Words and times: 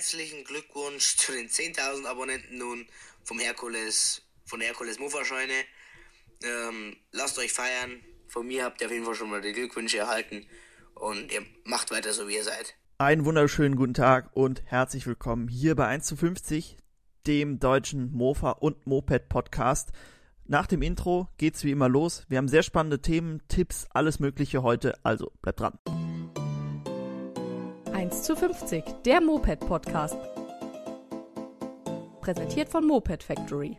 herzlichen 0.00 0.44
Glückwunsch 0.44 1.18
zu 1.18 1.30
den 1.32 1.48
10.000 1.50 2.06
Abonnenten 2.06 2.56
nun 2.56 2.86
vom 3.22 3.38
Herkules, 3.38 4.22
von 4.46 4.58
der 4.58 4.68
Herkules 4.68 4.98
Mufferscheune. 4.98 5.52
Ähm, 6.42 6.96
lasst 7.12 7.38
euch 7.38 7.52
feiern. 7.52 8.00
Von 8.26 8.46
mir 8.46 8.64
habt 8.64 8.80
ihr 8.80 8.86
auf 8.86 8.92
jeden 8.94 9.04
Fall 9.04 9.14
schon 9.14 9.28
mal 9.28 9.42
die 9.42 9.52
Glückwünsche 9.52 9.98
erhalten 9.98 10.46
und 10.94 11.30
ihr 11.30 11.42
macht 11.64 11.90
weiter 11.90 12.14
so, 12.14 12.26
wie 12.28 12.36
ihr 12.36 12.44
seid. 12.44 12.76
Einen 12.96 13.26
wunderschönen 13.26 13.76
guten 13.76 13.92
Tag 13.92 14.30
und 14.34 14.62
herzlich 14.64 15.06
willkommen 15.06 15.48
hier 15.48 15.76
bei 15.76 15.86
1 15.86 16.06
zu 16.06 16.16
50, 16.16 16.78
dem 17.26 17.58
deutschen 17.60 18.10
Mofa 18.10 18.52
und 18.52 18.86
Moped 18.86 19.28
Podcast. 19.28 19.90
Nach 20.46 20.66
dem 20.66 20.80
Intro 20.80 21.28
geht's 21.36 21.62
wie 21.62 21.72
immer 21.72 21.90
los. 21.90 22.24
Wir 22.30 22.38
haben 22.38 22.48
sehr 22.48 22.62
spannende 22.62 23.02
Themen, 23.02 23.42
Tipps, 23.48 23.86
alles 23.90 24.18
Mögliche 24.18 24.62
heute, 24.62 24.94
also 25.04 25.30
bleibt 25.42 25.60
dran. 25.60 25.78
1 28.10 28.24
zu 28.24 28.34
50, 28.34 28.84
der 29.04 29.20
Moped 29.20 29.60
Podcast. 29.60 30.16
Präsentiert 32.20 32.68
von 32.68 32.84
Moped 32.84 33.22
Factory. 33.22 33.78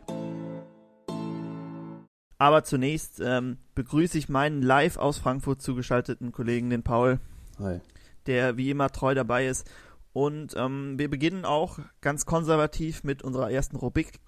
Aber 2.38 2.64
zunächst 2.64 3.20
ähm, 3.20 3.58
begrüße 3.74 4.16
ich 4.16 4.30
meinen 4.30 4.62
live 4.62 4.96
aus 4.96 5.18
Frankfurt 5.18 5.60
zugeschalteten 5.60 6.32
Kollegen, 6.32 6.70
den 6.70 6.82
Paul. 6.82 7.20
Hi. 7.58 7.80
Der 8.24 8.56
wie 8.56 8.70
immer 8.70 8.90
treu 8.90 9.14
dabei 9.14 9.46
ist. 9.46 9.70
Und 10.14 10.56
ähm, 10.56 10.98
wir 10.98 11.10
beginnen 11.10 11.44
auch 11.44 11.78
ganz 12.00 12.24
konservativ 12.24 13.04
mit 13.04 13.22
unserer 13.22 13.50
ersten 13.50 13.76
Rubrik, 13.76 14.18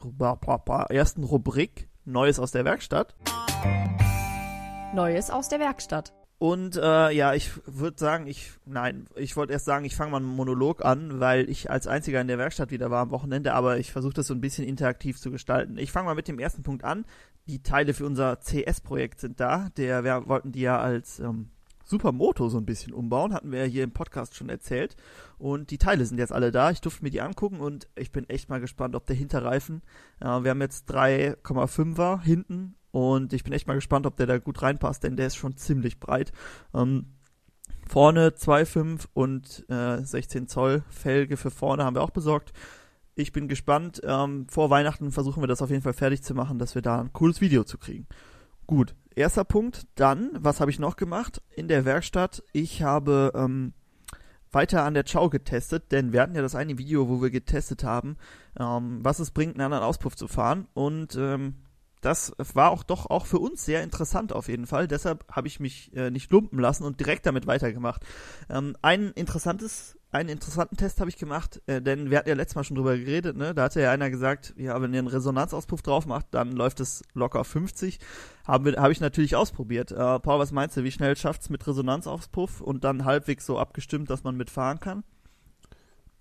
ersten 0.91 1.25
Rubrik 1.25 1.89
Neues 2.05 2.39
aus 2.39 2.51
der 2.51 2.67
Werkstatt. 2.67 3.15
Neues 4.93 5.31
aus 5.31 5.49
der 5.49 5.61
Werkstatt. 5.61 6.13
Und 6.39 6.77
äh, 6.77 7.11
ja, 7.13 7.33
ich 7.35 7.53
würde 7.67 7.99
sagen, 7.99 8.27
ich, 8.27 8.51
nein, 8.67 9.07
ich 9.15 9.37
wollte 9.37 9.53
erst 9.53 9.65
sagen, 9.65 9.85
ich 9.85 9.95
fange 9.95 10.11
mal 10.11 10.17
einen 10.19 10.27
Monolog 10.27 10.85
an, 10.85 11.21
weil 11.21 11.49
ich 11.49 11.71
als 11.71 11.87
einziger 11.87 12.21
in 12.21 12.29
der 12.29 12.39
Werkstatt 12.39 12.71
wieder 12.71 12.91
war 12.91 13.03
am 13.03 13.11
Wochenende, 13.11 13.55
aber 13.55 13.79
ich 13.79 13.93
versuche 13.93 14.15
das 14.15 14.27
so 14.27 14.35
ein 14.35 14.41
bisschen 14.41 14.67
interaktiv 14.67 15.19
zu 15.19 15.31
gestalten. 15.31 15.79
Ich 15.79 15.93
fange 15.93 16.07
mal 16.07 16.15
mit 16.15 16.29
dem 16.29 16.39
ersten 16.39 16.63
Punkt 16.63 16.85
an. 16.85 17.05
Die 17.47 17.63
Teile 17.63 17.95
für 17.95 18.05
unser 18.05 18.37
CS-Projekt 18.41 19.21
sind 19.21 19.39
da. 19.39 19.71
Der, 19.77 20.03
wir 20.03 20.27
wollten 20.27 20.51
die 20.53 20.63
ja 20.63 20.81
als 20.81 21.21
ähm, 21.21 21.51
Supermoto 21.85 22.49
so 22.49 22.59
ein 22.59 22.67
bisschen 22.67 22.93
umbauen, 22.93 23.33
hatten 23.33 23.53
wir 23.53 23.61
ja 23.61 23.71
hier 23.71 23.85
im 23.85 23.93
Podcast 23.93 24.35
schon 24.35 24.49
erzählt. 24.49 24.97
Und 25.39 25.71
die 25.71 25.79
Teile 25.79 26.05
sind 26.05 26.19
jetzt 26.19 26.33
alle 26.33 26.51
da. 26.51 26.71
Ich 26.71 26.81
durfte 26.81 27.05
mir 27.05 27.11
die 27.11 27.21
angucken 27.21 27.61
und 27.61 27.87
ich 27.95 28.11
bin 28.11 28.29
echt 28.29 28.49
mal 28.49 28.61
gespannt, 28.61 28.97
ob 28.97 29.07
der 29.07 29.17
Hinterreifen, 29.17 29.83
äh, 30.21 30.27
wir 30.27 30.51
haben 30.51 30.61
jetzt 30.61 30.91
3,5er 30.91 32.23
hinten 32.23 32.75
und 32.95 33.33
ich 33.33 33.43
bin 33.43 33.53
echt 33.53 33.67
mal 33.67 33.75
gespannt, 33.75 34.07
ob 34.07 34.17
der 34.17 34.27
da 34.27 34.39
gut 34.39 34.63
reinpasst, 34.63 35.03
denn 35.03 35.17
der 35.17 35.27
ist 35.27 35.35
schon 35.35 35.57
ziemlich 35.57 35.99
breit. 35.99 36.31
Ähm, 36.73 37.07
vorne 37.89 38.29
2,5 38.29 39.07
und 39.15 39.69
äh, 39.69 40.01
16 40.01 40.47
Zoll 40.47 40.85
Felge 40.91 41.37
für 41.37 41.51
vorne 41.51 41.83
haben 41.83 41.97
wir 41.97 42.03
auch 42.03 42.11
besorgt. 42.11 42.53
Ich 43.17 43.33
bin 43.33 43.49
gespannt. 43.49 44.01
Ähm, 44.05 44.47
vor 44.49 44.71
Weihnachten 44.71 45.11
versuchen 45.11 45.43
wir 45.43 45.49
das 45.49 45.61
auf 45.61 45.71
jeden 45.71 45.83
Fall 45.83 45.93
fertig 45.93 46.23
zu 46.23 46.35
machen, 46.35 46.61
dass 46.61 46.77
wir 46.77 46.83
da 46.83 47.01
ein 47.01 47.13
cooles 47.13 47.41
Video 47.41 47.65
zu 47.65 47.79
kriegen. 47.79 48.07
Gut, 48.69 48.95
erster 49.17 49.43
Punkt. 49.43 49.89
Dann, 49.97 50.31
was 50.39 50.61
habe 50.61 50.71
ich 50.71 50.79
noch 50.79 50.95
gemacht? 50.95 51.43
In 51.57 51.67
der 51.67 51.85
Werkstatt. 51.85 52.45
Ich 52.53 52.85
habe 52.85 53.33
ähm, 53.35 53.73
weiter 54.53 54.85
an 54.85 54.95
der 54.95 55.03
Chow 55.03 55.31
getestet, 55.31 55.91
denn 55.91 56.13
wir 56.13 56.23
hatten 56.23 56.37
ja 56.37 56.43
das 56.43 56.55
eine 56.55 56.79
Video, 56.79 57.09
wo 57.09 57.21
wir 57.21 57.31
getestet 57.31 57.83
haben, 57.83 58.19
ähm, 58.57 59.01
was 59.03 59.19
es 59.19 59.33
bringt, 59.33 59.55
einen 59.57 59.65
anderen 59.65 59.83
Auspuff 59.83 60.15
zu 60.15 60.29
fahren. 60.29 60.69
Und 60.75 61.17
ähm, 61.17 61.57
das 62.05 62.33
war 62.53 62.71
auch 62.71 62.83
doch 62.83 63.07
auch 63.07 63.25
für 63.25 63.39
uns 63.39 63.65
sehr 63.65 63.83
interessant 63.83 64.33
auf 64.33 64.49
jeden 64.49 64.67
Fall. 64.67 64.87
Deshalb 64.87 65.25
habe 65.31 65.49
ich 65.49 65.59
mich 65.59 65.95
äh, 65.97 66.11
nicht 66.11 66.31
lumpen 66.31 66.59
lassen 66.59 66.85
und 66.85 67.01
direkt 67.01 67.25
damit 67.25 67.47
weitergemacht. 67.47 68.05
Ähm, 68.51 68.77
ein 68.83 69.13
interessantes, 69.13 69.97
einen 70.11 70.29
interessanten 70.29 70.77
Test 70.77 71.01
habe 71.01 71.09
ich 71.09 71.17
gemacht, 71.17 71.63
äh, 71.67 71.81
denn 71.81 72.11
wir 72.11 72.19
hatten 72.19 72.29
ja 72.29 72.35
letztes 72.35 72.57
Mal 72.57 72.65
schon 72.65 72.77
drüber 72.77 72.99
geredet, 72.99 73.37
ne? 73.37 73.55
Da 73.55 73.63
hatte 73.65 73.81
ja 73.81 73.91
einer 73.91 74.11
gesagt, 74.11 74.53
ja, 74.59 74.81
wenn 74.83 74.93
ihr 74.93 74.99
einen 74.99 75.09
Resonanzauspuff 75.09 75.81
drauf 75.81 76.05
macht, 76.05 76.27
dann 76.33 76.53
läuft 76.53 76.81
es 76.81 77.03
locker 77.15 77.43
50. 77.43 77.99
Haben 78.47 78.67
wir, 78.67 78.77
habe 78.77 78.93
ich 78.93 79.01
natürlich 79.01 79.35
ausprobiert. 79.35 79.91
Äh, 79.91 80.21
Paul, 80.21 80.39
was 80.39 80.53
meinst 80.53 80.77
du, 80.77 80.85
wie 80.85 80.93
schnell 80.93 81.17
schafft 81.17 81.41
es 81.41 81.51
mit 81.51 81.67
Resonanzauspuff 81.67 82.61
und 82.61 82.85
dann 82.85 83.07
halbwegs 83.07 83.47
so 83.47 83.59
abgestimmt, 83.59 84.11
dass 84.11 84.25
man 84.25 84.37
mitfahren 84.37 84.79
kann? 84.79 85.05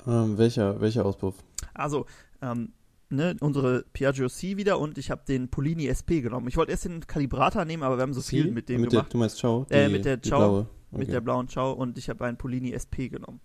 Ähm, 0.08 0.38
welcher, 0.38 0.80
welcher 0.80 1.06
Auspuff? 1.06 1.36
Also, 1.74 2.06
ähm, 2.42 2.74
ne, 3.14 3.36
unsere 3.40 3.84
Piaggio 3.94 4.28
C 4.30 4.58
wieder 4.58 4.80
und 4.80 4.98
ich 4.98 5.12
habe 5.12 5.22
den 5.28 5.50
Polini 5.50 5.88
SP 5.88 6.22
genommen. 6.22 6.48
Ich 6.48 6.58
wollte 6.58 6.72
erst 6.72 6.86
den 6.86 7.06
Kalibrator 7.06 7.66
nehmen, 7.66 7.84
aber 7.84 7.98
wir 7.98 8.02
haben 8.02 8.14
so 8.14 8.22
C? 8.22 8.42
viel 8.44 8.52
mit 8.52 8.70
dem 8.70 8.82
mit 8.82 8.90
gemacht. 8.92 9.08
Der, 9.08 9.12
du 9.12 9.18
meinst 9.18 9.40
Chow? 9.42 9.66
äh, 9.70 9.90
mit 9.90 10.06
der 10.06 10.18
Chow, 10.18 10.30
blaue. 10.38 10.68
mit 10.92 11.02
Okay. 11.04 11.12
der 11.12 11.22
blauen 11.22 11.48
Chow 11.48 11.74
und 11.78 11.98
ich 11.98 12.10
habe 12.10 12.26
einen 12.26 12.38
Polini 12.38 12.72
SP 12.74 13.08
genommen. 13.10 13.40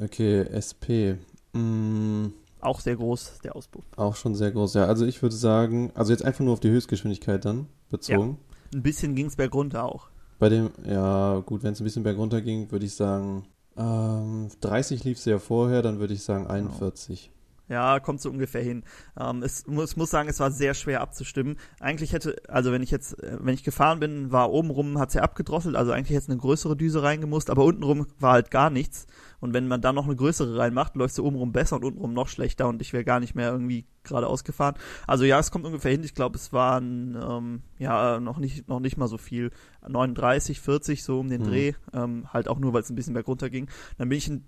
Okay, 0.00 0.42
SP. 0.54 1.18
Mm, 1.52 2.28
Auch 2.60 2.80
sehr 2.80 2.96
groß, 2.96 3.38
der 3.42 3.56
Auspuff. 3.56 3.84
auch 3.96 4.14
schon 4.16 4.34
sehr 4.34 4.50
groß, 4.52 4.74
ja. 4.74 4.84
Also 4.86 5.04
ich 5.06 5.20
würde 5.22 5.34
sagen, 5.34 5.90
also 5.94 6.12
jetzt 6.12 6.24
einfach 6.24 6.44
nur 6.44 6.52
auf 6.52 6.60
die 6.60 6.70
Höchstgeschwindigkeit 6.70 7.44
dann 7.44 7.66
bezogen. 7.90 8.38
Ein 8.74 8.82
bisschen 8.82 9.14
ging 9.14 9.26
es 9.26 9.36
bergunter 9.36 9.84
auch. 9.84 10.08
Bei 10.38 10.48
dem, 10.48 10.70
ja 10.86 11.40
gut, 11.40 11.62
wenn 11.62 11.72
es 11.72 11.80
ein 11.80 11.84
bisschen 11.84 12.02
bergunter 12.04 12.40
ging, 12.40 12.70
würde 12.70 12.86
ich 12.86 12.94
sagen, 12.94 13.44
ähm, 13.76 14.48
30 14.60 15.04
lief 15.04 15.18
es 15.18 15.24
ja 15.24 15.38
vorher, 15.38 15.82
dann 15.82 15.98
würde 15.98 16.14
ich 16.14 16.22
sagen 16.22 16.46
41. 16.46 17.30
Ja, 17.70 18.00
kommt 18.00 18.20
so 18.20 18.28
ungefähr 18.30 18.62
hin. 18.62 18.82
Ähm, 19.18 19.44
es 19.44 19.64
muss, 19.68 19.96
muss 19.96 20.10
sagen, 20.10 20.28
es 20.28 20.40
war 20.40 20.50
sehr 20.50 20.74
schwer 20.74 21.00
abzustimmen. 21.00 21.56
Eigentlich 21.78 22.12
hätte, 22.12 22.36
also 22.48 22.72
wenn 22.72 22.82
ich 22.82 22.90
jetzt, 22.90 23.22
äh, 23.22 23.38
wenn 23.40 23.54
ich 23.54 23.62
gefahren 23.62 24.00
bin, 24.00 24.32
war 24.32 24.50
obenrum 24.50 24.98
hat's 24.98 25.14
ja 25.14 25.22
abgedrosselt, 25.22 25.76
also 25.76 25.92
eigentlich 25.92 26.10
hätte 26.10 26.24
es 26.24 26.28
eine 26.28 26.38
größere 26.38 26.76
Düse 26.76 27.04
reingemusst, 27.04 27.48
aber 27.48 27.64
untenrum 27.64 28.06
war 28.18 28.32
halt 28.32 28.50
gar 28.50 28.70
nichts. 28.70 29.06
Und 29.38 29.54
wenn 29.54 29.68
man 29.68 29.80
dann 29.80 29.94
noch 29.94 30.04
eine 30.04 30.16
größere 30.16 30.58
reinmacht, 30.58 30.96
läuft 30.96 31.14
sie 31.14 31.22
obenrum 31.22 31.52
besser 31.52 31.76
und 31.76 31.84
untenrum 31.84 32.12
noch 32.12 32.26
schlechter 32.28 32.68
und 32.68 32.82
ich 32.82 32.92
wäre 32.92 33.04
gar 33.04 33.20
nicht 33.20 33.36
mehr 33.36 33.52
irgendwie 33.52 33.86
geradeaus 34.02 34.42
gefahren. 34.42 34.74
Also 35.06 35.24
ja, 35.24 35.38
es 35.38 35.52
kommt 35.52 35.64
ungefähr 35.64 35.92
hin. 35.92 36.02
Ich 36.02 36.14
glaube, 36.14 36.36
es 36.36 36.52
waren 36.52 37.16
ähm, 37.16 37.62
ja 37.78 38.18
noch 38.18 38.38
nicht 38.38 38.68
noch 38.68 38.80
nicht 38.80 38.96
mal 38.96 39.06
so 39.08 39.16
viel, 39.16 39.50
39, 39.86 40.60
40 40.60 41.04
so 41.04 41.20
um 41.20 41.28
den 41.28 41.42
Mhm. 41.42 41.46
Dreh, 41.46 41.72
ähm, 41.94 42.26
halt 42.32 42.48
auch 42.48 42.58
nur, 42.58 42.72
weil 42.72 42.82
es 42.82 42.90
ein 42.90 42.96
bisschen 42.96 43.14
bergunter 43.14 43.48
ging. 43.48 43.68
Dann 43.96 44.08
bin 44.08 44.18
ich 44.18 44.28
in, 44.28 44.44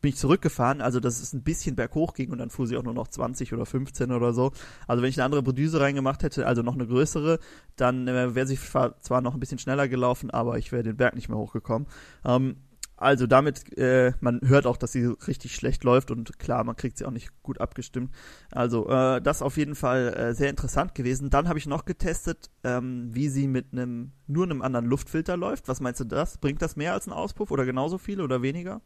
bin 0.00 0.10
ich 0.10 0.16
zurückgefahren, 0.16 0.80
also 0.80 1.00
dass 1.00 1.20
es 1.20 1.32
ein 1.32 1.42
bisschen 1.42 1.76
berghoch 1.76 2.14
ging 2.14 2.30
und 2.30 2.38
dann 2.38 2.50
fuhr 2.50 2.66
sie 2.66 2.76
auch 2.76 2.82
nur 2.82 2.94
noch 2.94 3.08
20 3.08 3.52
oder 3.52 3.66
15 3.66 4.12
oder 4.12 4.32
so. 4.32 4.52
Also 4.86 5.02
wenn 5.02 5.10
ich 5.10 5.18
eine 5.18 5.24
andere 5.24 5.42
Bordüse 5.42 5.80
reingemacht 5.80 6.22
hätte, 6.22 6.46
also 6.46 6.62
noch 6.62 6.74
eine 6.74 6.86
größere, 6.86 7.38
dann 7.76 8.08
äh, 8.08 8.34
wäre 8.34 8.46
sie 8.46 8.56
zwar 8.56 9.20
noch 9.20 9.34
ein 9.34 9.40
bisschen 9.40 9.58
schneller 9.58 9.88
gelaufen, 9.88 10.30
aber 10.30 10.58
ich 10.58 10.72
wäre 10.72 10.82
den 10.82 10.96
Berg 10.96 11.14
nicht 11.14 11.28
mehr 11.28 11.38
hochgekommen. 11.38 11.88
Ähm, 12.24 12.56
also 13.00 13.26
damit, 13.26 13.78
äh, 13.78 14.12
man 14.20 14.40
hört 14.44 14.66
auch, 14.66 14.76
dass 14.76 14.92
sie 14.92 15.06
richtig 15.26 15.54
schlecht 15.54 15.84
läuft 15.84 16.10
und 16.10 16.38
klar, 16.38 16.64
man 16.64 16.76
kriegt 16.76 16.98
sie 16.98 17.06
auch 17.06 17.10
nicht 17.10 17.30
gut 17.42 17.58
abgestimmt. 17.58 18.14
Also 18.50 18.90
äh, 18.90 19.22
das 19.22 19.40
auf 19.40 19.56
jeden 19.56 19.74
Fall 19.74 20.12
äh, 20.12 20.34
sehr 20.34 20.50
interessant 20.50 20.94
gewesen. 20.94 21.30
Dann 21.30 21.48
habe 21.48 21.58
ich 21.58 21.66
noch 21.66 21.86
getestet, 21.86 22.50
ähm, 22.62 23.08
wie 23.10 23.30
sie 23.30 23.48
mit 23.48 23.72
einem 23.72 24.12
nur 24.26 24.44
einem 24.44 24.60
anderen 24.60 24.84
Luftfilter 24.84 25.38
läuft. 25.38 25.66
Was 25.66 25.80
meinst 25.80 26.00
du 26.00 26.04
das? 26.04 26.36
Bringt 26.36 26.60
das 26.60 26.76
mehr 26.76 26.92
als 26.92 27.06
ein 27.06 27.14
Auspuff 27.14 27.50
oder 27.50 27.64
genauso 27.64 27.96
viel 27.96 28.20
oder 28.20 28.42
weniger? 28.42 28.82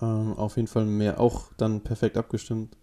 Ähm, 0.00 0.34
auf 0.34 0.56
jeden 0.56 0.68
Fall 0.68 0.84
mehr, 0.84 1.20
auch 1.20 1.52
dann 1.56 1.82
perfekt 1.82 2.16
abgestimmt. 2.16 2.76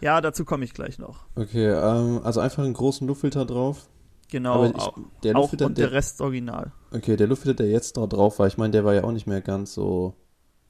Ja, 0.00 0.20
dazu 0.20 0.44
komme 0.44 0.64
ich 0.64 0.74
gleich 0.74 0.98
noch. 0.98 1.26
Okay, 1.34 1.68
ähm, 1.68 2.20
also 2.22 2.40
einfach 2.40 2.62
einen 2.64 2.74
großen 2.74 3.06
Luftfilter 3.06 3.44
drauf. 3.44 3.88
Genau, 4.30 4.64
ich, 4.64 4.90
der 5.22 5.36
auch 5.36 5.40
Luftfilter, 5.40 5.66
und 5.66 5.78
der 5.78 5.88
der, 5.88 5.96
Rest 5.96 6.20
original. 6.20 6.72
okay, 6.92 7.16
der 7.16 7.26
Luftfilter, 7.26 7.62
der 7.62 7.72
jetzt 7.72 7.96
da 7.96 8.06
drauf 8.06 8.38
war, 8.38 8.46
ich 8.46 8.58
meine, 8.58 8.72
der 8.72 8.84
war 8.84 8.94
ja 8.94 9.04
auch 9.04 9.12
nicht 9.12 9.26
mehr 9.26 9.40
ganz 9.40 9.72
so. 9.72 10.14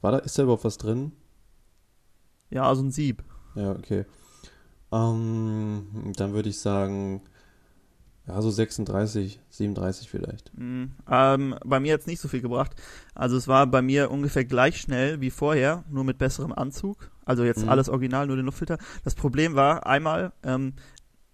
War 0.00 0.12
da, 0.12 0.18
ist 0.18 0.38
da 0.38 0.44
überhaupt 0.44 0.64
was 0.64 0.78
drin? 0.78 1.12
Ja, 2.50 2.62
also 2.68 2.82
ein 2.82 2.92
Sieb. 2.92 3.24
Ja, 3.56 3.72
okay. 3.72 4.04
Ähm, 4.92 6.12
dann 6.16 6.32
würde 6.32 6.48
ich 6.48 6.60
sagen, 6.60 7.22
ja, 8.28 8.40
so 8.42 8.50
36, 8.50 9.40
37 9.50 10.10
vielleicht. 10.10 10.56
Mhm. 10.56 10.92
Ähm, 11.10 11.54
bei 11.64 11.80
mir 11.80 11.88
jetzt 11.88 12.06
nicht 12.06 12.20
so 12.20 12.28
viel 12.28 12.42
gebracht. 12.42 12.72
Also 13.14 13.36
es 13.36 13.48
war 13.48 13.66
bei 13.66 13.82
mir 13.82 14.10
ungefähr 14.10 14.44
gleich 14.44 14.80
schnell 14.80 15.20
wie 15.20 15.30
vorher, 15.30 15.84
nur 15.90 16.04
mit 16.04 16.18
besserem 16.18 16.52
Anzug. 16.52 17.10
Also 17.24 17.44
jetzt 17.44 17.62
Mhm. 17.62 17.70
alles 17.70 17.88
original, 17.88 18.26
nur 18.26 18.36
den 18.36 18.44
Luftfilter. 18.46 18.78
Das 19.02 19.14
Problem 19.14 19.54
war 19.54 19.86
einmal, 19.86 20.32
ähm, 20.42 20.74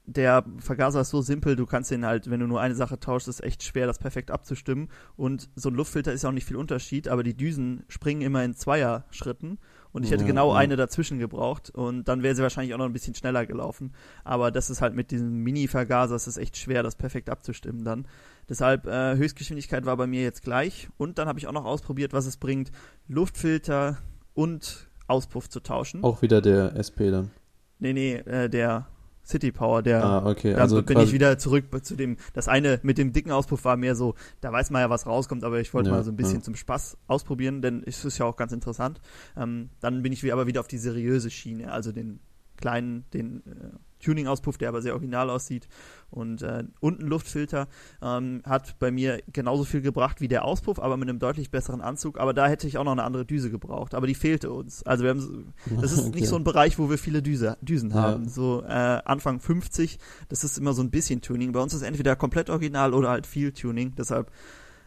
der 0.06 0.44
Vergaser 0.58 1.00
ist 1.00 1.10
so 1.10 1.22
simpel, 1.22 1.56
du 1.56 1.66
kannst 1.66 1.90
den 1.90 2.04
halt, 2.04 2.30
wenn 2.30 2.40
du 2.40 2.46
nur 2.46 2.60
eine 2.60 2.74
Sache 2.74 3.00
tauschst, 3.00 3.26
ist 3.26 3.42
echt 3.42 3.62
schwer, 3.62 3.86
das 3.86 3.98
perfekt 3.98 4.30
abzustimmen. 4.30 4.88
Und 5.16 5.48
so 5.56 5.70
ein 5.70 5.74
Luftfilter 5.74 6.12
ist 6.12 6.22
ja 6.22 6.28
auch 6.28 6.34
nicht 6.34 6.46
viel 6.46 6.56
Unterschied, 6.58 7.08
aber 7.08 7.22
die 7.22 7.34
Düsen 7.36 7.84
springen 7.88 8.20
immer 8.20 8.44
in 8.44 8.54
Zweier-Schritten. 8.54 9.58
Und 9.94 10.04
ich 10.04 10.10
hätte 10.10 10.24
Ja, 10.24 10.28
genau 10.28 10.52
ja. 10.52 10.58
eine 10.58 10.74
dazwischen 10.74 11.20
gebraucht 11.20 11.70
und 11.70 12.08
dann 12.08 12.24
wäre 12.24 12.34
sie 12.34 12.42
wahrscheinlich 12.42 12.74
auch 12.74 12.78
noch 12.78 12.84
ein 12.84 12.92
bisschen 12.92 13.14
schneller 13.14 13.46
gelaufen. 13.46 13.94
Aber 14.24 14.50
das 14.50 14.68
ist 14.68 14.82
halt 14.82 14.92
mit 14.92 15.12
diesem 15.12 15.44
Mini-Vergaser, 15.44 16.16
es 16.16 16.26
ist 16.26 16.36
echt 16.36 16.56
schwer, 16.56 16.82
das 16.82 16.96
perfekt 16.96 17.30
abzustimmen 17.30 17.84
dann. 17.84 18.06
Deshalb 18.48 18.86
äh, 18.86 19.16
Höchstgeschwindigkeit 19.16 19.86
war 19.86 19.96
bei 19.96 20.08
mir 20.08 20.22
jetzt 20.22 20.42
gleich. 20.42 20.88
Und 20.96 21.18
dann 21.18 21.28
habe 21.28 21.38
ich 21.38 21.46
auch 21.46 21.52
noch 21.52 21.64
ausprobiert, 21.64 22.12
was 22.12 22.26
es 22.26 22.36
bringt, 22.36 22.72
Luftfilter 23.06 23.98
und 24.34 24.88
Auspuff 25.06 25.48
zu 25.48 25.60
tauschen. 25.60 26.02
Auch 26.02 26.22
wieder 26.22 26.40
der 26.42 26.74
SP 26.74 27.14
dann. 27.14 27.30
Nee, 27.78 27.92
nee, 27.92 28.14
äh, 28.14 28.50
der 28.50 28.88
City 29.24 29.52
Power, 29.52 29.82
der 29.82 30.04
Ah, 30.04 30.26
okay. 30.30 30.52
dann 30.52 30.60
Also 30.60 30.82
bin 30.82 30.98
ich 31.00 31.12
wieder 31.12 31.38
zurück 31.38 31.64
zu 31.82 31.96
dem, 31.96 32.16
das 32.34 32.46
eine 32.48 32.78
mit 32.82 32.98
dem 32.98 33.12
dicken 33.12 33.30
Auspuff 33.32 33.64
war 33.64 33.76
mehr 33.76 33.94
so, 33.96 34.14
da 34.40 34.52
weiß 34.52 34.70
man 34.70 34.82
ja, 34.82 34.90
was 34.90 35.06
rauskommt, 35.06 35.44
aber 35.44 35.60
ich 35.60 35.72
wollte 35.72 35.88
Ja, 35.90 35.96
mal 35.96 36.04
so 36.04 36.10
ein 36.12 36.16
bisschen 36.16 36.36
ja. 36.40 36.42
zum 36.42 36.54
Spaß 36.56 36.98
ausprobieren, 37.06 37.62
denn 37.62 37.82
es 37.86 38.04
ist 38.04 38.18
ja 38.18 38.26
auch 38.26 38.36
ganz 38.36 38.52
interessant. 38.52 39.00
Ähm, 39.36 39.70
dann 39.80 40.02
bin 40.02 40.12
ich 40.12 40.22
wie- 40.22 40.32
aber 40.32 40.46
wieder 40.46 40.60
auf 40.60 40.68
die 40.68 40.78
seriöse 40.78 41.30
Schiene, 41.30 41.72
also 41.72 41.90
den 41.92 42.20
kleinen, 42.56 43.04
den 43.12 43.38
äh, 43.46 43.70
Tuning-Auspuff, 44.04 44.58
der 44.58 44.68
aber 44.68 44.82
sehr 44.82 44.92
original 44.92 45.30
aussieht 45.30 45.66
und 46.10 46.42
äh, 46.42 46.64
unten 46.80 47.06
Luftfilter 47.06 47.66
ähm, 48.02 48.42
hat 48.44 48.78
bei 48.78 48.90
mir 48.90 49.20
genauso 49.32 49.64
viel 49.64 49.80
gebracht 49.80 50.20
wie 50.20 50.28
der 50.28 50.44
Auspuff, 50.44 50.78
aber 50.78 50.96
mit 50.96 51.08
einem 51.08 51.18
deutlich 51.18 51.50
besseren 51.50 51.80
Anzug, 51.80 52.18
aber 52.20 52.34
da 52.34 52.46
hätte 52.46 52.66
ich 52.68 52.78
auch 52.78 52.84
noch 52.84 52.92
eine 52.92 53.02
andere 53.04 53.24
Düse 53.24 53.50
gebraucht, 53.50 53.94
aber 53.94 54.06
die 54.06 54.14
fehlte 54.14 54.50
uns. 54.52 54.82
Also 54.84 55.02
wir 55.04 55.10
haben, 55.10 55.20
so- 55.20 55.42
das 55.80 55.92
ist 55.92 56.00
Okay. 56.00 56.20
nicht 56.20 56.28
so 56.28 56.36
ein 56.36 56.44
Bereich, 56.44 56.78
wo 56.78 56.88
wir 56.90 56.98
viele 56.98 57.22
Düse, 57.22 57.56
Düsen 57.62 57.90
Ja. 57.90 57.96
haben. 57.96 58.28
So 58.28 58.62
äh, 58.62 58.68
Anfang 58.68 59.40
50, 59.40 59.98
das 60.28 60.44
ist 60.44 60.58
immer 60.58 60.72
so 60.74 60.82
ein 60.82 60.90
bisschen 60.90 61.20
Tuning. 61.20 61.52
Bei 61.52 61.60
uns 61.60 61.74
ist 61.74 61.82
entweder 61.82 62.14
komplett 62.16 62.50
original 62.50 62.94
oder 62.94 63.08
halt 63.10 63.26
viel 63.26 63.52
Tuning. 63.52 63.94
Deshalb 63.96 64.30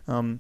ähm, 0.08 0.40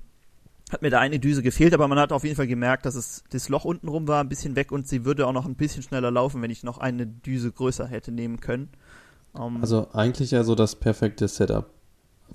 hat 0.71 0.81
mir 0.81 0.89
da 0.89 0.99
eine 0.99 1.19
Düse 1.19 1.41
gefehlt, 1.41 1.73
aber 1.73 1.87
man 1.87 1.99
hat 1.99 2.11
auf 2.11 2.23
jeden 2.23 2.35
Fall 2.35 2.47
gemerkt, 2.47 2.85
dass 2.85 2.95
es 2.95 3.23
das 3.29 3.49
Loch 3.49 3.65
unten 3.65 3.87
rum 3.87 4.07
war, 4.07 4.21
ein 4.21 4.29
bisschen 4.29 4.55
weg 4.55 4.71
und 4.71 4.87
sie 4.87 5.05
würde 5.05 5.25
auch 5.25 5.33
noch 5.33 5.45
ein 5.45 5.55
bisschen 5.55 5.83
schneller 5.83 6.11
laufen, 6.11 6.41
wenn 6.41 6.51
ich 6.51 6.63
noch 6.63 6.77
eine 6.77 7.07
Düse 7.07 7.51
größer 7.51 7.87
hätte 7.87 8.11
nehmen 8.11 8.39
können. 8.39 8.69
Ähm, 9.37 9.57
also 9.61 9.89
eigentlich 9.93 10.31
ja 10.31 10.43
so 10.43 10.55
das 10.55 10.75
perfekte 10.75 11.27
Setup. 11.27 11.69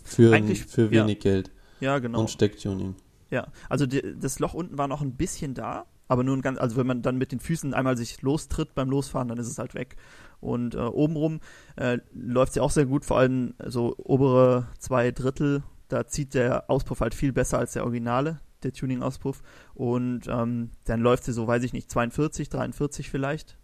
Für, 0.05 0.31
für 0.69 0.85
ja. 0.85 1.03
wenig 1.03 1.21
Geld. 1.21 1.51
ja, 1.81 1.99
genau. 1.99 2.21
Und 2.21 2.31
Stecktuning. 2.31 2.95
Ja, 3.31 3.49
also 3.69 3.87
die, 3.87 4.03
das 4.19 4.39
Loch 4.39 4.55
unten 4.55 4.79
war 4.79 4.89
noch 4.89 5.03
ein 5.03 5.17
bisschen 5.17 5.55
da, 5.55 5.87
aber 6.09 6.25
nur 6.25 6.37
ein 6.37 6.43
ganz, 6.43 6.59
also 6.59 6.77
wenn 6.77 6.87
man 6.87 7.03
dann 7.03 7.17
mit 7.17 7.33
den 7.33 7.41
Füßen 7.41 7.75
einmal 7.75 7.97
sich 7.97 8.23
lostritt 8.23 8.75
beim 8.75 8.91
Losfahren, 8.91 9.29
dann 9.29 9.39
ist 9.39 9.49
es 9.49 9.59
halt 9.59 9.75
weg. 9.75 9.97
Und 10.41 10.75
äh, 10.75 10.79
obenrum 10.79 11.41
äh, 11.77 11.99
läuft 12.13 12.55
sie 12.55 12.61
auch 12.61 12.71
sehr 12.71 12.87
gut, 12.87 13.05
vor 13.05 13.19
allem 13.19 13.55
so 13.67 13.95
obere 13.99 14.67
zwei 14.79 15.11
Drittel, 15.11 15.63
da 15.93 16.07
zieht 16.07 16.35
der 16.35 16.69
Auspuff 16.71 17.01
halt 17.01 17.15
viel 17.15 17.33
besser 17.33 17.59
als 17.59 17.73
der 17.75 17.85
Originale, 17.85 18.41
der 18.63 18.73
Tuning-Auspuff. 18.73 19.43
Und 19.75 20.23
ähm, 20.29 20.71
dann 20.85 21.01
läuft 21.01 21.25
sie 21.25 21.33
so, 21.33 21.47
weiß 21.47 21.63
ich 21.65 21.73
nicht, 21.73 21.91
42, 21.91 22.49
43 22.49 23.11
vielleicht, 23.11 23.59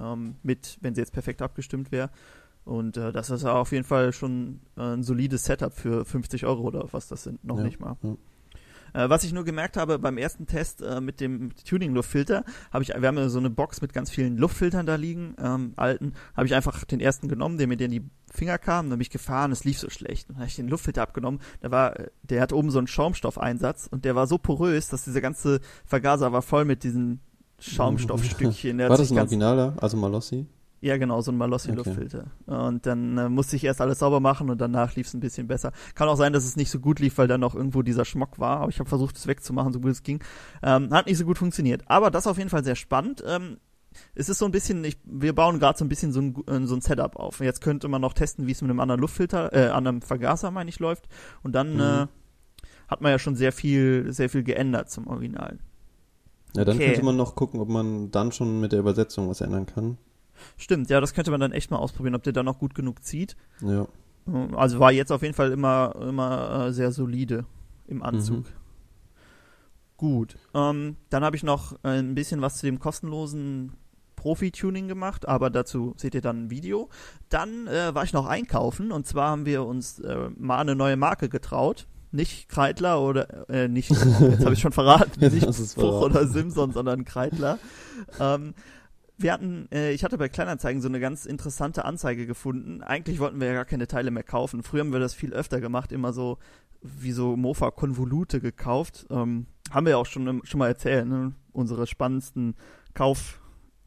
ähm, 0.00 0.36
mit, 0.42 0.78
wenn 0.80 0.94
sie 0.94 1.00
jetzt 1.00 1.12
perfekt 1.12 1.42
abgestimmt 1.42 1.92
wäre. 1.92 2.10
Und 2.64 2.96
äh, 2.96 3.12
das 3.12 3.30
ist 3.30 3.44
auf 3.44 3.72
jeden 3.72 3.84
Fall 3.84 4.12
schon 4.12 4.60
äh, 4.76 4.82
ein 4.94 5.02
solides 5.02 5.44
Setup 5.44 5.72
für 5.72 6.04
50 6.04 6.44
Euro 6.46 6.62
oder 6.62 6.86
was 6.92 7.08
das 7.08 7.22
sind, 7.22 7.42
noch 7.44 7.56
Ja, 7.58 7.64
nicht 7.64 7.80
mal. 7.80 7.96
ja. 8.02 8.16
Äh, 8.92 9.08
was 9.08 9.24
ich 9.24 9.32
nur 9.32 9.44
gemerkt 9.44 9.76
habe 9.76 9.98
beim 9.98 10.18
ersten 10.18 10.46
Test 10.46 10.82
äh, 10.82 11.00
mit 11.00 11.20
dem 11.20 11.54
Tuning-Luftfilter, 11.64 12.44
habe 12.72 12.82
ich, 12.82 12.88
wir 12.90 13.06
haben 13.06 13.16
ja 13.16 13.28
so 13.28 13.38
eine 13.38 13.50
Box 13.50 13.80
mit 13.80 13.92
ganz 13.92 14.10
vielen 14.10 14.36
Luftfiltern 14.36 14.86
da 14.86 14.96
liegen, 14.96 15.34
ähm, 15.42 15.72
alten, 15.76 16.14
habe 16.36 16.46
ich 16.46 16.54
einfach 16.54 16.84
den 16.84 17.00
ersten 17.00 17.28
genommen, 17.28 17.58
der 17.58 17.66
mir 17.66 17.76
der 17.76 17.86
in 17.86 17.92
die 17.92 18.04
Finger 18.32 18.58
kam, 18.58 18.90
dann 18.90 18.98
bin 18.98 19.02
ich 19.02 19.10
gefahren, 19.10 19.52
es 19.52 19.64
lief 19.64 19.78
so 19.78 19.90
schlecht. 19.90 20.28
Dann 20.28 20.36
habe 20.36 20.46
ich 20.46 20.56
den 20.56 20.68
Luftfilter 20.68 21.02
abgenommen, 21.02 21.40
da 21.60 21.70
war, 21.70 21.98
äh, 21.98 22.10
der 22.22 22.42
hat 22.42 22.52
oben 22.52 22.70
so 22.70 22.78
einen 22.78 22.86
Schaumstoffeinsatz 22.86 23.88
und 23.90 24.04
der 24.04 24.14
war 24.14 24.26
so 24.26 24.38
porös, 24.38 24.88
dass 24.88 25.04
dieser 25.04 25.20
ganze 25.20 25.60
Vergaser 25.84 26.32
war 26.32 26.42
voll 26.42 26.64
mit 26.64 26.84
diesen 26.84 27.20
Schaumstoffstückchen. 27.58 28.78
Der 28.78 28.88
War 28.88 28.96
das 28.96 29.10
ein 29.10 29.18
Originaler, 29.18 29.74
also 29.80 29.96
Malossi? 29.96 30.46
Ja, 30.80 30.96
genau, 30.96 31.20
so 31.20 31.30
ein 31.30 31.36
Malossi-Luftfilter. 31.36 32.26
Und 32.46 32.86
dann 32.86 33.18
äh, 33.18 33.28
musste 33.28 33.56
ich 33.56 33.64
erst 33.64 33.80
alles 33.80 33.98
sauber 33.98 34.20
machen 34.20 34.48
und 34.48 34.60
danach 34.60 34.94
lief 34.96 35.06
es 35.08 35.14
ein 35.14 35.20
bisschen 35.20 35.46
besser. 35.46 35.72
Kann 35.94 36.08
auch 36.08 36.16
sein, 36.16 36.32
dass 36.32 36.44
es 36.44 36.56
nicht 36.56 36.70
so 36.70 36.80
gut 36.80 37.00
lief, 37.00 37.18
weil 37.18 37.28
da 37.28 37.36
noch 37.38 37.54
irgendwo 37.54 37.82
dieser 37.82 38.04
Schmock 38.06 38.38
war, 38.38 38.60
aber 38.60 38.70
ich 38.70 38.78
habe 38.78 38.88
versucht, 38.88 39.16
es 39.16 39.26
wegzumachen, 39.26 39.72
so 39.72 39.80
gut 39.80 39.90
es 39.90 40.02
ging. 40.02 40.22
Ähm, 40.62 40.90
hat 40.92 41.06
nicht 41.06 41.18
so 41.18 41.24
gut 41.26 41.36
funktioniert. 41.38 41.82
Aber 41.86 42.10
das 42.10 42.26
auf 42.26 42.38
jeden 42.38 42.48
Fall 42.50 42.64
sehr 42.64 42.76
spannend. 42.76 43.22
Ähm, 43.26 43.58
es 44.14 44.28
ist 44.28 44.38
so 44.38 44.44
ein 44.46 44.52
bisschen, 44.52 44.84
ich, 44.84 44.98
wir 45.04 45.34
bauen 45.34 45.58
gerade 45.58 45.76
so 45.78 45.84
ein 45.84 45.88
bisschen 45.88 46.12
so 46.12 46.20
ein, 46.20 46.34
äh, 46.46 46.66
so 46.66 46.74
ein 46.76 46.80
Setup 46.80 47.16
auf. 47.16 47.40
Jetzt 47.40 47.60
könnte 47.60 47.88
man 47.88 48.00
noch 48.00 48.12
testen, 48.14 48.46
wie 48.46 48.52
es 48.52 48.62
mit 48.62 48.70
einem 48.70 48.80
anderen 48.80 49.00
Luftfilter, 49.00 49.52
äh, 49.52 49.68
anderen 49.70 50.00
Vergaser, 50.00 50.50
meine 50.50 50.70
ich, 50.70 50.78
läuft. 50.78 51.08
Und 51.42 51.52
dann 51.52 51.74
Mhm. 51.74 51.80
äh, 51.80 52.06
hat 52.88 53.00
man 53.02 53.12
ja 53.12 53.18
schon 53.18 53.36
sehr 53.36 53.52
viel, 53.52 54.12
sehr 54.12 54.30
viel 54.30 54.44
geändert 54.44 54.90
zum 54.90 55.08
Originalen. 55.08 55.60
Ja, 56.56 56.64
dann 56.64 56.76
Okay. 56.76 56.86
könnte 56.86 57.02
man 57.04 57.16
noch 57.16 57.34
gucken, 57.36 57.60
ob 57.60 57.68
man 57.68 58.10
dann 58.10 58.32
schon 58.32 58.60
mit 58.60 58.72
der 58.72 58.80
Übersetzung 58.80 59.28
was 59.28 59.40
ändern 59.40 59.66
kann. 59.66 59.98
Stimmt, 60.56 60.90
ja, 60.90 61.00
das 61.00 61.14
könnte 61.14 61.30
man 61.30 61.40
dann 61.40 61.52
echt 61.52 61.70
mal 61.70 61.78
ausprobieren, 61.78 62.14
ob 62.14 62.22
der 62.22 62.32
dann 62.32 62.46
noch 62.46 62.58
gut 62.58 62.74
genug 62.74 63.04
zieht. 63.04 63.36
Ja. 63.60 63.86
Also 64.54 64.78
war 64.78 64.92
jetzt 64.92 65.10
auf 65.10 65.22
jeden 65.22 65.34
Fall 65.34 65.50
immer, 65.50 65.94
immer 66.00 66.66
äh, 66.66 66.72
sehr 66.72 66.92
solide 66.92 67.46
im 67.86 68.02
Anzug. 68.02 68.44
Mhm. 68.44 68.60
Gut. 69.96 70.36
Ähm, 70.54 70.96
dann 71.10 71.24
habe 71.24 71.36
ich 71.36 71.42
noch 71.42 71.72
äh, 71.84 71.98
ein 71.98 72.14
bisschen 72.14 72.40
was 72.40 72.58
zu 72.58 72.66
dem 72.66 72.78
kostenlosen 72.78 73.72
Profi-Tuning 74.16 74.88
gemacht, 74.88 75.26
aber 75.26 75.50
dazu 75.50 75.94
seht 75.96 76.14
ihr 76.14 76.20
dann 76.20 76.44
ein 76.44 76.50
Video. 76.50 76.88
Dann 77.28 77.66
äh, 77.66 77.94
war 77.94 78.04
ich 78.04 78.12
noch 78.12 78.26
einkaufen 78.26 78.92
und 78.92 79.06
zwar 79.06 79.30
haben 79.30 79.46
wir 79.46 79.64
uns 79.64 79.98
äh, 79.98 80.30
mal 80.36 80.58
eine 80.58 80.74
neue 80.74 80.96
Marke 80.96 81.28
getraut. 81.28 81.86
Nicht 82.12 82.48
Kreidler 82.48 83.00
oder 83.00 83.48
äh, 83.48 83.68
nicht, 83.68 83.90
jetzt 83.90 84.44
habe 84.44 84.52
ich 84.52 84.60
schon 84.60 84.72
verraten, 84.72 85.20
nicht 85.32 85.46
Bruch 85.46 85.54
verraten. 85.54 86.04
oder 86.04 86.26
Simson, 86.26 86.72
sondern 86.72 87.04
Kreidler. 87.04 87.58
Ähm, 88.18 88.54
wir 89.22 89.32
hatten, 89.32 89.68
äh, 89.72 89.92
ich 89.92 90.02
hatte 90.02 90.18
bei 90.18 90.28
Kleinanzeigen 90.28 90.80
so 90.80 90.88
eine 90.88 91.00
ganz 91.00 91.26
interessante 91.26 91.84
Anzeige 91.84 92.26
gefunden. 92.26 92.82
Eigentlich 92.82 93.18
wollten 93.18 93.40
wir 93.40 93.48
ja 93.48 93.54
gar 93.54 93.64
keine 93.64 93.86
Teile 93.86 94.10
mehr 94.10 94.22
kaufen. 94.22 94.62
Früher 94.62 94.80
haben 94.80 94.92
wir 94.92 95.00
das 95.00 95.14
viel 95.14 95.32
öfter 95.32 95.60
gemacht, 95.60 95.92
immer 95.92 96.12
so 96.12 96.38
wie 96.82 97.12
so 97.12 97.36
Mofa-Konvolute 97.36 98.40
gekauft. 98.40 99.06
Ähm, 99.10 99.46
haben 99.70 99.86
wir 99.86 99.90
ja 99.90 99.96
auch 99.98 100.06
schon, 100.06 100.40
schon 100.44 100.58
mal 100.58 100.68
erzählt, 100.68 101.06
ne? 101.06 101.34
unsere 101.52 101.86
spannendsten 101.86 102.54
Kauf, 102.94 103.40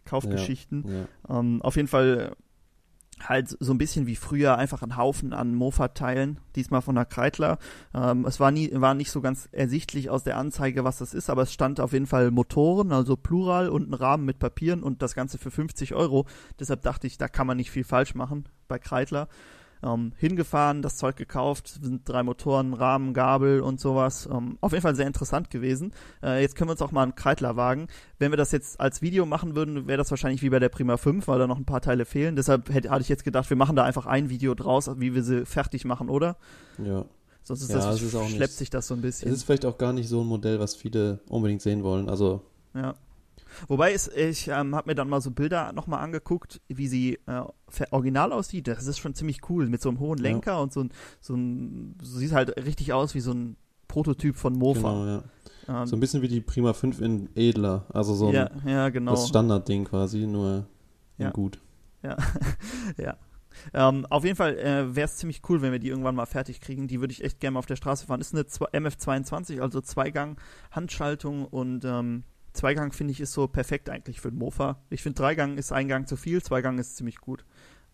Kaufgeschichten. 0.05 0.85
ja. 1.27 1.39
Ähm, 1.39 1.61
auf 1.61 1.75
jeden 1.75 1.87
Fall 1.87 2.35
halt 3.21 3.55
so 3.59 3.73
ein 3.73 3.77
bisschen 3.77 4.07
wie 4.07 4.15
früher 4.15 4.57
einfach 4.57 4.81
ein 4.81 4.97
Haufen 4.97 5.33
an 5.33 5.55
Mofa-Teilen, 5.55 6.39
diesmal 6.55 6.81
von 6.81 6.95
der 6.95 7.05
Kreidler. 7.05 7.57
Ähm, 7.93 8.25
es 8.25 8.39
war 8.39 8.51
nie, 8.51 8.69
war 8.73 8.93
nicht 8.93 9.11
so 9.11 9.21
ganz 9.21 9.47
ersichtlich 9.51 10.09
aus 10.09 10.23
der 10.23 10.37
Anzeige, 10.37 10.83
was 10.83 10.97
das 10.97 11.13
ist, 11.13 11.29
aber 11.29 11.43
es 11.43 11.53
stand 11.53 11.79
auf 11.79 11.93
jeden 11.93 12.07
Fall 12.07 12.31
Motoren, 12.31 12.91
also 12.91 13.15
Plural 13.15 13.69
und 13.69 13.89
ein 13.89 13.93
Rahmen 13.93 14.25
mit 14.25 14.39
Papieren 14.39 14.83
und 14.83 15.01
das 15.01 15.15
Ganze 15.15 15.37
für 15.37 15.51
50 15.51 15.93
Euro. 15.93 16.25
Deshalb 16.59 16.81
dachte 16.81 17.07
ich, 17.07 17.17
da 17.17 17.27
kann 17.27 17.47
man 17.47 17.57
nicht 17.57 17.71
viel 17.71 17.83
falsch 17.83 18.15
machen 18.15 18.45
bei 18.67 18.79
Kreidler. 18.79 19.27
Ähm, 19.83 20.13
hingefahren, 20.17 20.81
das 20.81 20.95
Zeug 20.95 21.17
gekauft, 21.17 21.67
sind 21.81 22.07
drei 22.07 22.23
Motoren, 22.23 22.73
Rahmen, 22.73 23.13
Gabel 23.13 23.59
und 23.59 23.79
sowas. 23.81 24.29
Ähm, 24.31 24.57
auf 24.61 24.71
jeden 24.71 24.81
Fall 24.81 24.95
sehr 24.95 25.07
interessant 25.07 25.49
gewesen. 25.49 25.91
Äh, 26.23 26.41
jetzt 26.41 26.55
können 26.55 26.69
wir 26.69 26.71
uns 26.73 26.81
auch 26.81 26.91
mal 26.93 27.03
einen 27.03 27.15
Kreidler 27.15 27.57
wagen. 27.57 27.87
Wenn 28.17 28.31
wir 28.31 28.37
das 28.37 28.51
jetzt 28.53 28.79
als 28.79 29.01
Video 29.01 29.25
machen 29.25 29.55
würden, 29.55 29.85
wäre 29.87 29.97
das 29.97 30.09
wahrscheinlich 30.09 30.41
wie 30.41 30.49
bei 30.49 30.59
der 30.59 30.69
Prima 30.69 30.95
5, 30.95 31.27
weil 31.27 31.37
da 31.39 31.47
noch 31.47 31.57
ein 31.57 31.65
paar 31.65 31.81
Teile 31.81 32.05
fehlen. 32.05 32.35
Deshalb 32.37 32.73
hätte, 32.73 32.89
hatte 32.91 33.01
ich 33.01 33.09
jetzt 33.09 33.25
gedacht, 33.25 33.49
wir 33.49 33.57
machen 33.57 33.75
da 33.75 33.83
einfach 33.83 34.05
ein 34.05 34.29
Video 34.29 34.55
draus, 34.55 34.89
wie 34.99 35.13
wir 35.15 35.23
sie 35.23 35.45
fertig 35.45 35.83
machen, 35.85 36.07
oder? 36.09 36.37
ja. 36.83 37.03
Sonst 37.45 37.63
ist 37.63 37.71
Ja, 37.71 37.75
das, 37.79 37.95
es 37.95 38.03
ist 38.03 38.15
auch 38.15 38.25
schleppt 38.25 38.39
nicht- 38.39 38.51
sich 38.57 38.69
das 38.69 38.87
so 38.87 38.93
ein 38.93 38.99
Es 38.99 39.01
bisschen. 39.19 39.33
ist 39.33 39.43
vielleicht 39.43 39.65
auch 39.65 39.77
gar 39.77 39.91
nicht 39.91 40.07
so 40.07 40.21
ein 40.21 40.27
Modell, 40.27 40.61
was 40.61 40.75
viele 40.75 41.19
unbedingt 41.27 41.61
sehen 41.61 41.83
wollen. 41.83 42.07
Also, 42.07 42.39
Ja. 42.73 42.93
Wobei 43.67 43.93
es, 43.93 44.07
ich 44.07 44.47
ähm, 44.47 44.75
habe 44.75 44.89
mir 44.89 44.95
dann 44.95 45.09
mal 45.09 45.21
so 45.21 45.31
Bilder 45.31 45.73
nochmal 45.73 45.99
angeguckt, 46.03 46.61
wie 46.67 46.87
sie 46.87 47.19
äh, 47.27 47.41
original 47.91 48.31
aussieht. 48.33 48.67
Das 48.67 48.85
ist 48.87 48.99
schon 48.99 49.15
ziemlich 49.15 49.49
cool, 49.49 49.67
mit 49.69 49.81
so 49.81 49.89
einem 49.89 49.99
hohen 49.99 50.17
Ja. 50.19 50.23
Lenker 50.23 50.61
und 50.61 50.71
so 50.73 50.81
ein, 50.81 50.89
so 51.19 51.35
ein, 51.35 51.97
so 52.01 52.17
sieht 52.17 52.31
halt 52.31 52.55
richtig 52.65 52.93
aus 52.93 53.15
wie 53.15 53.19
so 53.21 53.31
ein 53.33 53.55
Prototyp 53.87 54.35
von 54.35 54.53
Mofa. 54.53 54.79
genau, 54.81 55.05
ja. 55.05 55.23
Ähm, 55.81 55.85
So 55.87 55.95
ein 55.95 55.99
bisschen 55.99 56.21
wie 56.21 56.27
die 56.27 56.41
Prima 56.41 56.73
5 56.73 56.99
in 56.99 57.29
edler. 57.35 57.85
Also 57.93 58.13
so 58.15 58.27
ein, 58.29 58.33
ja, 58.33 58.49
ja, 58.65 58.89
genau. 58.89 59.11
das 59.11 59.27
Standardding 59.29 59.85
quasi, 59.85 60.25
nur 60.25 60.65
Ja. 61.17 61.29
gut. 61.31 61.59
Ja. 62.01 62.17
Ähm, 63.73 64.05
auf 64.09 64.23
jeden 64.25 64.35
Fall 64.35 64.57
äh, 64.57 64.95
wäre 64.95 65.05
es 65.05 65.17
ziemlich 65.17 65.41
cool, 65.47 65.61
wenn 65.61 65.71
wir 65.71 65.77
die 65.79 65.87
irgendwann 65.89 66.15
mal 66.15 66.25
fertig 66.25 66.59
kriegen. 66.59 66.87
Die 66.87 66.99
würde 66.99 67.11
ich 67.13 67.23
echt 67.23 67.39
gerne 67.39 67.53
mal 67.53 67.59
auf 67.59 67.67
der 67.67 67.75
Straße 67.75 68.05
fahren. 68.07 68.19
Ist 68.19 68.33
eine 68.33 68.47
zwei- 68.47 68.65
MF22, 68.71 69.61
also 69.61 69.79
Zweigang 69.79 70.37
Handschaltung 70.71 71.45
und 71.45 71.85
ähm, 71.85 72.23
Zweigang 72.53 72.91
finde 72.91 73.11
ich 73.11 73.19
ist 73.19 73.33
so 73.33 73.47
perfekt 73.47 73.89
eigentlich 73.89 74.21
für 74.21 74.29
den 74.29 74.39
Mofa. 74.39 74.77
Ich 74.89 75.01
finde 75.01 75.17
Dreigang 75.17 75.57
ist 75.57 75.71
Eingang 75.71 76.05
zu 76.07 76.15
viel, 76.15 76.41
Zweigang 76.41 76.77
ist 76.79 76.95
ziemlich 76.97 77.17
gut. 77.17 77.45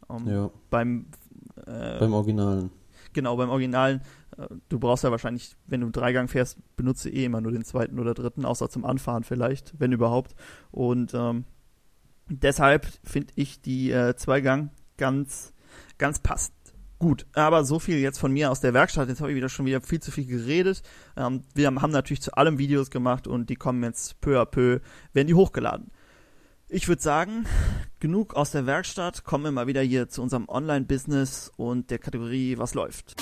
Ähm, 0.10 0.28
Ja, 0.28 0.50
Beim 0.70 1.08
äh, 1.66 2.00
beim 2.00 2.14
Originalen. 2.14 2.70
genau 3.14 3.38
beim 3.38 3.50
Originalen. 3.50 4.02
Äh, 4.38 4.48
du 4.68 4.80
brauchst 4.80 5.04
ja 5.04 5.12
wahrscheinlich, 5.12 5.56
wenn 5.68 5.82
du 5.82 5.90
Dreigang 5.90 6.28
fährst, 6.28 6.58
benutze 6.76 7.10
eh 7.10 7.26
immer 7.26 7.42
nur 7.42 7.52
den 7.52 7.64
zweiten 7.64 8.00
oder 8.00 8.14
dritten, 8.14 8.46
außer 8.46 8.70
zum 8.70 8.86
Anfahren 8.86 9.24
vielleicht, 9.24 9.80
wenn 9.80 9.92
überhaupt. 9.92 10.36
Und 10.72 11.14
ähm, 11.14 11.46
deshalb 12.28 12.86
finde 13.04 13.34
ich 13.36 13.62
die 13.62 13.92
äh, 13.92 14.16
Zweigang 14.16 14.72
ganz, 14.98 15.54
ganz 15.98 16.20
passend. 16.20 16.54
Gut, 17.00 17.26
aber 17.34 17.64
so 17.64 17.80
viel 17.80 17.98
jetzt 17.98 18.20
von 18.20 18.34
mir 18.34 18.52
aus 18.52 18.60
der 18.60 18.74
Werkstatt. 18.74 19.08
Jetzt 19.08 19.22
habe 19.22 19.32
ich 19.32 19.38
wieder 19.38 19.48
schon 19.48 19.66
wieder 19.66 19.80
viel 19.80 20.02
zu 20.02 20.12
viel 20.12 20.26
geredet. 20.26 20.84
Ähm, 21.16 21.44
wir 21.56 21.68
haben 21.68 21.92
natürlich 21.92 22.22
zu 22.22 22.34
allem 22.34 22.58
Videos 22.58 22.92
gemacht 22.92 23.26
und 23.26 23.50
die 23.50 23.56
kommen 23.56 23.82
jetzt 23.84 24.20
peu 24.20 24.38
à 24.38 24.46
peu, 24.46 24.82
werden 25.14 25.28
die 25.28 25.34
hochgeladen. 25.34 25.92
Ich 26.68 26.90
würde 26.90 27.02
sagen, 27.02 27.46
genug 28.02 28.34
aus 28.34 28.52
der 28.52 28.66
Werkstatt. 28.66 29.24
Kommen 29.24 29.46
wir 29.46 29.52
mal 29.52 29.68
wieder 29.68 29.82
hier 29.82 30.10
zu 30.10 30.22
unserem 30.22 30.50
Online-Business 30.50 31.54
und 31.56 31.90
der 31.90 32.00
Kategorie 32.00 32.58
Was 32.58 32.74
läuft. 32.74 33.16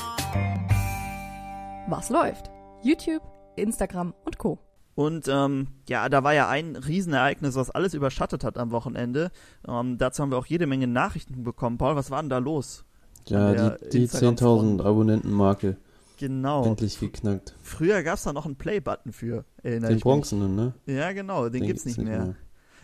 Was 1.88 2.10
läuft? 2.10 2.50
YouTube, 2.82 3.22
Instagram 3.58 4.16
und 4.26 4.40
Co. 4.40 4.58
Und 4.96 5.28
ähm, 5.28 5.68
ja, 5.88 6.10
da 6.10 6.24
war 6.24 6.34
ja 6.34 6.50
ein 6.50 6.76
Riesenereignis, 6.76 7.54
was 7.54 7.70
alles 7.70 7.94
überschattet 7.94 8.44
hat 8.44 8.58
am 8.58 8.72
Wochenende. 8.72 9.30
Ähm, 9.68 10.00
dazu 10.00 10.24
haben 10.24 10.32
wir 10.32 10.40
auch 10.40 10.48
jede 10.48 10.66
Menge 10.66 10.88
Nachrichten 10.88 11.44
bekommen. 11.44 11.78
Paul, 11.78 11.96
was 11.96 12.10
war 12.10 12.24
denn 12.24 12.32
da 12.32 12.40
los? 12.40 12.87
Ja, 13.30 13.72
die, 13.72 13.90
die 13.90 13.98
Instagram-Front. 14.04 14.82
10.000 14.82 14.86
Abonnenten-Marke. 14.86 15.78
Genau. 16.20 16.66
Endlich 16.66 17.00
geknackt. 17.00 17.56
Früher 17.62 18.02
gab 18.04 18.18
es 18.18 18.24
da 18.24 18.34
noch 18.34 18.46
einen 18.46 18.56
Play-Button 18.56 19.14
für. 19.14 19.46
Den 19.64 20.00
bronzenen, 20.00 20.56
ne? 20.56 20.74
Ja, 20.86 21.12
genau, 21.12 21.44
den, 21.50 21.62
Den 21.62 21.68
gibt's 21.68 21.86
nicht 21.86 22.00
mehr. 22.00 22.36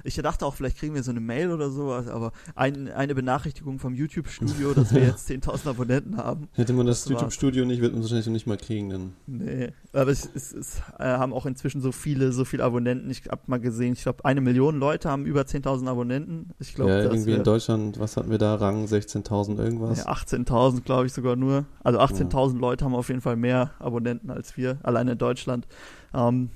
Ich 0.05 0.15
dachte 0.15 0.45
auch, 0.45 0.53
vielleicht 0.53 0.77
kriegen 0.77 0.93
wir 0.95 1.01
so 1.03 1.12
eine 1.12 1.19
Mail 1.22 1.51
oder 1.51 1.69
sowas, 1.69 2.07
aber 2.07 2.31
ein, 2.55 2.89
eine 2.91 3.15
Benachrichtigung 3.15 3.79
vom 3.79 3.93
YouTube-Studio, 3.95 4.74
dass 4.74 4.93
wir 4.93 5.01
jetzt 5.01 5.29
10.000 5.29 5.69
Abonnenten 5.69 6.17
haben. 6.17 6.50
Hätte 6.53 6.74
man 6.74 6.86
das, 6.86 7.03
Das. 7.03 7.12
YouTube-Studio 7.12 7.63
nicht, 7.65 7.81
wird 7.81 7.93
man 7.93 8.01
es 8.01 8.07
wahrscheinlich 8.12 8.27
nicht 8.27 8.48
mal 8.48 8.57
kriegen, 8.57 8.89
dann. 8.89 9.13
Nee, 9.27 9.69
aber 9.93 10.12
es, 10.12 10.29
es, 10.36 10.51
es 10.53 10.79
äh, 11.00 11.03
haben 11.05 11.31
auch 11.33 11.45
inzwischen 11.45 11.79
so 11.81 11.91
viele, 11.93 12.31
so 12.33 12.43
viele 12.43 12.63
Abonnenten. 12.65 13.10
Ich 13.10 13.24
habe 13.29 13.41
mal 13.48 13.60
gesehen, 13.60 13.93
ich 13.93 14.03
glaube, 14.03 14.25
eine 14.25 14.41
Million 14.41 14.77
Leute 14.77 15.10
haben 15.10 15.25
über 15.25 15.41
10.000 15.41 15.88
Abonnenten. 15.88 16.50
Ich 16.60 16.74
glaube, 16.75 16.91
ja, 16.91 17.00
irgendwie 17.03 17.31
in 17.31 17.38
wär- 17.38 17.43
Deutschland, 17.43 18.00
was 18.00 18.17
hatten 18.17 18.29
wir 18.29 18.38
da? 18.38 18.55
Rang 18.55 18.86
16.000 18.86 19.57
irgendwas? 19.57 20.00
ja, 20.00 20.12
18.000, 20.12 20.81
glaube 20.81 21.05
ich 21.05 21.13
sogar 21.13 21.36
nur. 21.36 21.65
Also 21.83 22.00
18.000 22.00 22.60
Leute 22.60 22.83
haben 22.83 22.93
auf 22.95 23.07
jeden 23.07 23.22
Fall 23.22 23.36
mehr 23.38 23.72
Abonnenten 23.79 24.29
als 24.31 24.57
wir, 24.57 24.79
allein 24.83 25.07
in 25.07 25.17
Deutschland. 25.17 25.65
Ähm, 26.13 26.50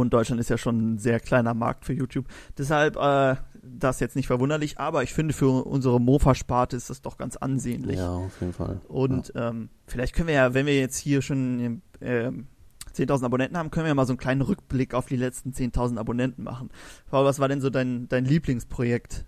und 0.00 0.12
Deutschland 0.12 0.40
ist 0.40 0.50
ja 0.50 0.58
schon 0.58 0.94
ein 0.94 0.98
sehr 0.98 1.20
kleiner 1.20 1.54
Markt 1.54 1.84
für 1.84 1.92
YouTube. 1.92 2.26
Deshalb 2.58 2.96
äh, 2.96 3.36
das 3.62 4.00
jetzt 4.00 4.16
nicht 4.16 4.26
verwunderlich, 4.26 4.78
aber 4.78 5.02
ich 5.02 5.12
finde 5.12 5.34
für 5.34 5.64
unsere 5.64 6.00
Mofa-Sparte 6.00 6.76
ist 6.76 6.90
das 6.90 7.02
doch 7.02 7.16
ganz 7.18 7.36
ansehnlich. 7.36 7.98
Ja, 7.98 8.10
auf 8.12 8.40
jeden 8.40 8.52
Fall. 8.52 8.80
Und 8.88 9.32
ähm, 9.34 9.68
vielleicht 9.86 10.14
können 10.14 10.28
wir 10.28 10.34
ja, 10.34 10.54
wenn 10.54 10.66
wir 10.66 10.78
jetzt 10.78 10.96
hier 10.98 11.22
schon 11.22 11.82
ähm, 12.00 12.46
10.000 12.94 13.24
Abonnenten 13.24 13.56
haben, 13.58 13.70
können 13.70 13.84
wir 13.84 13.88
ja 13.88 13.94
mal 13.94 14.06
so 14.06 14.12
einen 14.12 14.18
kleinen 14.18 14.42
Rückblick 14.42 14.94
auf 14.94 15.06
die 15.06 15.16
letzten 15.16 15.50
10.000 15.50 15.98
Abonnenten 15.98 16.44
machen. 16.44 16.70
Paul, 17.10 17.24
was 17.24 17.38
war 17.38 17.48
denn 17.48 17.60
so 17.60 17.70
dein, 17.70 18.08
dein 18.08 18.24
Lieblingsprojekt? 18.24 19.24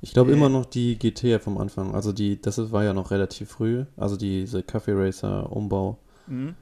Ich 0.00 0.12
glaube 0.14 0.30
Äh. 0.30 0.34
immer 0.34 0.48
noch 0.48 0.64
die 0.64 0.98
GT 0.98 1.42
vom 1.42 1.58
Anfang. 1.58 1.94
Also 1.94 2.12
die, 2.12 2.40
das 2.40 2.72
war 2.72 2.84
ja 2.84 2.94
noch 2.94 3.10
relativ 3.10 3.50
früh. 3.50 3.84
Also 3.96 4.16
diese 4.16 4.62
Kaffee 4.62 4.92
Racer 4.94 5.50
Umbau. 5.54 5.98
Hm? 6.26 6.54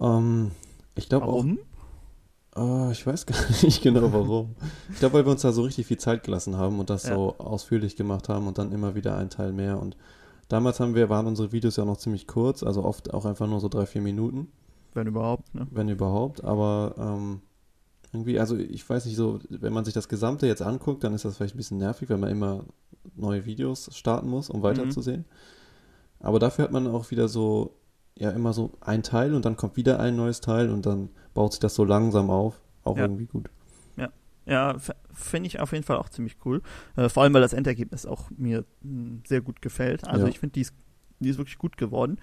Ähm, 0.00 0.50
ich 0.94 1.08
glaube 1.08 1.26
auch. 1.26 1.44
Warum? 1.44 1.58
Oh, 2.56 2.88
ich 2.90 3.06
weiß 3.06 3.26
gar 3.26 3.36
nicht 3.62 3.82
genau 3.82 4.12
warum. 4.12 4.54
Ich 4.90 4.98
glaube, 4.98 5.14
weil 5.14 5.26
wir 5.26 5.32
uns 5.32 5.42
da 5.42 5.52
so 5.52 5.62
richtig 5.62 5.86
viel 5.86 5.98
Zeit 5.98 6.24
gelassen 6.24 6.56
haben 6.56 6.80
und 6.80 6.90
das 6.90 7.04
Ja. 7.04 7.14
so 7.14 7.36
ausführlich 7.38 7.96
gemacht 7.96 8.28
haben 8.28 8.46
und 8.46 8.58
dann 8.58 8.72
immer 8.72 8.94
wieder 8.94 9.16
ein 9.16 9.30
Teil 9.30 9.52
mehr. 9.52 9.80
Und 9.80 9.96
damals 10.48 10.80
haben 10.80 10.94
wir, 10.94 11.08
waren 11.08 11.26
unsere 11.26 11.52
Videos 11.52 11.76
ja 11.76 11.84
noch 11.84 11.98
ziemlich 11.98 12.26
kurz, 12.26 12.62
also 12.62 12.84
oft 12.84 13.12
auch 13.14 13.24
einfach 13.26 13.46
nur 13.46 13.60
so 13.60 13.68
drei, 13.68 13.86
vier 13.86 14.00
Minuten, 14.02 14.48
Wenn 14.94 15.06
überhaupt, 15.06 15.54
ne? 15.54 15.66
wenn 15.70 15.88
überhaupt. 15.88 16.42
Aber 16.42 16.94
ähm, 16.98 17.42
irgendwie, 18.12 18.40
also 18.40 18.56
ich 18.56 18.88
weiß 18.88 19.04
nicht 19.04 19.16
so, 19.16 19.38
wenn 19.50 19.72
man 19.72 19.84
sich 19.84 19.94
das 19.94 20.08
Gesamte 20.08 20.46
jetzt 20.46 20.62
anguckt, 20.62 21.04
dann 21.04 21.14
ist 21.14 21.24
das 21.24 21.36
vielleicht 21.36 21.54
ein 21.54 21.58
bisschen 21.58 21.78
nervig, 21.78 22.08
wenn 22.08 22.20
man 22.20 22.30
immer 22.30 22.64
neue 23.14 23.44
Videos 23.44 23.90
starten 23.94 24.28
muss, 24.28 24.50
um 24.50 24.62
weiterzusehen. 24.62 25.26
Aber 26.20 26.38
dafür 26.38 26.64
hat 26.64 26.72
man 26.72 26.86
auch 26.88 27.10
wieder 27.10 27.28
so, 27.28 27.74
ja, 28.18 28.30
immer 28.30 28.52
so 28.52 28.72
ein 28.80 29.02
Teil 29.02 29.34
und 29.34 29.44
dann 29.44 29.56
kommt 29.56 29.76
wieder 29.76 29.98
ein 30.00 30.16
neues 30.16 30.40
Teil 30.40 30.70
und 30.70 30.84
dann 30.86 31.08
baut 31.34 31.52
sich 31.52 31.60
das 31.60 31.74
so 31.74 31.84
langsam 31.84 32.30
auf. 32.30 32.60
Auch 32.84 32.96
Ja. 32.96 33.04
irgendwie 33.04 33.26
gut. 33.26 33.48
Ja, 34.46 34.70
f- 34.76 34.92
finde 35.12 35.46
ich 35.48 35.60
auf 35.60 35.72
jeden 35.72 35.84
Fall 35.84 35.98
auch 35.98 36.08
ziemlich 36.08 36.38
cool. 36.46 36.62
Äh, 36.96 37.10
vor 37.10 37.22
allem, 37.22 37.34
weil 37.34 37.42
das 37.42 37.52
Endergebnis 37.52 38.06
auch 38.06 38.30
mir 38.34 38.64
mh, 38.80 39.18
sehr 39.28 39.42
gut 39.42 39.60
gefällt. 39.60 40.08
Also 40.08 40.24
Ja. 40.24 40.30
ich 40.30 40.38
finde, 40.38 40.54
die 40.54 40.62
ist, 40.62 40.72
die 41.20 41.28
ist 41.28 41.36
wirklich 41.36 41.58
gut 41.58 41.76
geworden. 41.76 42.16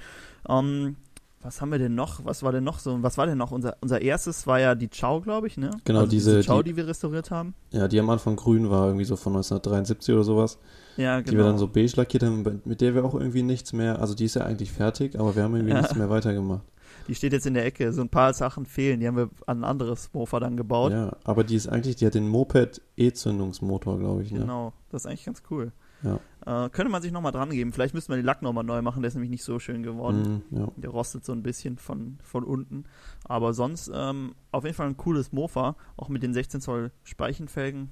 Ähm, 0.50 0.96
was 1.44 1.62
haben 1.62 1.70
wir 1.72 1.78
denn 1.78 1.94
noch? 1.94 2.26
Was 2.26 2.42
war 2.42 2.52
denn 2.52 2.64
noch 2.64 2.80
so? 2.80 2.98
Was 3.04 3.20
war 3.20 3.28
denn 3.28 3.38
noch? 3.38 3.52
Unser, 3.52 3.78
unser 3.82 4.02
erstes 4.02 4.48
war 4.48 4.60
ja 4.60 4.74
die 4.74 4.88
Chow, 4.90 5.22
glaube 5.22 5.46
ich, 5.46 5.58
ne? 5.58 5.70
Genau, 5.84 6.00
also 6.00 6.10
diese- 6.10 6.42
Chow, 6.44 6.64
die- 6.64 6.72
die 6.72 6.78
wir 6.78 6.88
restauriert 6.88 7.30
haben. 7.30 7.54
Ja, 7.70 7.88
die 7.88 8.00
am 8.00 8.10
Anfang 8.10 8.36
grün 8.36 8.72
war, 8.72 8.88
irgendwie 8.88 9.06
so 9.06 9.16
von 9.18 9.34
1973 9.34 10.16
oder 10.16 10.24
sowas, 10.24 10.58
Ja, 10.98 11.20
genau. 11.20 11.32
die 11.32 11.38
wir 11.38 11.44
dann 11.44 11.58
so 11.58 11.68
beige 11.68 11.94
lackiert 11.98 12.24
haben, 12.24 12.62
mit 12.66 12.82
der 12.82 12.96
wir 12.96 13.04
auch 13.04 13.16
irgendwie 13.16 13.44
nichts 13.44 13.74
mehr, 13.74 14.00
also 14.00 14.16
die 14.16 14.26
ist 14.26 14.36
ja 14.36 14.44
eigentlich 14.44 14.72
fertig, 14.72 15.20
aber 15.20 15.36
wir 15.36 15.44
haben 15.44 15.56
irgendwie 15.56 15.74
Ja. 15.74 15.82
nichts 15.82 15.96
mehr 15.96 16.10
weitergemacht. 16.10 16.64
Die 17.08 17.14
steht 17.16 17.34
jetzt 17.34 17.46
in 17.46 17.54
der 17.54 17.66
Ecke. 17.66 17.94
So 17.94 18.02
ein 18.02 18.10
paar 18.10 18.34
Sachen 18.34 18.66
fehlen. 18.66 19.00
Die 19.00 19.08
haben 19.08 19.18
wir 19.18 19.30
an 19.46 19.60
ein 19.60 19.64
anderes 19.64 20.10
Mofa 20.14 20.40
dann 20.40 20.58
gebaut. 20.58 20.92
Ja, 20.92 21.16
aber 21.24 21.44
die 21.44 21.56
ist 21.56 21.68
eigentlich, 21.68 21.98
die 21.98 22.06
hat 22.08 22.16
den 22.16 22.28
Moped 22.28 22.82
E-Zündungsmotor, 22.98 24.00
glaube 24.00 24.24
ich, 24.24 24.32
ne? 24.32 24.40
Genau, 24.40 24.74
das 24.90 25.04
ist 25.04 25.06
eigentlich 25.08 25.26
ganz 25.26 25.44
cool. 25.52 25.72
Ja. 26.04 26.66
Äh, 26.66 26.70
könnte 26.70 26.92
man 26.92 27.02
sich 27.02 27.12
nochmal 27.12 27.32
dran 27.32 27.50
geben. 27.52 27.72
Vielleicht 27.74 27.94
müssten 27.94 28.12
wir 28.12 28.18
den 28.18 28.26
Lack 28.26 28.42
nochmal 28.42 28.64
neu 28.64 28.82
machen, 28.82 29.02
der 29.02 29.08
ist 29.10 29.16
nämlich 29.16 29.30
nicht 29.32 29.44
so 29.44 29.60
schön 29.60 29.84
geworden. 29.84 30.44
Mhm, 30.52 30.58
ja. 30.60 30.68
Der 30.78 30.90
rostet 30.90 31.26
so 31.26 31.32
ein 31.32 31.44
bisschen 31.44 31.78
von, 31.78 32.18
von 32.24 32.44
unten. 32.44 32.86
Aber 33.24 33.54
sonst 33.54 33.92
ähm, 33.94 34.34
auf 34.52 34.64
jeden 34.64 34.76
Fall 34.76 34.88
ein 34.88 34.98
cooles 34.98 35.32
Mofa, 35.32 35.76
auch 35.98 36.10
mit 36.10 36.24
den 36.24 36.34
16 36.34 36.62
Zoll 36.62 36.92
Speichenfelgen. 37.04 37.90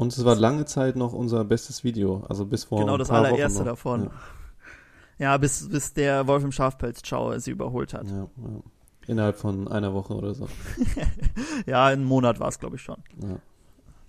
Und 0.00 0.16
es 0.16 0.24
war 0.24 0.34
lange 0.34 0.64
Zeit 0.64 0.96
noch 0.96 1.12
unser 1.12 1.44
bestes 1.44 1.84
Video, 1.84 2.24
also 2.26 2.46
bis 2.46 2.64
vor 2.64 2.78
genau 2.80 2.94
ein 2.94 2.98
das 3.00 3.08
paar 3.08 3.22
allererste 3.22 3.64
davon. 3.64 4.08
Ja, 5.18 5.36
bis, 5.36 5.68
bis 5.68 5.92
der 5.92 6.26
Wolf 6.26 6.42
im 6.42 6.52
Schafpelz 6.52 7.02
Chow 7.02 7.38
sie 7.38 7.50
überholt 7.50 7.92
hat. 7.92 8.06
Ja, 8.06 8.16
ja, 8.16 8.22
ja. 8.48 8.62
Innerhalb 9.06 9.36
von 9.36 9.68
einer 9.68 9.92
Woche 9.92 10.14
oder 10.14 10.32
so. 10.32 10.48
Ja, 11.66 11.84
ein 11.84 12.02
Monat 12.04 12.40
war 12.40 12.48
es, 12.48 12.58
glaube 12.58 12.76
ich, 12.76 12.82
schon. 12.82 12.96
Ja. 13.22 13.36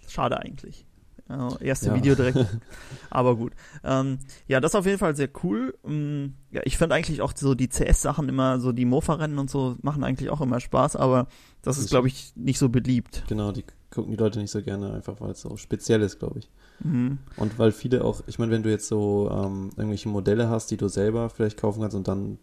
Schade 0.07 0.39
eigentlich. 0.39 0.86
Äh, 1.29 1.65
erste 1.65 1.88
Ja. 1.88 1.95
Video 1.95 2.15
direkt. 2.15 2.38
Aber 3.10 3.36
gut. 3.36 3.51
Ähm, 3.83 4.19
ja, 4.48 4.62
das 4.62 4.71
ist 4.71 4.75
auf 4.75 4.86
jeden 4.86 4.98
Fall 4.98 5.17
sehr 5.17 5.29
cool. 5.43 5.77
Ähm, 5.86 6.36
ja, 6.51 6.62
ich 6.63 6.77
finde 6.77 6.95
eigentlich 6.95 7.21
auch 7.21 7.33
so 7.36 7.53
die 7.53 7.67
CS-Sachen 7.67 8.29
immer, 8.29 8.62
so 8.62 8.71
die 8.71 8.86
Mofa-Rennen 8.86 9.39
und 9.39 9.50
so, 9.50 9.75
machen 9.81 10.05
eigentlich 10.05 10.29
auch 10.29 10.39
immer 10.39 10.62
Spaß, 10.62 10.95
aber 10.95 11.27
das 11.62 11.77
ist, 11.77 11.89
glaube 11.89 12.07
ich, 12.07 12.31
nicht 12.38 12.60
so 12.60 12.69
beliebt. 12.69 13.25
Genau, 13.27 13.51
die 13.51 13.65
gucken 13.91 14.12
die 14.12 14.17
Leute 14.17 14.39
nicht 14.39 14.51
so 14.51 14.62
gerne, 14.62 14.93
einfach 14.93 15.19
weil 15.19 15.31
es 15.31 15.41
so 15.41 15.55
speziell 15.57 16.01
ist, 16.01 16.19
glaube 16.19 16.39
ich. 16.39 16.50
Mhm. 16.79 17.19
Und 17.36 17.60
weil 17.60 17.71
viele 17.71 18.03
auch, 18.03 18.21
ich 18.25 18.39
meine, 18.39 18.51
wenn 18.51 18.63
du 18.63 18.69
jetzt 18.69 18.88
so 18.88 19.29
ähm, 19.31 19.69
irgendwelche 19.75 20.10
Modelle 20.10 20.50
hast, 20.50 20.71
die 20.71 20.77
du 20.77 20.88
selber 20.88 21.29
vielleicht 21.29 21.57
kaufen 21.57 21.81
kannst 21.81 21.95
und 21.95 22.07
dann, 22.07 22.39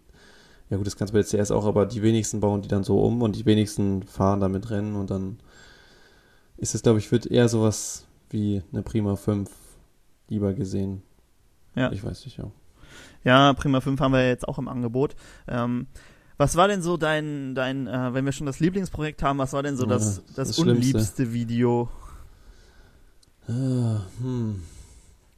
ja 0.70 0.76
gut, 0.76 0.86
das 0.86 0.96
kannst 0.96 1.12
du 1.12 1.18
bei 1.18 1.22
der 1.22 1.44
CS 1.44 1.50
auch, 1.50 1.64
aber 1.64 1.86
die 1.86 2.02
wenigsten 2.02 2.40
bauen 2.40 2.62
die 2.62 2.68
dann 2.68 2.84
so 2.84 3.00
um 3.00 3.22
und 3.22 3.34
die 3.34 3.46
wenigsten 3.46 4.02
fahren 4.02 4.40
damit 4.40 4.70
Rennen 4.70 4.94
und 4.94 5.10
dann 5.10 5.38
ist 6.58 6.74
es, 6.74 6.82
glaube 6.82 6.98
ich, 6.98 7.10
wird 7.10 7.26
eher 7.26 7.48
sowas 7.48 8.06
wie 8.30 8.62
eine 8.72 8.82
Prima 8.82 9.16
5 9.16 9.50
lieber 10.28 10.52
gesehen. 10.52 11.02
Ja. 11.74 11.90
Ich 11.92 12.04
weiß 12.04 12.24
nicht, 12.24 12.36
ja. 12.36 12.50
Ja, 13.24 13.52
Prima 13.54 13.80
5 13.80 14.00
haben 14.00 14.12
wir 14.12 14.26
jetzt 14.26 14.46
auch 14.46 14.58
im 14.58 14.68
Angebot. 14.68 15.14
Ähm, 15.46 15.86
was 16.38 16.56
war 16.56 16.68
denn 16.68 16.82
so 16.82 16.96
dein, 16.96 17.54
dein 17.54 17.86
äh, 17.86 18.14
wenn 18.14 18.24
wir 18.24 18.32
schon 18.32 18.46
das 18.46 18.60
Lieblingsprojekt 18.60 19.22
haben, 19.22 19.38
was 19.38 19.52
war 19.52 19.62
denn 19.62 19.76
so 19.76 19.84
Ja, 19.84 19.90
das, 19.90 20.22
das, 20.34 20.58
unliebste 20.58 21.32
Video? 21.32 21.88
Ah, 23.48 24.00
hm. 24.20 24.62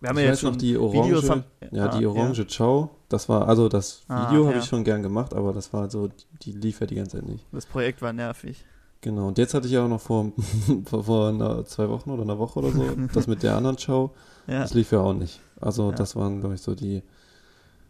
Wir 0.00 0.08
haben 0.08 0.16
ich 0.18 0.24
ja 0.24 0.30
jetzt 0.30 0.42
noch 0.42 0.50
schon 0.52 0.58
die 0.58 0.76
orange, 0.76 1.04
Videos 1.06 1.30
haben, 1.30 1.44
ja, 1.72 1.88
die 1.88 2.06
Ah, 2.06 2.08
orange 2.08 2.46
Ciao, 2.46 2.90
das 3.08 3.28
war, 3.28 3.48
also 3.48 3.68
das 3.68 4.02
Ah, 4.08 4.22
Video 4.22 4.46
habe 4.46 4.54
ja. 4.56 4.62
ich 4.62 4.66
schon 4.68 4.82
gern 4.82 5.02
gemacht, 5.02 5.34
aber 5.34 5.52
das 5.52 5.72
war 5.72 5.90
so, 5.90 6.08
die, 6.08 6.24
die 6.42 6.52
lief 6.52 6.80
ja 6.80 6.86
die 6.86 6.94
ganze 6.94 7.18
Zeit 7.18 7.26
nicht. 7.28 7.44
Das 7.52 7.66
Projekt 7.66 8.00
war 8.00 8.12
nervig. 8.12 8.64
Genau, 9.02 9.28
und 9.28 9.38
jetzt 9.38 9.54
hatte 9.54 9.66
ich 9.66 9.72
ja 9.72 9.84
auch 9.84 9.88
noch 9.88 10.00
vor, 10.00 10.32
vor, 10.86 11.04
vor 11.04 11.28
einer, 11.28 11.64
zwei 11.64 11.88
Wochen 11.88 12.10
oder 12.10 12.22
einer 12.22 12.38
Woche 12.38 12.58
oder 12.58 12.72
so, 12.72 12.84
das 13.12 13.26
mit 13.26 13.42
der 13.42 13.56
anderen 13.56 13.76
Ciao, 13.78 14.12
Ja, 14.46 14.60
das 14.60 14.74
lief 14.74 14.90
ja 14.92 15.00
auch 15.00 15.14
nicht. 15.14 15.40
Also 15.60 15.90
Ja. 15.90 15.96
das 15.96 16.16
waren, 16.16 16.40
glaube 16.40 16.54
ich, 16.54 16.62
so 16.62 16.74
die, 16.74 17.02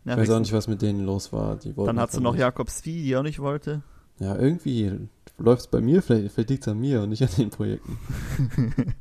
ich 0.04 0.16
weiß 0.16 0.30
auch 0.30 0.40
nicht, 0.40 0.52
was 0.52 0.66
mit 0.69 0.83
denen 0.83 1.04
los 1.04 1.33
war. 1.33 1.57
Die 1.57 1.76
wollten 1.76 1.88
Dann 1.88 2.00
hast 2.00 2.14
du 2.14 2.19
einfach 2.19 2.25
noch 2.25 2.33
nicht. 2.33 2.40
Jakob 2.40 2.71
Svi, 2.71 3.02
die 3.02 3.16
auch 3.16 3.23
nicht 3.23 3.38
wollte. 3.40 3.83
Ja, 4.19 4.37
irgendwie 4.37 5.09
läuft 5.38 5.62
es 5.62 5.66
bei 5.69 5.80
mir, 5.80 6.02
vielleicht, 6.02 6.33
vielleicht 6.33 6.50
liegt 6.50 6.62
es 6.64 6.69
an 6.69 6.78
mir 6.78 7.02
und 7.02 7.09
nicht 7.11 7.23
an 7.23 7.30
den 7.38 7.50
Projekten. 7.50 7.99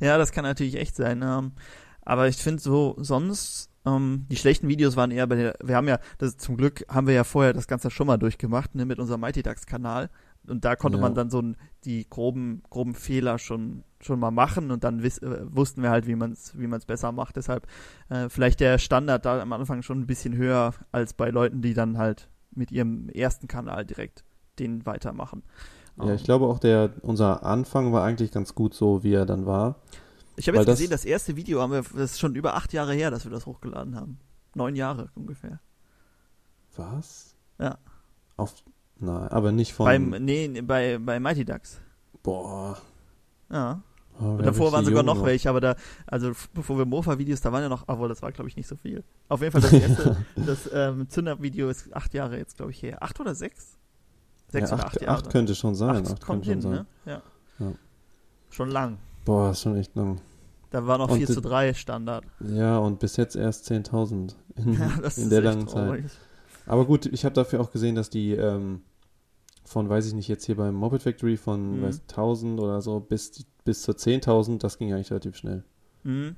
ja, 0.00 0.18
das 0.18 0.32
kann 0.32 0.44
natürlich 0.44 0.76
echt 0.76 0.96
sein. 0.96 1.22
Ähm, 1.22 1.52
aber 2.02 2.28
ich 2.28 2.36
finde 2.36 2.62
so 2.62 2.94
sonst, 2.98 3.70
ähm, 3.86 4.26
die 4.30 4.36
schlechten 4.36 4.68
Videos 4.68 4.96
waren 4.96 5.10
eher 5.10 5.26
bei 5.26 5.36
der, 5.36 5.54
wir 5.62 5.76
haben 5.76 5.88
ja, 5.88 5.98
das 6.18 6.36
zum 6.36 6.56
Glück 6.56 6.84
haben 6.88 7.06
wir 7.06 7.14
ja 7.14 7.24
vorher 7.24 7.52
das 7.52 7.66
Ganze 7.66 7.90
schon 7.90 8.06
mal 8.06 8.16
durchgemacht, 8.18 8.74
ne, 8.74 8.84
mit 8.84 8.98
unserem 8.98 9.20
Mighty 9.20 9.42
Ducks 9.42 9.66
Kanal. 9.66 10.10
Und 10.46 10.64
da 10.64 10.76
konnte 10.76 10.98
Ja. 10.98 11.02
man 11.02 11.14
dann 11.14 11.30
so 11.30 11.42
die 11.84 12.08
groben, 12.08 12.62
groben 12.70 12.94
Fehler 12.94 13.38
schon, 13.38 13.84
schon 14.00 14.20
mal 14.20 14.30
machen 14.30 14.70
und 14.70 14.84
dann 14.84 15.02
wiss, 15.02 15.18
äh, 15.18 15.40
wussten 15.54 15.82
wir 15.82 15.90
halt, 15.90 16.06
wie 16.06 16.14
man 16.16 16.32
es 16.32 16.56
wie 16.58 16.66
man's 16.66 16.86
besser 16.86 17.10
macht. 17.12 17.36
Deshalb 17.36 17.66
äh, 18.10 18.28
vielleicht 18.28 18.60
der 18.60 18.78
Standard 18.78 19.24
da 19.24 19.40
am 19.40 19.52
Anfang 19.52 19.82
schon 19.82 20.00
ein 20.00 20.06
bisschen 20.06 20.36
höher 20.36 20.72
als 20.92 21.14
bei 21.14 21.30
Leuten, 21.30 21.62
die 21.62 21.74
dann 21.74 21.98
halt 21.98 22.28
mit 22.52 22.70
ihrem 22.72 23.08
ersten 23.08 23.48
Kanal 23.48 23.84
direkt 23.84 24.24
den 24.58 24.86
weitermachen. 24.86 25.42
Ja, 25.98 26.04
Ähm, 26.10 26.14
ich 26.14 26.24
glaube 26.24 26.46
auch, 26.46 26.58
der, 26.58 26.90
unser 27.02 27.42
Anfang 27.44 27.92
war 27.92 28.04
eigentlich 28.04 28.30
ganz 28.32 28.54
gut 28.54 28.74
so, 28.74 29.02
wie 29.02 29.12
er 29.14 29.26
dann 29.26 29.46
war. 29.46 29.76
Ich 30.36 30.46
habe 30.46 30.58
jetzt 30.58 30.68
das- 30.68 30.78
gesehen, 30.78 30.90
das 30.90 31.04
erste 31.04 31.34
Video 31.36 31.60
haben 31.60 31.72
wir, 31.72 31.82
das 31.82 32.12
ist 32.12 32.20
schon 32.20 32.36
über 32.36 32.54
acht 32.54 32.72
Jahre 32.72 32.94
her, 32.94 33.10
dass 33.10 33.24
wir 33.24 33.32
das 33.32 33.46
hochgeladen 33.46 33.96
haben. 33.96 34.18
Neun 34.54 34.76
Jahre 34.76 35.10
ungefähr. 35.14 35.60
Was? 36.76 37.34
Ja. 37.58 37.78
Auf, 38.36 38.54
nein, 39.00 39.28
aber 39.28 39.50
nicht 39.50 39.72
von, 39.72 39.86
Beim, 39.86 40.10
nee, 40.24 40.60
bei, 40.62 40.98
bei 40.98 41.18
Mighty 41.18 41.44
Ducks. 41.44 41.80
boah. 42.22 42.78
Ja. 43.50 43.82
Oh, 44.20 44.24
Und 44.30 44.44
davor 44.46 44.72
waren 44.72 44.84
sogar 44.84 45.02
noch 45.04 45.24
welche, 45.24 45.48
aber 45.48 45.60
da, 45.60 45.76
also 46.06 46.32
bevor 46.52 46.76
wir 46.78 46.84
Mofa-Videos, 46.84 47.40
da 47.40 47.52
waren 47.52 47.62
ja 47.62 47.68
noch, 47.68 47.84
obwohl 47.86 48.08
das 48.08 48.20
war 48.22 48.32
glaube 48.32 48.48
ich 48.50 48.56
nicht 48.56 48.66
so 48.66 48.74
viel. 48.76 49.04
Auf 49.28 49.40
jeden 49.42 49.52
Fall 49.52 49.60
das 49.60 49.72
erste, 49.72 50.16
das 50.36 50.70
ähm, 50.72 51.08
Zünder-Video 51.08 51.68
ist 51.68 51.94
acht 51.94 52.12
Jahre 52.14 52.36
jetzt, 52.36 52.56
glaube 52.56 52.72
ich, 52.72 52.82
her. 52.82 53.02
Acht 53.02 53.18
oder 53.20 53.34
sechs? 53.34 53.76
Sechs 54.50 54.70
ja, 54.70 54.76
oder 54.76 54.86
acht, 54.86 54.94
acht 54.96 55.02
Jahre. 55.02 55.18
acht 55.18 55.30
könnte 55.30 55.54
schon 55.54 55.74
sein. 55.74 56.04
Acht 56.04 56.12
Acht 56.12 56.24
kommt 56.26 56.44
hin, 56.46 56.58
ne? 56.60 56.86
Ja. 57.06 57.22
Ja. 57.60 57.72
Schon 58.50 58.70
lang. 58.70 58.98
Boah, 59.24 59.50
ist 59.50 59.60
schon 59.62 59.76
echt 59.76 59.94
lang. 59.94 60.20
Da 60.70 60.86
war 60.86 60.98
noch 60.98 61.08
Und 61.10 61.18
4 61.18 61.26
die- 61.26 61.32
zu 61.34 61.40
3 61.40 61.74
Standard. 61.74 62.24
Ja, 62.40 62.78
und 62.78 62.98
bis 62.98 63.16
jetzt 63.16 63.36
erst 63.36 63.70
10.000 63.70 64.34
in, 64.56 64.72
Ja, 64.74 64.90
in 65.16 65.30
der 65.30 65.40
langen 65.42 65.68
Zeit. 65.68 65.86
traurig. 65.86 66.04
Aber 66.66 66.84
gut, 66.86 67.06
ich 67.06 67.24
habe 67.24 67.34
dafür 67.34 67.60
auch 67.60 67.70
gesehen, 67.70 67.94
dass 67.94 68.10
die 68.10 68.32
ähm, 68.32 68.82
von, 69.72 69.88
weiß 69.88 70.06
ich 70.06 70.14
nicht, 70.14 70.28
jetzt 70.28 70.44
hier 70.46 70.56
beim 70.56 70.74
Moped 70.74 71.02
Factory 71.02 71.36
von 71.36 71.78
Mhm. 71.78 71.82
weiß, 71.82 72.02
1000 72.08 72.60
oder 72.60 72.80
so 72.80 73.00
bis, 73.00 73.46
bis 73.64 73.82
zur 73.82 73.94
10.000, 73.94 74.58
das 74.62 74.78
ging 74.78 74.92
eigentlich 74.92 75.10
relativ 75.10 75.36
schnell. 75.36 75.64
Mhm. 76.04 76.36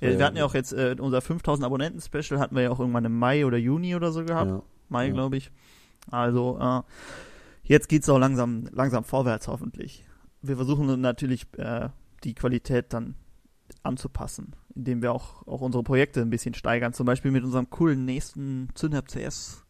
Ja, 0.00 0.18
wir 0.18 0.24
hatten 0.24 0.36
ja 0.36 0.44
auch 0.44 0.54
jetzt 0.54 0.72
äh, 0.72 0.94
unser 1.00 1.20
5000 1.20 1.64
Abonnenten-Special 1.66 2.38
hatten 2.38 2.54
wir 2.54 2.62
ja 2.62 2.70
auch 2.70 2.78
irgendwann 2.78 3.04
im 3.04 3.18
Mai 3.18 3.44
oder 3.44 3.56
Juni 3.58 3.96
oder 3.96 4.12
so 4.12 4.24
gehabt. 4.24 4.50
ja, 4.50 4.62
Mai, 4.88 5.08
ja. 5.08 5.12
glaube 5.12 5.36
ich. 5.36 5.50
Also, 6.10 6.58
äh, 6.60 6.82
jetzt 7.64 7.88
geht's 7.88 8.08
auch 8.08 8.18
langsam, 8.18 8.68
langsam 8.72 9.02
vorwärts, 9.04 9.48
hoffentlich. 9.48 10.06
Wir 10.42 10.56
versuchen 10.56 11.00
natürlich, 11.00 11.46
äh, 11.58 11.88
die 12.24 12.34
Qualität 12.34 12.92
dann 12.92 13.16
anzupassen, 13.82 14.54
indem 14.74 15.02
wir 15.02 15.12
auch, 15.12 15.46
auch 15.46 15.60
unsere 15.60 15.82
Projekte 15.82 16.20
ein 16.22 16.30
bisschen 16.30 16.54
steigern. 16.54 16.92
Zum 16.92 17.06
Beispiel 17.06 17.30
mit 17.30 17.44
unserem 17.44 17.68
coolen 17.70 18.04
nächsten 18.04 18.68
Zynhab 18.74 19.08
CS 19.08 19.64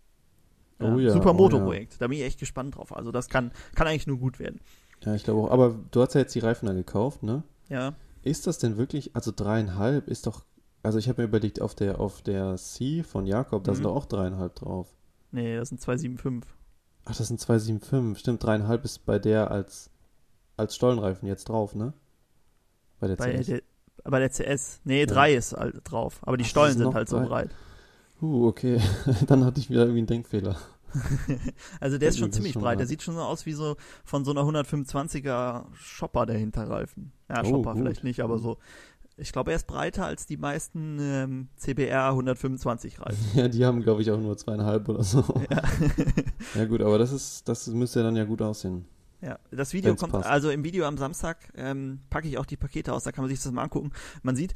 Oh 0.81 0.99
ja, 0.99 1.13
Supermoto-Projekt. 1.13 2.01
Da 2.01 2.07
bin 2.09 2.19
ich 2.19 2.25
echt 2.25 2.39
gespannt 2.41 2.77
drauf. 2.77 2.95
Also, 2.97 3.13
das 3.13 3.29
kann, 3.29 3.53
kann 3.75 3.87
eigentlich 3.87 4.07
nur 4.07 4.19
gut 4.19 4.39
werden. 4.39 4.61
ja, 5.05 5.15
ich 5.15 5.25
glaube 5.25 5.41
auch. 5.41 5.51
Aber 5.51 5.79
du 5.91 6.01
hast 6.03 6.15
ja 6.15 6.21
jetzt 6.21 6.35
die 6.35 6.41
Reifen 6.41 6.67
da 6.67 6.73
gekauft, 6.73 7.23
ne? 7.23 7.43
Ja. 7.69 7.95
Ist 8.23 8.47
das 8.47 8.59
denn 8.59 8.77
wirklich, 8.77 9.15
also 9.17 9.33
dreieinhalb 9.35 10.09
ist 10.09 10.27
doch, 10.27 10.45
also 10.83 10.99
ich 10.99 11.09
habe 11.09 11.23
mir 11.23 11.29
überlegt, 11.29 11.61
auf 11.63 11.75
der, 11.75 12.01
auf 12.01 12.23
der 12.23 12.57
C 12.57 13.03
von 13.03 13.27
Jakob, 13.27 13.65
da 13.65 13.73
sind 13.75 13.83
Mhm. 13.83 13.89
doch 13.89 13.97
auch 13.97 14.07
dreieinhalb 14.07 14.55
drauf. 14.57 14.89
Nee, 15.33 15.57
das 15.57 15.69
sind 15.71 15.81
275. 15.81 16.51
Ach, 17.07 17.17
das 17.17 17.29
sind 17.29 17.41
275. 17.41 18.19
Stimmt, 18.19 18.43
dreieinhalb 18.45 18.85
ist 18.85 19.07
bei 19.07 19.19
der 19.19 19.51
als, 19.51 19.91
als 20.57 20.75
Stollenreifen 20.75 21.27
jetzt 21.29 21.49
drauf, 21.49 21.75
ne? 21.75 21.93
Bei 22.99 23.07
der 23.09 23.17
Bei 23.17 23.39
CS. 23.39 23.47
der, 23.47 23.63
bei 24.05 24.19
der 24.19 24.31
CS. 24.31 24.81
Nee, 24.85 25.07
3 25.07 25.35
ist 25.35 25.53
halt 25.55 25.81
drauf. 25.85 26.19
Aber 26.23 26.37
die 26.37 26.45
Ach, 26.45 26.49
Stollen 26.49 26.77
sind 26.77 26.95
halt 26.95 27.09
so 27.09 27.19
drei. 27.19 27.27
breit. 27.27 27.51
Uh, 28.21 28.47
okay. 28.49 28.81
Dann 29.27 29.45
hatte 29.45 29.61
ich 29.61 29.71
wieder 29.71 29.81
irgendwie 29.83 29.99
einen 30.01 30.07
Denkfehler. 30.07 30.57
Also 31.81 31.99
der 31.99 32.09
ist 32.09 32.19
schon 32.19 32.33
ziemlich 32.33 32.55
schon 32.55 32.63
breit. 32.63 32.81
Der 32.81 32.87
sieht 32.87 33.01
schon 33.03 33.15
so 33.15 33.21
aus 33.21 33.47
wie 33.47 33.53
so 33.53 33.77
von 34.05 34.25
so 34.25 34.33
einer 34.33 34.41
125er 34.43 35.67
Shopper 35.75 36.27
der 36.27 36.37
Hinterreifen. 36.37 37.13
Ja, 37.29 37.43
Oh, 37.45 37.49
Shopper 37.49 37.75
gut. 37.75 37.83
vielleicht 37.83 38.03
nicht, 38.05 38.21
aber 38.21 38.39
so. 38.39 38.59
Ich 39.17 39.33
glaube, 39.33 39.53
er 39.53 39.57
ist 39.57 39.67
breiter 39.69 40.07
als 40.07 40.27
die 40.27 40.37
meisten 40.37 40.99
ähm, 41.01 41.49
CBR 41.57 42.09
125 42.09 43.01
Reifen. 43.01 43.25
Ja, 43.39 43.49
die 43.49 43.65
haben, 43.65 43.83
glaube 43.83 44.03
ich, 44.03 44.11
auch 44.11 44.19
nur 44.19 44.37
zweieinhalb 44.37 44.89
oder 44.89 45.05
so. 45.05 45.23
ja. 45.51 45.63
Ja, 46.57 46.65
gut, 46.65 46.81
aber 46.83 46.99
das 46.99 47.13
ist, 47.13 47.49
das 47.49 47.69
müsste 47.69 48.03
dann 48.03 48.17
ja 48.17 48.25
gut 48.25 48.43
aussehen. 48.43 48.87
Ja, 49.23 49.39
das 49.51 49.73
Video 49.75 49.91
Wenn's 49.91 50.01
kommt, 50.01 50.13
passt. 50.13 50.27
also 50.29 50.51
im 50.51 50.65
Video 50.65 50.87
am 50.87 50.97
Samstag 50.97 51.37
ähm, 51.55 52.01
packe 52.11 52.27
ich 52.29 52.39
auch 52.39 52.47
die 52.47 52.57
Pakete 52.57 52.93
aus, 52.95 53.05
da 53.05 53.13
kann 53.13 53.23
man 53.25 53.31
sich 53.31 53.43
das 53.43 53.53
mal 53.53 53.63
angucken. 53.63 53.91
Man 54.23 54.35
sieht, 54.37 54.55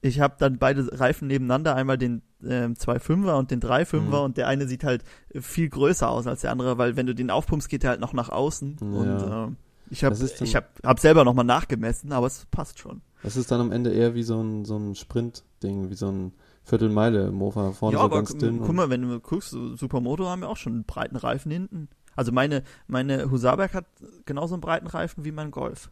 ich 0.00 0.20
habe 0.20 0.36
dann 0.38 0.58
beide 0.58 0.98
Reifen 0.98 1.28
nebeneinander, 1.28 1.74
einmal 1.76 1.98
den 1.98 2.22
ähm, 2.42 2.74
2,5er 2.74 3.38
und 3.38 3.50
den 3.50 3.60
3,5er 3.60 4.00
Mhm. 4.00 4.14
und 4.14 4.36
der 4.36 4.48
eine 4.48 4.66
sieht 4.66 4.84
halt 4.84 5.04
viel 5.38 5.68
größer 5.68 6.08
aus 6.08 6.26
als 6.26 6.40
der 6.42 6.52
andere, 6.52 6.78
weil 6.78 6.96
wenn 6.96 7.06
du 7.06 7.14
den 7.14 7.30
aufpumpst, 7.30 7.68
geht 7.68 7.82
der 7.82 7.90
halt 7.90 8.00
noch 8.00 8.12
nach 8.12 8.28
außen. 8.30 8.76
Ja. 8.80 8.86
Und 8.86 9.48
ähm, 9.50 9.56
ich 9.90 10.04
habe 10.04 10.14
ich 10.40 10.54
hab, 10.56 10.78
hab 10.84 11.00
selber 11.00 11.24
nochmal 11.24 11.44
nachgemessen, 11.46 12.12
aber 12.12 12.26
es 12.26 12.46
passt 12.50 12.78
schon. 12.78 13.00
Das 13.22 13.36
ist 13.36 13.50
dann 13.50 13.60
am 13.60 13.72
Ende 13.72 13.90
eher 13.90 14.14
wie 14.14 14.22
so 14.22 14.40
ein, 14.40 14.64
so 14.64 14.76
ein 14.76 14.94
Sprint-Ding, 14.94 15.90
wie 15.90 15.94
so 15.94 16.10
ein 16.10 16.32
Viertelmeile-Mofa. 16.64 17.72
Vorne 17.72 17.94
ja, 17.96 18.00
so 18.00 18.04
aber 18.04 18.16
ganz 18.16 18.36
dünn. 18.36 18.60
guck 18.60 18.74
mal, 18.74 18.90
wenn 18.90 19.02
du 19.02 19.20
guckst, 19.20 19.50
Supermoto 19.50 20.26
haben 20.26 20.42
ja 20.42 20.48
auch 20.48 20.56
schon 20.56 20.72
einen 20.74 20.84
breiten 20.84 21.16
Reifen 21.16 21.50
hinten. 21.50 21.88
Also 22.18 22.32
meine, 22.32 22.64
meine 22.88 23.30
Husaberg 23.30 23.74
hat 23.74 23.86
genauso 24.26 24.56
einen 24.56 24.60
breiten 24.60 24.88
Reifen 24.88 25.24
wie 25.24 25.30
mein 25.30 25.52
Golf. 25.52 25.88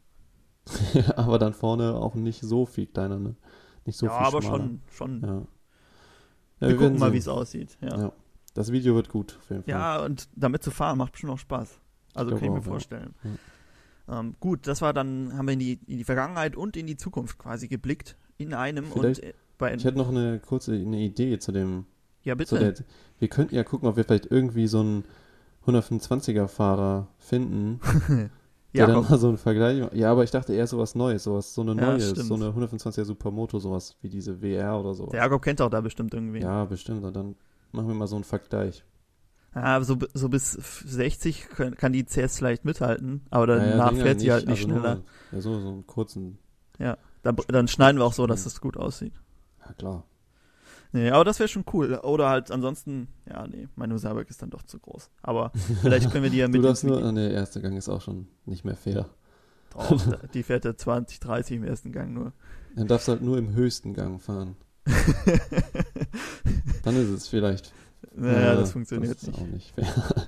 aber 1.16 1.38
dann 1.38 1.54
vorne 1.54 1.95
auch 1.95 2.16
nicht 2.16 2.40
so 2.40 2.66
viel 2.66 2.88
kleiner, 2.88 3.21
ne? 3.21 3.37
Nicht 3.85 3.97
so 3.97 4.06
ja, 4.06 4.18
viel 4.18 4.26
aber 4.26 4.42
schmaler. 4.42 4.56
schon, 4.59 4.80
schon. 4.90 5.21
Ja. 5.23 5.28
Ja, 5.28 5.37
wir 6.59 6.68
werden 6.68 6.78
gucken 6.78 6.99
mal, 6.99 7.12
wie 7.12 7.18
es 7.18 7.28
aussieht. 7.28 7.78
Ja. 7.80 7.97
Ja. 7.97 8.12
Das 8.54 8.73
Video 8.73 8.97
wird 8.97 9.09
gut, 9.09 9.38
auf 9.40 9.50
jeden 9.50 9.62
Fall. 9.62 9.71
ja, 9.71 10.04
und 10.04 10.28
damit 10.35 10.64
zu 10.64 10.73
fahren 10.73 10.99
macht 10.99 11.12
bestimmt 11.12 11.33
auch 11.33 11.38
Spaß. 11.38 11.78
Also 12.14 12.30
glaub 12.30 12.40
kann 12.40 12.49
ich 12.49 12.54
mir 12.54 12.59
auch, 12.59 12.64
ja. 12.64 12.71
vorstellen. 12.71 13.14
Ähm, 14.09 14.35
gut, 14.40 14.66
das 14.66 14.83
war 14.83 14.92
dann, 14.92 15.33
haben 15.38 15.47
wir 15.47 15.52
in 15.52 15.61
die, 15.61 15.78
in 15.87 15.99
die 15.99 16.04
Vergangenheit 16.04 16.56
und 16.56 16.76
in 16.76 16.88
die 16.88 16.97
Zukunft 16.97 17.38
quasi 17.38 17.68
geblickt. 17.68 18.16
In 18.37 18.52
einem 18.52 18.87
Vielleicht- 18.87 19.23
und 19.23 19.35
bei 19.59 19.73
Ich 19.76 19.85
hätte 19.85 19.97
noch 19.97 20.09
eine 20.09 20.40
kurze 20.40 20.73
eine 20.73 20.99
Idee 20.99 21.39
zu 21.39 21.52
dem. 21.52 21.86
Ja, 22.25 22.34
bitte. 22.34 22.58
der, 22.58 22.75
wir 23.21 23.28
könnten 23.28 23.54
ja 23.54 23.62
gucken, 23.62 23.89
ob 23.89 23.97
wir 23.97 24.02
vielleicht 24.02 24.26
irgendwie 24.26 24.67
so 24.67 25.04
einen 25.67 25.83
125er-Fahrer 25.83 27.09
finden, 27.19 27.81
der 28.09 28.31
ja, 28.73 28.87
dann 28.87 29.02
mal 29.09 29.19
so 29.19 29.29
einen 29.29 29.39
Vergleich 29.39 29.81
macht. 29.81 29.95
Ja, 29.95 30.13
aber 30.13 30.25
ich 30.25 30.31
dachte 30.31 30.52
eher 30.55 30.67
sowas 30.67 30.95
Neues, 30.95 31.25
sowas, 31.25 31.55
so 31.55 31.63
eine 31.63 31.75
Ja, 31.75 31.93
neue, 31.93 32.00
stimmt. 32.00 32.26
so 32.26 32.35
eine 32.35 32.50
125er 32.50 33.05
Supermoto, 33.05 33.59
sowas 33.59 33.97
wie 34.02 34.09
diese 34.09 34.43
WR 34.43 34.79
oder 34.79 34.95
sowas. 34.95 35.11
der 35.13 35.21
Jakob 35.23 35.43
kennt 35.43 35.61
auch 35.61 35.71
da 35.71 35.81
bestimmt 35.81 36.13
irgendwie. 36.15 36.41
Ja, 36.41 36.65
bestimmt. 36.65 37.05
Und 37.05 37.15
dann 37.17 37.37
machen 37.73 37.89
wir 37.89 37.95
mal 37.95 38.07
so 38.07 38.17
einen 38.17 38.25
Vergleich. 38.25 38.85
Ja, 39.55 39.83
so, 39.83 39.97
so 40.13 40.29
bis 40.29 40.52
60 40.52 41.49
können, 41.49 41.76
kann 41.76 41.93
die 41.95 42.05
CS 42.05 42.37
vielleicht 42.39 42.67
mithalten, 42.67 43.23
aber 43.31 43.47
danach 43.47 43.93
ja, 43.93 43.97
ja, 43.99 44.02
fährt 44.05 44.21
sie 44.21 44.31
halt 44.31 44.47
nicht 44.47 44.59
also 44.65 44.69
nur- 44.69 44.81
schneller. 44.81 45.02
Ja, 45.33 45.41
so, 45.41 45.59
so 45.61 45.69
einen 45.69 45.87
kurzen. 45.87 46.39
Dann, 46.79 47.37
dann 47.49 47.67
schneiden 47.67 47.99
wir 47.99 48.05
auch 48.05 48.13
so, 48.13 48.26
dass 48.26 48.41
Mhm. 48.41 48.45
das 48.45 48.61
gut 48.61 48.76
aussieht. 48.76 49.15
Ja, 49.67 49.73
klar. 49.73 50.05
Nee, 50.97 51.11
aber 51.11 51.25
das 51.25 51.39
wäre 51.39 51.49
schon 51.49 51.67
cool. 51.75 51.93
Oder 51.97 52.30
halt 52.30 52.50
ansonsten, 52.50 53.09
ja, 53.28 53.47
nee, 53.47 53.69
mein 53.76 53.93
Husaberg 53.93 54.30
ist 54.30 54.41
dann 54.41 54.49
doch 54.49 54.63
zu 54.63 54.78
groß. 54.78 55.11
Aber 55.21 55.52
vielleicht 55.82 56.11
können 56.11 56.25
wir 56.25 56.30
die 56.30 56.39
ja 56.39 56.47
Du 56.49 56.52
mit 56.52 56.65
darfst 56.65 56.85
ins 56.85 56.91
nur. 56.91 57.13
Nee, 57.13 57.35
erster 57.35 57.61
Gang 57.61 57.76
ist 57.76 57.91
auch 57.91 58.00
schon 58.00 58.28
nicht 58.47 58.65
mehr 58.65 58.76
fair. 58.76 59.11
drauf. 59.69 60.09
Die 60.32 60.43
fährt 60.43 60.65
ja 60.65 60.75
20, 60.75 61.21
30 61.21 61.59
im 61.59 61.65
ersten 61.65 61.93
Gang 61.93 62.15
nur. 62.15 62.32
Dann 62.76 62.87
darfst 62.87 63.09
du 63.09 63.13
halt 63.13 63.21
nur 63.21 63.37
im 63.37 63.52
höchsten 63.54 63.93
Gang 63.93 64.23
fahren. 64.23 64.56
Dann 66.82 66.97
ist 66.97 67.11
es 67.11 67.28
vielleicht. 67.28 67.75
naja, 68.15 68.54
äh, 68.54 68.56
das 68.56 68.73
funktioniert 68.73 69.17
das 69.17 69.23
ist 69.25 69.28
nicht. 69.28 69.39
auch 69.39 69.47
nicht 69.47 69.75
fair. 69.75 70.26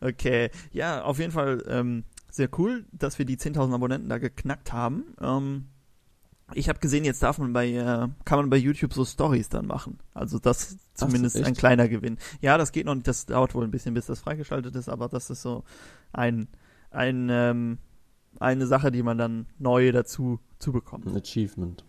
Okay, 0.00 0.50
ja, 0.72 1.04
auf 1.04 1.20
jeden 1.20 1.30
Fall 1.30 1.62
ähm, 1.68 2.02
sehr 2.28 2.48
cool, 2.58 2.86
dass 2.90 3.20
wir 3.20 3.24
die 3.26 3.36
10.000 3.36 3.72
Abonnenten 3.72 4.08
da 4.08 4.18
geknackt 4.18 4.72
haben. 4.72 5.14
Ähm, 5.20 5.66
ich 6.54 6.68
habe 6.68 6.78
gesehen, 6.80 7.04
jetzt 7.04 7.22
darf 7.22 7.38
man 7.38 7.52
bei, 7.52 7.70
äh, 7.72 8.08
kann 8.24 8.38
man 8.38 8.50
bei 8.50 8.56
YouTube 8.56 8.92
so 8.92 9.04
Stories 9.04 9.48
dann 9.48 9.66
machen. 9.66 9.98
Also 10.14 10.38
das 10.38 10.76
zumindest 10.94 11.36
echt? 11.36 11.46
ein 11.46 11.54
kleiner 11.54 11.88
Gewinn. 11.88 12.18
Ja, 12.40 12.58
das 12.58 12.72
geht 12.72 12.86
noch 12.86 12.94
nicht, 12.94 13.06
das 13.08 13.26
dauert 13.26 13.54
wohl 13.54 13.64
ein 13.64 13.70
bisschen, 13.70 13.94
bis 13.94 14.06
das 14.06 14.20
freigeschaltet 14.20 14.74
ist, 14.76 14.88
aber 14.88 15.08
das 15.08 15.30
ist 15.30 15.42
so 15.42 15.64
ein, 16.12 16.48
ein 16.90 17.28
ähm, 17.30 17.78
eine 18.38 18.66
Sache, 18.66 18.90
die 18.92 19.02
man 19.02 19.18
dann 19.18 19.46
neu 19.58 19.90
dazu 19.92 20.38
zu 20.58 20.72
bekommt. 20.72 21.06
Ein 21.06 21.16
Achievement. 21.16 21.84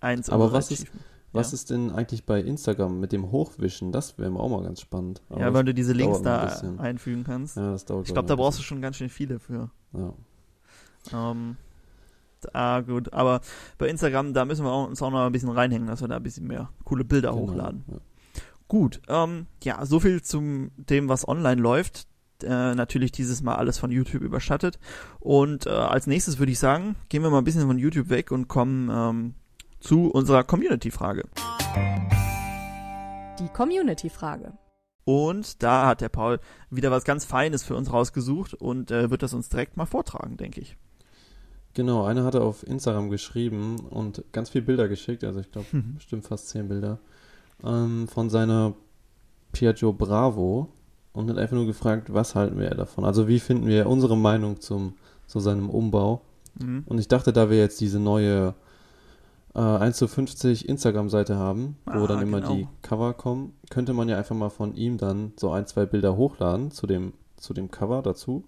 Eins 0.00 0.28
Aber 0.30 0.52
was 0.52 0.70
ist-. 0.70 0.86
Was 1.32 1.50
Ja. 1.50 1.54
ist 1.54 1.70
denn 1.70 1.90
eigentlich 1.90 2.24
bei 2.26 2.40
Instagram 2.40 3.00
mit 3.00 3.10
dem 3.10 3.32
Hochwischen? 3.32 3.90
Das 3.90 4.18
wäre 4.18 4.30
mir 4.30 4.38
auch 4.38 4.48
mal 4.50 4.62
ganz 4.62 4.80
spannend. 4.80 5.20
Aber 5.30 5.40
Ja, 5.40 5.52
weil 5.52 5.64
du 5.64 5.74
diese 5.74 5.92
Links 5.92 6.18
ein 6.18 6.22
da 6.24 6.44
bisschen. 6.44 6.78
einfügen 6.78 7.24
kannst. 7.24 7.56
ja, 7.56 7.72
das 7.72 7.84
dauert 7.84 8.06
ich 8.06 8.12
glaube, 8.12 8.28
da 8.28 8.36
brauchst 8.36 8.60
du 8.60 8.62
schon 8.62 8.80
ganz 8.80 8.96
schön 8.96 9.08
viele 9.08 9.40
für. 9.40 9.68
Ja. 9.94 10.12
Ähm, 11.12 11.56
ah, 12.52 12.80
gut. 12.80 13.12
Aber 13.12 13.40
bei 13.78 13.88
Instagram, 13.88 14.34
da 14.34 14.44
müssen 14.44 14.64
wir 14.64 14.74
uns 14.74 15.00
auch 15.02 15.10
noch 15.10 15.26
ein 15.26 15.32
bisschen 15.32 15.50
reinhängen, 15.50 15.88
dass 15.88 16.00
wir 16.00 16.08
da 16.08 16.16
ein 16.16 16.22
bisschen 16.22 16.46
mehr 16.46 16.70
coole 16.84 17.04
Bilder 17.04 17.30
Genau, 17.30 17.42
hochladen. 17.42 17.84
Ja. 17.86 17.96
Gut. 18.68 19.00
Ähm, 19.08 19.46
ja, 19.62 19.84
so 19.86 20.00
viel 20.00 20.22
zum 20.22 20.70
dem, 20.76 21.08
was 21.08 21.28
online 21.28 21.60
läuft. 21.60 22.06
Äh, 22.42 22.74
natürlich 22.74 23.12
dieses 23.12 23.42
Mal 23.42 23.54
alles 23.54 23.78
von 23.78 23.90
YouTube 23.90 24.22
überschattet. 24.22 24.78
Und 25.20 25.66
äh, 25.66 25.70
als 25.70 26.06
nächstes 26.06 26.38
würde 26.38 26.52
ich 26.52 26.58
sagen, 26.58 26.96
gehen 27.08 27.22
wir 27.22 27.30
mal 27.30 27.38
ein 27.38 27.44
bisschen 27.44 27.66
von 27.66 27.78
YouTube 27.78 28.08
weg 28.10 28.30
und 28.32 28.48
kommen 28.48 28.90
ähm, 28.90 29.34
zu 29.80 30.10
unserer 30.10 30.44
Community-Frage. 30.44 31.24
Die 33.38 33.48
Community-Frage. 33.48 34.54
Und 35.04 35.62
da 35.62 35.86
hat 35.86 36.00
der 36.00 36.08
Paul 36.08 36.40
wieder 36.70 36.90
was 36.90 37.04
ganz 37.04 37.24
Feines 37.24 37.62
für 37.62 37.76
uns 37.76 37.92
rausgesucht 37.92 38.54
und 38.54 38.90
äh, 38.90 39.10
wird 39.10 39.22
das 39.22 39.34
uns 39.34 39.50
direkt 39.50 39.76
mal 39.76 39.86
vortragen, 39.86 40.36
denke 40.36 40.60
ich. 40.60 40.76
Genau, 41.74 42.04
einer 42.04 42.24
hatte 42.24 42.40
auf 42.42 42.66
Instagram 42.66 43.10
geschrieben 43.10 43.76
und 43.90 44.22
ganz 44.32 44.50
viele 44.50 44.64
Bilder 44.64 44.88
geschickt, 44.88 45.24
also 45.24 45.40
ich 45.40 45.50
glaube 45.50 45.66
Mhm. 45.72 45.94
bestimmt 45.96 46.24
fast 46.24 46.48
zehn 46.48 46.68
Bilder, 46.68 46.98
ähm, 47.64 48.06
von 48.08 48.30
seiner 48.30 48.74
Piaggio 49.52 49.92
Bravo 49.92 50.68
und 51.12 51.28
hat 51.30 51.38
einfach 51.38 51.56
nur 51.56 51.66
gefragt, 51.66 52.12
was 52.12 52.34
halten 52.34 52.58
wir 52.58 52.70
davon? 52.70 53.04
Also 53.04 53.28
wie 53.28 53.40
finden 53.40 53.66
wir 53.66 53.88
unsere 53.88 54.16
Meinung 54.16 54.60
zum, 54.60 54.94
zu 55.26 55.40
seinem 55.40 55.68
Umbau? 55.70 56.22
Mhm. 56.60 56.84
Und 56.86 56.98
ich 56.98 57.08
dachte, 57.08 57.32
da 57.32 57.50
wir 57.50 57.58
jetzt 57.58 57.80
diese 57.80 57.98
neue 57.98 58.54
äh, 59.54 59.58
1 59.60 59.96
zu 59.96 60.08
50 60.08 60.68
Instagram-Seite 60.68 61.36
haben, 61.36 61.76
wo 61.86 61.92
Ah, 62.04 62.06
dann 62.06 62.22
immer 62.22 62.40
genau. 62.40 62.54
die 62.54 62.68
Cover 62.82 63.14
kommen, 63.14 63.52
könnte 63.70 63.92
man 63.94 64.08
ja 64.08 64.16
einfach 64.18 64.34
mal 64.36 64.50
von 64.50 64.74
ihm 64.74 64.98
dann 64.98 65.32
so 65.36 65.50
ein, 65.52 65.66
zwei 65.66 65.86
Bilder 65.86 66.16
hochladen 66.16 66.70
zu 66.72 66.86
dem, 66.86 67.12
zu 67.36 67.54
dem 67.54 67.70
Cover 67.70 68.02
dazu, 68.02 68.44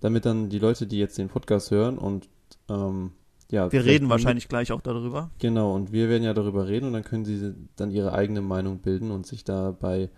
damit 0.00 0.24
dann 0.26 0.48
die 0.48 0.58
Leute, 0.58 0.86
die 0.86 0.98
jetzt 0.98 1.18
den 1.18 1.28
Podcast 1.28 1.70
hören 1.70 1.98
und 1.98 2.28
ähm, 2.68 3.12
ja, 3.50 3.70
Wir 3.72 3.84
reden 3.84 4.04
mit- 4.04 4.10
wahrscheinlich 4.10 4.48
gleich 4.48 4.72
auch 4.72 4.80
darüber. 4.82 5.30
Genau, 5.38 5.74
und 5.74 5.92
wir 5.92 6.08
werden 6.08 6.22
ja 6.22 6.34
darüber 6.34 6.68
reden 6.68 6.86
und 6.86 6.92
dann 6.92 7.04
können 7.04 7.24
sie 7.24 7.54
dann 7.76 7.90
ihre 7.90 8.12
eigene 8.12 8.40
Meinung 8.42 8.78
bilden 8.80 9.10
und 9.10 9.26
sich 9.26 9.42
dabei 9.44 10.10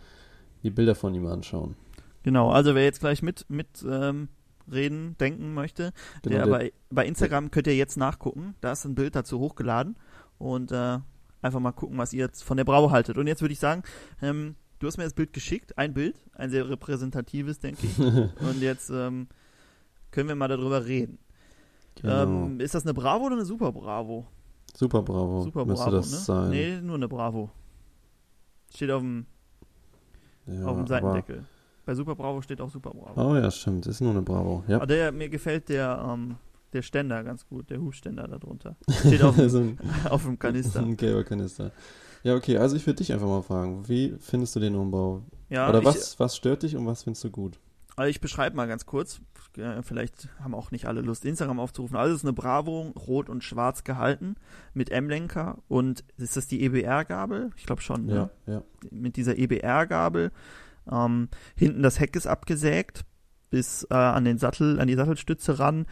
die 0.63 0.71
Bilder 0.71 0.95
von 0.95 1.15
ihm 1.15 1.27
anschauen. 1.27 1.77
Genau, 2.23 2.51
also 2.51 2.75
wer 2.75 2.83
jetzt 2.85 3.01
gleich 3.01 3.23
mit, 3.23 3.47
mit 3.49 3.69
ähm, 3.89 4.29
reden, 4.71 5.17
denken 5.19 5.55
möchte, 5.55 5.93
Genau, 6.23 6.37
der, 6.37 6.45
der- 6.47 6.51
bei, 6.53 6.73
bei 6.91 7.07
Instagram 7.07 7.51
könnt 7.51 7.67
ihr 7.69 7.77
jetzt 7.77 7.97
nachgucken. 7.97 8.55
Da 8.61 8.73
ist 8.73 8.85
ein 8.85 8.95
Bild 8.95 9.15
dazu 9.15 9.39
hochgeladen 9.39 9.97
und 10.39 10.73
äh, 10.73 10.99
einfach 11.41 11.61
mal 11.61 11.73
gucken, 11.73 11.97
was 11.99 12.13
ihr 12.13 12.25
jetzt 12.27 12.43
von 12.43 12.57
der 12.57 12.65
Bravo 12.65 12.91
haltet. 12.91 13.17
Und 13.17 13.27
jetzt 13.27 13.41
würde 13.43 13.53
ich 13.53 13.61
sagen, 13.61 13.83
ähm, 14.21 14.57
du 14.81 14.87
hast 14.87 14.99
mir 14.99 15.05
das 15.05 15.15
Bild 15.15 15.33
geschickt, 15.33 15.79
ein 15.79 15.95
Bild, 15.95 16.17
ein 16.35 16.51
sehr 16.51 16.69
repräsentatives, 16.69 17.61
denke 17.61 17.87
ich. 17.87 17.99
und 17.99 18.61
jetzt 18.61 18.91
ähm, 18.91 19.29
können 20.11 20.29
wir 20.29 20.35
mal 20.35 20.49
darüber 20.49 20.85
reden. 20.85 21.19
Genau. 21.97 22.23
Ähm, 22.23 22.61
ist 22.61 22.75
das 22.75 22.85
eine 22.85 22.95
Bravo 22.95 23.27
oder 23.27 23.35
eine 23.37 23.45
Super 23.45 23.73
Bravo? 23.73 24.27
Super 24.75 25.03
Bravo. 25.03 25.43
Super 25.43 25.65
müsste 25.65 25.85
Bravo, 25.85 25.97
das 25.97 26.11
ne? 26.13 26.19
sein. 26.19 26.51
Nee, 26.51 26.81
nur 26.81 26.95
eine 26.97 27.09
Bravo. 27.09 27.51
Steht 28.75 28.91
auf 28.91 29.03
dem, 29.03 29.27
ja, 30.47 30.65
auf 30.67 30.77
dem 30.77 30.87
Seitendeckel. 30.87 31.45
Bei 31.85 31.95
Super 31.95 32.15
Bravo 32.15 32.41
steht 32.43 32.61
auch 32.61 32.71
Super 32.71 32.91
Bravo. 32.91 33.31
Oh 33.33 33.35
ja, 33.37 33.51
stimmt. 33.51 33.87
Ist 33.87 34.01
nur 34.01 34.11
eine 34.13 34.23
Bravo. 34.23 34.65
Ja. 34.69 34.77
Aber 34.77 34.87
der, 34.87 35.13
mir 35.13 35.29
gefällt 35.29 35.69
der, 35.69 36.05
ähm, 36.09 36.37
der 36.73 36.83
Ständer 36.83 37.25
ganz 37.25 37.47
gut, 37.49 37.69
der 37.71 37.81
Hufständer 37.81 38.29
da 38.29 38.39
drunter. 38.39 38.77
Steht 39.01 39.23
auf, 39.23 39.35
dem- 39.37 39.49
so 39.51 39.59
ein, 39.59 39.79
auf 40.09 40.23
dem 40.25 40.39
Kanister. 40.39 40.81
ein 40.81 40.97
gelber 40.97 41.25
Kanister. 41.25 41.73
Ja, 42.23 42.37
okay, 42.37 42.59
also 42.59 42.77
ich 42.77 42.87
würde 42.87 42.99
dich 42.99 43.13
einfach 43.13 43.27
mal 43.27 43.43
fragen, 43.43 43.89
wie 43.89 44.15
findest 44.21 44.55
du 44.55 44.61
den 44.61 44.77
Umbau? 44.77 45.23
Ja, 45.49 45.69
Oder 45.69 45.81
ich, 45.81 45.87
was, 45.87 46.21
was 46.21 46.37
stört 46.37 46.63
dich 46.63 46.77
und 46.77 46.87
was 46.87 47.03
findest 47.03 47.25
du 47.25 47.31
gut? 47.31 47.59
Ich 48.09 48.21
beschreibe 48.21 48.57
mal 48.57 48.69
ganz 48.69 48.87
kurz. 48.87 49.21
Äh, 49.57 49.83
Vielleicht 49.83 50.29
haben 50.41 50.55
auch 50.55 50.71
nicht 50.71 50.87
alle 50.87 51.01
Lust, 51.01 51.25
Instagram 51.25 51.61
aufzurufen. 51.61 51.97
Also 51.97 52.15
es 52.15 52.21
ist 52.21 52.25
eine 52.25 52.33
Bravo, 52.33 52.93
rot 53.07 53.29
und 53.29 53.43
schwarz 53.43 53.85
gehalten, 53.85 54.37
mit 54.75 54.91
M-Lenker. 54.91 55.59
Und 55.69 56.05
ist 56.17 56.37
das 56.37 56.47
die 56.47 56.63
EBR-Gabel? 56.63 57.51
Ich 57.57 57.67
glaube 57.67 57.83
schon. 57.83 58.07
Ne? 58.07 58.31
Ja, 58.47 58.53
ja. 58.53 58.63
Mit 58.91 59.17
dieser 59.17 59.39
EBR-Gabel. 59.39 60.31
Ähm, 60.91 61.29
hinten 61.57 61.83
das 61.83 62.01
Heck 62.01 62.17
ist 62.17 62.27
abgesägt, 62.27 63.05
bis 63.51 63.87
äh, 63.91 63.95
an 63.95 64.25
den 64.25 64.39
Sattel, 64.39 64.81
an 64.81 64.89
die 64.89 64.95
Sattelstütze 64.95 65.59
ran. 65.59 65.87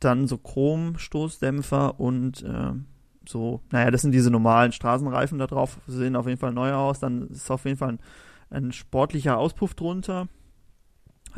Dann 0.00 0.26
so 0.26 0.36
Chrom-Stoßdämpfer 0.38 2.00
und 2.00 2.42
äh, 2.42 2.72
so, 3.28 3.60
naja, 3.70 3.90
das 3.90 4.02
sind 4.02 4.12
diese 4.12 4.30
normalen 4.30 4.72
Straßenreifen 4.72 5.38
da 5.38 5.46
drauf, 5.46 5.78
sehen 5.86 6.16
auf 6.16 6.26
jeden 6.26 6.40
Fall 6.40 6.52
neu 6.52 6.72
aus. 6.72 6.98
Dann 6.98 7.28
ist 7.28 7.50
auf 7.50 7.64
jeden 7.64 7.78
Fall 7.78 7.90
ein, 7.90 8.00
ein 8.50 8.72
sportlicher 8.72 9.38
Auspuff 9.38 9.74
drunter. 9.74 10.28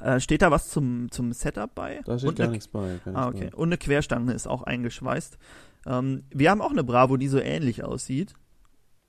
Äh, 0.02 0.20
steht 0.20 0.42
da 0.42 0.50
was 0.50 0.68
zum, 0.68 1.10
zum 1.10 1.32
Setup 1.32 1.74
bei? 1.74 2.00
Da 2.04 2.18
steht 2.18 2.30
Und 2.30 2.36
gar 2.38 2.44
eine- 2.44 2.52
nichts 2.52 2.68
bei. 2.68 2.98
Gar 3.04 3.14
Ah, 3.16 3.28
okay. 3.28 3.50
bei. 3.50 3.56
Und 3.56 3.68
eine 3.68 3.78
Querstange 3.78 4.32
ist 4.32 4.46
auch 4.46 4.62
eingeschweißt. 4.62 5.38
Ähm, 5.86 6.24
wir 6.30 6.50
haben 6.50 6.60
auch 6.62 6.70
eine 6.72 6.84
Bravo, 6.84 7.16
die 7.16 7.28
so 7.28 7.38
ähnlich 7.38 7.84
aussieht. 7.84 8.34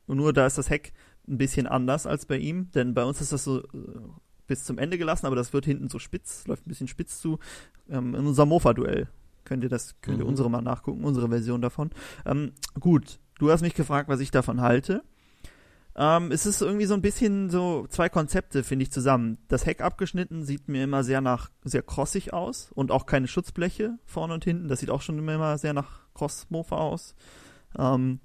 Und 0.08 0.18
nur 0.18 0.34
da 0.34 0.46
ist 0.46 0.58
das 0.58 0.70
Heck 0.70 0.94
ein 1.28 1.38
bisschen 1.40 1.66
anders 1.68 2.06
als 2.06 2.26
bei 2.28 2.38
ihm, 2.38 2.70
denn 2.76 2.94
bei 2.94 3.04
uns 3.04 3.20
ist 3.22 3.32
das 3.32 3.44
so 3.44 3.62
äh, 3.62 3.66
bis 4.48 4.64
zum 4.64 4.78
Ende 4.78 4.98
gelassen, 5.00 5.26
aber 5.26 5.36
das 5.36 5.54
wird 5.54 5.66
hinten 5.66 5.90
so 5.90 5.98
spitz, 5.98 6.46
läuft 6.46 6.68
ein 6.68 6.70
bisschen 6.70 6.88
spitz 6.88 7.20
zu. 7.20 7.40
Ähm, 7.90 8.14
in 8.14 8.28
unserem 8.28 8.50
Mofa-Duell 8.50 9.08
könnt 9.44 9.64
ihr 9.64 9.70
das, 9.70 9.96
könnt 10.02 10.20
ihr 10.20 10.24
Mhm. 10.26 10.30
unsere 10.30 10.50
mal 10.52 10.62
nachgucken, 10.62 11.04
unsere 11.04 11.30
Version 11.30 11.62
davon. 11.62 11.90
Ähm, 12.28 12.52
gut, 12.80 13.20
du 13.40 13.50
hast 13.50 13.62
mich 13.62 13.74
gefragt, 13.74 14.08
was 14.08 14.20
ich 14.20 14.30
davon 14.30 14.62
halte. 14.62 15.04
Ähm, 15.98 16.32
es 16.32 16.46
ist 16.46 16.62
irgendwie 16.62 16.86
so 16.86 16.94
ein 16.94 17.02
bisschen 17.02 17.50
so 17.50 17.88
zwei 17.88 18.10
Konzepte, 18.10 18.64
finde 18.64 18.84
ich, 18.84 18.92
zusammen. 18.92 19.38
Das 19.48 19.66
Heck 19.66 19.82
abgeschnitten 19.82 20.44
sieht 20.44 20.68
mir 20.68 20.84
immer 20.84 21.04
sehr 21.04 21.22
nach, 21.22 21.50
sehr 21.64 21.84
crossig 21.84 22.34
aus 22.34 22.72
und 22.74 22.92
auch 22.92 23.06
keine 23.06 23.28
Schutzbleche 23.28 23.98
vorne 24.06 24.34
und 24.34 24.44
hinten. 24.44 24.68
Das 24.68 24.80
sieht 24.80 24.90
auch 24.90 25.02
schon 25.02 25.18
immer 25.18 25.58
sehr 25.58 25.74
nach 25.74 26.02
Cross-Mofa 26.14 26.76
aus. 26.76 27.16
Ähm, 27.78 28.20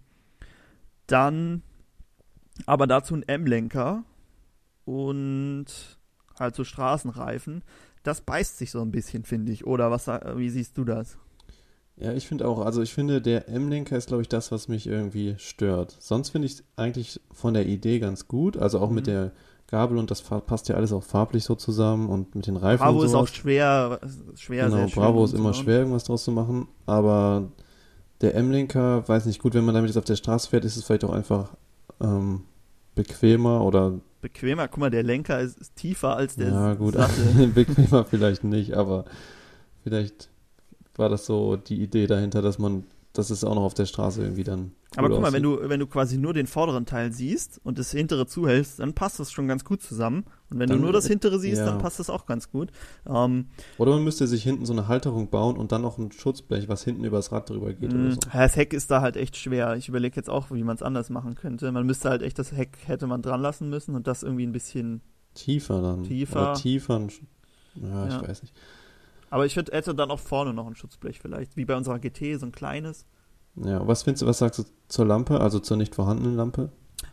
dann 1.07 1.63
aber 2.67 2.87
dazu 2.87 3.15
ein 3.15 3.23
M-Lenker 3.23 4.05
und 4.85 5.67
halt 6.39 6.57
so 6.57 6.65
Straßenreifen. 6.65 7.63
Das 8.03 8.21
beißt 8.23 8.59
sich 8.59 8.71
so 8.73 8.81
ein 8.81 8.91
bisschen, 8.91 9.25
finde 9.25 9.53
ich. 9.53 9.67
Oder 9.67 9.91
was, 9.91 10.09
wie 10.09 10.51
siehst 10.51 10.77
du 10.77 10.85
das? 10.85 11.19
Ja, 12.01 12.13
ich 12.15 12.27
finde 12.27 12.49
auch, 12.49 12.65
also 12.65 12.81
ich 12.83 12.95
finde, 12.95 13.21
der 13.21 13.49
M-Lenker 13.49 13.97
ist, 13.97 14.09
glaube 14.09 14.23
ich, 14.23 14.29
das, 14.29 14.51
was 14.51 14.69
mich 14.69 14.87
irgendwie 14.87 15.35
stört. 15.39 15.97
Sonst 16.01 16.31
finde 16.31 16.47
ich 16.47 16.55
es 16.55 16.65
eigentlich 16.77 17.21
von 17.31 17.53
der 17.55 17.67
Idee 17.67 17.99
ganz 17.99 18.27
gut. 18.27 18.57
Also 18.57 18.79
auch 18.81 18.91
mit 18.91 19.05
Mhm. 19.07 19.11
der 19.11 19.33
Gabel 19.67 19.99
und 19.99 20.11
das 20.11 20.23
passt 20.23 20.69
ja 20.69 20.75
alles 20.77 20.93
auch 20.93 21.05
farblich 21.05 21.45
so 21.45 21.55
zusammen 21.55 22.09
und 22.09 22.35
mit 22.35 22.47
den 22.49 22.57
Reifen 22.57 22.83
Bravo 22.83 23.03
ist 23.05 23.15
auch 23.15 23.29
schwer, 23.29 24.01
schwer 24.35 24.65
genau, 24.65 24.79
sehr 24.79 24.89
schön 24.89 25.01
Bravo 25.01 25.25
ist 25.25 25.35
immer 25.35 25.55
schwer, 25.55 25.79
irgendwas 25.81 26.05
draus 26.05 26.25
zu 26.25 26.33
machen. 26.33 26.67
Aber 26.87 27.53
der 28.21 28.35
M-Lenker, 28.35 29.07
weiß 29.09 29.27
nicht, 29.27 29.41
gut, 29.41 29.55
wenn 29.55 29.65
man 29.65 29.75
damit 29.75 29.91
jetzt 29.91 29.99
auf 29.99 30.05
der 30.05 30.17
Straße 30.17 30.49
fährt, 30.49 30.65
ist 30.65 30.77
es 30.77 30.85
vielleicht 30.85 31.05
auch 31.05 31.13
einfach 31.13 31.51
ähm, 32.01 32.43
bequemer 32.95 33.63
oder 33.65 34.01
Bequemer. 34.23 34.69
Guck 34.69 34.79
mal, 34.79 34.91
der 34.91 35.03
Lenker 35.03 35.41
ist, 35.41 35.59
ist 35.59 35.77
tiefer 35.77 36.17
als 36.17 36.35
der 36.37 36.49
ja 36.49 36.75
gut, 36.75 36.97
bequemer 37.55 38.05
vielleicht 38.05 38.43
nicht, 38.45 38.75
aber 38.75 39.05
vielleicht 39.85 40.30
war 41.01 41.09
das 41.09 41.27
so 41.27 41.57
die 41.57 41.83
Idee 41.83 42.07
dahinter, 42.07 42.41
dass 42.43 42.59
man, 42.61 42.85
dass 43.13 43.31
es 43.31 43.43
auch 43.43 43.57
noch 43.57 43.63
auf 43.63 43.75
der 43.75 43.87
Straße 43.87 44.23
irgendwie 44.23 44.45
dann. 44.45 44.71
Aber 44.97 45.09
guck 45.09 45.21
mal, 45.21 45.33
wenn 45.33 45.43
du, 45.43 45.59
wenn 45.69 45.79
du 45.81 45.87
quasi 45.87 46.17
nur 46.19 46.33
den 46.35 46.47
vorderen 46.49 46.85
Teil 46.85 47.13
siehst 47.13 47.61
und 47.65 47.79
das 47.79 47.93
hintere 47.93 48.27
zuhältst, 48.27 48.81
dann 48.81 48.93
passt 48.93 49.21
das 49.21 49.31
schon 49.31 49.47
ganz 49.49 49.65
gut 49.65 49.83
zusammen. 49.83 50.25
Und 50.51 50.59
wenn 50.59 50.69
Dann- 50.69 50.79
du 50.79 50.85
nur 50.85 50.93
das 50.93 51.07
hintere 51.07 51.39
siehst, 51.39 51.59
ja. 51.59 51.67
dann 51.67 51.79
passt 51.79 52.01
das 52.01 52.11
auch 52.11 52.27
ganz 52.27 52.51
gut. 52.51 52.71
Ähm, 53.09 53.47
Oder 53.79 53.93
man 53.93 54.03
müsste 54.05 54.27
sich 54.27 54.43
hinten 54.43 54.67
so 54.67 54.73
eine 54.73 54.89
Halterung 54.89 55.31
bauen 55.31 55.57
und 55.57 55.71
dann 55.73 55.83
noch 55.83 55.99
ein 55.99 56.11
Schutzblech, 56.11 56.69
was 56.69 56.83
hinten 56.85 57.05
übers 57.05 57.31
Rad 57.31 57.51
drüber 57.51 57.73
geht 57.73 57.91
oder 57.95 58.03
mh, 58.03 58.11
so. 58.15 58.19
ja, 58.33 58.41
das 58.43 58.57
Heck 58.57 58.73
ist 58.73 58.91
da 58.91 59.01
halt 59.01 59.17
echt 59.17 59.37
schwer. 59.37 59.77
Ich 59.77 59.89
überlege 59.89 60.17
jetzt 60.17 60.29
auch, 60.29 60.51
wie 60.51 60.65
man 60.65 60.75
es 60.75 60.83
anders 60.83 61.09
machen 61.09 61.37
könnte. 61.37 61.71
Man 61.71 61.87
müsste 61.87 62.11
halt 62.11 62.23
echt 62.23 62.39
das 62.39 62.51
Heck 62.53 62.79
hätte 62.87 63.07
man 63.07 63.23
dran 63.23 63.41
lassen 63.41 63.71
müssen 63.71 63.95
und 63.95 64.07
das 64.09 64.23
irgendwie 64.25 64.47
ein 64.47 64.53
bisschen. 64.53 65.03
Tiefer 65.35 65.81
dann. 65.83 66.03
Tiefer. 66.03 66.51
Oder 66.51 66.55
tiefer. 66.55 67.07
Ja, 67.77 68.07
Ja. 68.09 68.21
ich 68.23 68.29
weiß 68.29 68.43
nicht. 68.43 68.55
Aber 69.31 69.47
ich 69.47 69.57
würd, 69.57 69.71
hätte 69.73 69.95
dann 69.95 70.11
auch 70.11 70.19
vorne 70.19 70.53
noch 70.53 70.67
ein 70.67 70.75
Schutzblech 70.75 71.21
vielleicht, 71.21 71.57
wie 71.57 71.65
bei 71.65 71.77
unserer 71.77 71.99
GT, 71.99 72.39
so 72.39 72.47
ein 72.47 72.53
kleines. 72.53 73.07
Ja, 73.57 73.87
was 73.87 74.03
findest 74.03 74.23
du, 74.23 74.27
was 74.27 74.39
sagst 74.39 74.59
du 74.59 74.65
zur 74.89 75.07
Lampe, 75.07 75.41
also 75.41 75.59
zur 75.61 75.77
nicht 75.77 75.95
vorhandenen 75.95 76.37
Lampe? 76.37 76.71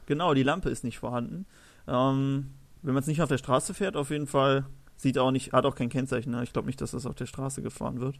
Genau, 0.07 0.33
die 0.33 0.43
Lampe 0.43 0.69
ist 0.69 0.83
nicht 0.83 0.99
vorhanden. 0.99 1.45
Ähm, 1.87 2.47
wenn 2.81 2.93
man 2.93 3.01
es 3.01 3.07
nicht 3.07 3.21
auf 3.21 3.29
der 3.29 3.37
Straße 3.37 3.73
fährt, 3.73 3.95
auf 3.95 4.09
jeden 4.09 4.27
Fall 4.27 4.65
sieht 4.95 5.17
auch 5.17 5.31
nicht, 5.31 5.53
hat 5.53 5.65
auch 5.65 5.75
kein 5.75 5.89
Kennzeichen. 5.89 6.31
Ne? 6.31 6.43
Ich 6.43 6.53
glaube 6.53 6.67
nicht, 6.67 6.81
dass 6.81 6.91
das 6.91 7.05
auf 7.05 7.15
der 7.15 7.25
Straße 7.27 7.61
gefahren 7.61 7.99
wird. 7.99 8.19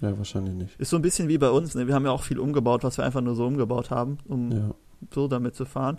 Ja, 0.00 0.16
wahrscheinlich 0.16 0.54
nicht. 0.54 0.80
Ist 0.80 0.90
so 0.90 0.96
ein 0.96 1.02
bisschen 1.02 1.28
wie 1.28 1.38
bei 1.38 1.50
uns. 1.50 1.74
Ne? 1.74 1.86
Wir 1.86 1.94
haben 1.94 2.04
ja 2.04 2.10
auch 2.12 2.22
viel 2.22 2.38
umgebaut, 2.38 2.84
was 2.84 2.98
wir 2.98 3.04
einfach 3.04 3.20
nur 3.20 3.34
so 3.34 3.46
umgebaut 3.46 3.90
haben, 3.90 4.18
um 4.26 4.50
Ja. 4.52 4.74
so 5.12 5.26
damit 5.28 5.54
zu 5.56 5.64
fahren. 5.64 5.98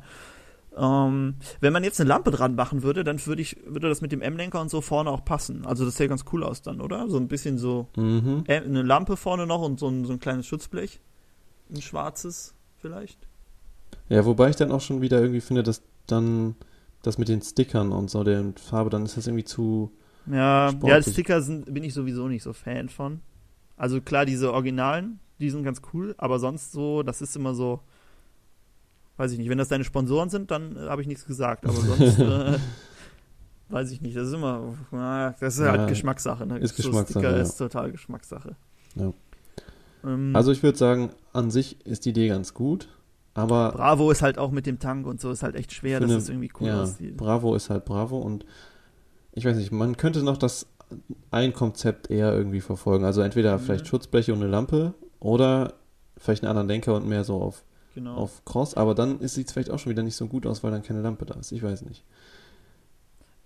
Ähm, 0.78 1.36
wenn 1.60 1.74
man 1.74 1.84
jetzt 1.84 2.00
eine 2.00 2.08
Lampe 2.08 2.32
dran 2.32 2.56
machen 2.56 2.84
würde, 2.84 3.04
dann 3.04 3.26
würde 3.26 3.42
ich, 3.42 3.58
würde 3.66 3.90
das 3.90 4.02
mit 4.02 4.12
dem 4.12 4.22
M-Lenker 4.22 4.62
und 4.62 4.70
so 4.70 4.82
vorne 4.82 5.10
auch 5.10 5.26
passen. 5.26 5.66
Also 5.66 5.84
das 5.86 5.98
sähe 5.98 6.08
ganz 6.08 6.26
cool 6.32 6.44
aus 6.44 6.62
dann, 6.62 6.80
oder? 6.80 7.10
So 7.10 7.18
ein 7.18 7.28
bisschen 7.28 7.58
so 7.58 7.88
Mhm. 7.98 8.44
äh, 8.48 8.58
eine 8.62 8.84
Lampe 8.84 9.18
vorne 9.18 9.46
noch 9.48 9.62
und 9.62 9.80
so 9.80 9.88
ein, 9.88 10.06
so 10.06 10.14
ein 10.14 10.20
kleines 10.20 10.46
Schutzblech. 10.48 11.02
Ein 11.74 11.82
schwarzes 11.82 12.54
vielleicht. 12.78 13.20
Ja, 14.08 14.26
wobei 14.26 14.50
ich 14.50 14.56
dann 14.56 14.72
auch 14.72 14.82
schon 14.82 15.02
wieder 15.02 15.20
irgendwie 15.22 15.42
finde, 15.42 15.64
dass 15.64 15.82
dann 16.08 16.56
das 17.02 17.18
mit 17.18 17.28
den 17.30 17.42
Stickern 17.42 17.92
und 17.92 18.10
so 18.10 18.24
der 18.24 18.54
Farbe, 18.58 18.90
dann 18.90 19.04
ist 19.06 19.18
das 19.18 19.28
irgendwie 19.28 19.44
zu. 19.46 19.92
Ja, 20.32 20.70
Sportlich. 20.72 21.06
ja, 21.08 21.12
Sticker 21.14 21.42
sind, 21.42 21.74
bin 21.74 21.84
ich 21.84 21.94
sowieso 21.94 22.28
nicht 22.28 22.44
so 22.44 22.54
Fan 22.54 22.90
von. 22.90 23.22
Also 23.78 24.02
klar, 24.02 24.26
diese 24.26 24.52
Originalen, 24.54 25.20
die 25.40 25.50
sind 25.50 25.64
ganz 25.64 25.82
cool, 25.94 26.14
aber 26.18 26.40
sonst 26.40 26.72
so, 26.72 27.02
das 27.04 27.22
ist 27.22 27.36
immer 27.36 27.54
so, 27.54 27.80
weiß 29.20 29.32
ich 29.34 29.38
nicht, 29.38 29.50
wenn 29.50 29.58
das 29.58 29.68
deine 29.68 29.84
Sponsoren 29.84 30.30
sind, 30.30 30.50
dann 30.50 30.76
äh, 30.76 30.88
habe 30.90 31.02
ich 31.02 31.08
nichts 31.08 31.26
gesagt, 31.26 31.66
aber 31.66 31.76
sonst 31.76 32.20
äh, 32.20 32.58
weiß 33.70 33.92
ich 33.92 34.02
nicht, 34.02 34.16
das 34.18 34.30
ist 34.30 34.34
immer, 34.34 34.76
na, 34.92 35.36
das 35.40 35.56
ist 35.56 35.60
Ja, 35.66 35.72
halt 35.74 35.90
Geschmackssache. 35.90 36.46
Ne? 36.48 36.58
ist 36.60 36.76
so 36.76 36.84
Geschmackssache, 36.90 37.20
Sticker 37.20 37.36
ja. 37.38 37.42
ist 37.44 37.56
total 37.58 37.92
Geschmackssache. 37.92 38.56
Ja. 38.96 39.14
Ähm, 40.06 40.36
Also 40.36 40.52
ich 40.52 40.64
würde 40.64 40.78
sagen, 40.78 41.12
an 41.34 41.52
sich 41.52 41.86
ist 41.86 42.06
die 42.06 42.10
Idee 42.12 42.30
ganz 42.30 42.54
gut, 42.54 42.88
aber 43.34 43.72
Bravo 43.74 44.10
ist 44.10 44.22
halt 44.22 44.38
auch 44.38 44.52
mit 44.52 44.66
dem 44.66 44.80
Tank 44.80 45.06
und 45.06 45.20
so, 45.22 45.30
ist 45.32 45.44
halt 45.44 45.56
echt 45.56 45.74
schwer, 45.74 46.00
dass 46.00 46.08
finde- 46.10 46.24
es 46.24 46.30
irgendwie 46.30 46.52
cool 46.60 46.68
ja, 46.68 46.82
aussieht. 46.82 47.18
Bravo 47.18 47.56
ist 47.56 47.70
halt 47.70 47.86
Bravo 47.86 48.18
und 48.18 48.46
ich 49.34 49.46
weiß 49.46 49.58
nicht, 49.58 49.72
man 49.72 49.96
könnte 49.98 50.24
noch 50.24 50.38
das 50.38 50.66
ein 51.30 51.54
Konzept 51.54 52.10
eher 52.10 52.34
irgendwie 52.34 52.62
verfolgen. 52.62 53.06
Also 53.06 53.22
entweder 53.22 53.58
Mhm. 53.58 53.62
vielleicht 53.62 53.88
Schutzbleche 53.88 54.34
und 54.34 54.42
eine 54.42 54.50
Lampe 54.50 54.96
oder 55.20 55.74
vielleicht 56.18 56.44
einen 56.44 56.50
anderen 56.50 56.68
Lenker 56.68 56.96
und 56.96 57.08
mehr 57.08 57.24
so 57.24 57.40
auf, 57.42 57.64
Genau. 58.00 58.16
auf 58.16 58.46
Cross, 58.46 58.76
aber 58.76 58.96
dann 58.96 59.20
sieht 59.28 59.48
es 59.48 59.54
vielleicht 59.54 59.70
auch 59.70 59.78
schon 59.78 59.90
wieder 59.90 60.04
nicht 60.04 60.16
so 60.16 60.28
gut 60.28 60.46
aus, 60.46 60.64
weil 60.64 60.72
dann 60.72 60.84
keine 60.84 61.02
Lampe 61.02 61.26
da 61.26 61.36
ist. 61.36 61.52
Ich 61.52 61.62
weiß 61.62 61.82
nicht. 61.82 62.06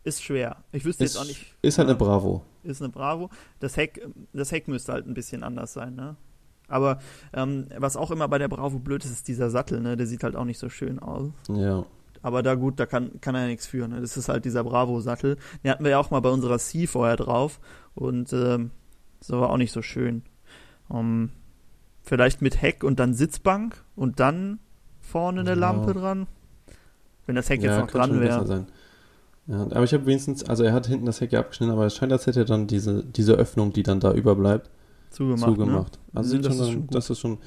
Ist 0.04 0.22
schwer. 0.22 0.58
Ich 0.72 0.86
wüsste 0.86 1.04
Ist, 1.04 1.16
jetzt 1.16 1.22
auch 1.22 1.28
nicht. 1.28 1.56
ist 1.63 1.80
halt 1.80 1.88
ja. 1.88 1.96
eine 1.96 1.98
Bravo. 1.98 2.44
ist 2.63 2.82
eine 2.82 2.92
Bravo. 2.92 3.32
Das 3.60 3.78
Heck, 3.78 4.08
das 4.32 4.52
Heck 4.52 4.68
müsste 4.68 4.94
halt 4.94 5.08
ein 5.08 5.16
bisschen 5.16 5.42
anders 5.42 5.74
sein, 5.74 5.96
ne? 5.96 6.18
Aber 6.68 7.00
ähm, 7.34 7.68
was 7.78 7.98
auch 7.98 8.12
immer 8.12 8.28
bei 8.28 8.38
der 8.38 8.48
Bravo 8.48 8.78
blöd 8.78 9.04
ist, 9.06 9.12
ist 9.12 9.28
dieser 9.28 9.50
Sattel, 9.50 9.82
ne? 9.82 9.98
Der 9.98 10.06
sieht 10.06 10.24
halt 10.24 10.36
auch 10.36 10.46
nicht 10.46 10.60
so 10.60 10.70
schön 10.70 11.00
aus. 11.00 11.30
Ja. 11.50 11.84
Aber 12.22 12.44
da 12.44 12.54
gut, 12.54 12.80
da 12.80 12.86
kann, 12.86 13.20
kann 13.22 13.34
er 13.34 13.48
nichts 13.48 13.66
für, 13.66 13.88
ne? 13.88 14.02
Das 14.02 14.18
ist 14.18 14.30
halt 14.30 14.46
dieser 14.46 14.63
Bravo-Sattel. 14.63 15.38
Den 15.63 15.72
hatten 15.72 15.84
wir 15.84 15.92
ja 15.92 16.00
auch 16.00 16.12
mal 16.12 16.20
bei 16.20 16.30
unserer 16.30 16.60
C 16.60 16.86
vorher 16.86 17.18
drauf. 17.18 17.60
Und 17.96 18.32
ähm, 18.34 18.70
das 19.20 19.32
war 19.32 19.50
auch 19.50 19.58
nicht 19.58 19.72
so 19.72 19.82
schön. 19.82 20.22
Ähm, 20.92 21.32
vielleicht 22.04 22.42
mit 22.42 22.62
Heck 22.62 22.84
und 22.84 23.00
dann 23.00 23.13
Sitzbank 23.13 23.84
und 23.96 24.20
dann 24.20 24.60
vorne 25.02 25.39
eine 25.42 25.52
Ja. 25.52 25.56
Lampe 25.56 25.94
dran. 25.94 26.28
Wenn 27.26 27.36
das 27.36 27.50
Heck 27.50 27.62
jetzt 27.62 27.72
ja, 27.72 27.80
noch 27.80 27.88
könnte 27.88 28.10
dran 28.10 28.10
schon 28.12 28.22
wäre. 28.22 28.46
sein. 28.46 28.68
Ja, 29.48 29.62
aber 29.62 29.84
ich 29.84 29.94
habe 29.94 30.06
wenigstens, 30.06 30.44
also 30.46 30.63
er 30.63 30.74
hat 30.74 30.88
hinten 30.88 31.06
das 31.06 31.20
Heck 31.20 31.32
ja 31.34 31.39
abgeschnitten, 31.39 31.74
aber 31.74 31.86
es 31.86 31.96
scheint, 31.96 32.12
als 32.12 32.28
hätte 32.28 32.42
er 32.42 32.46
dann 32.46 32.68
diese, 32.68 33.04
diese 33.04 33.34
Öffnung, 33.34 33.74
die 33.74 33.84
dann 33.84 34.00
da 34.00 34.13
überbleibt, 34.13 34.70
Zugemacht. 35.10 35.44
zugemacht. 35.44 35.94
Ne? 35.94 36.00
Also 36.13 36.38
das 36.38 36.44
sieht 36.46 36.52
ist 36.52 36.58
schon, 36.58 36.74
schon 36.74 36.88
das 36.88 37.10
ist 37.10 37.20
schon, 37.20 37.38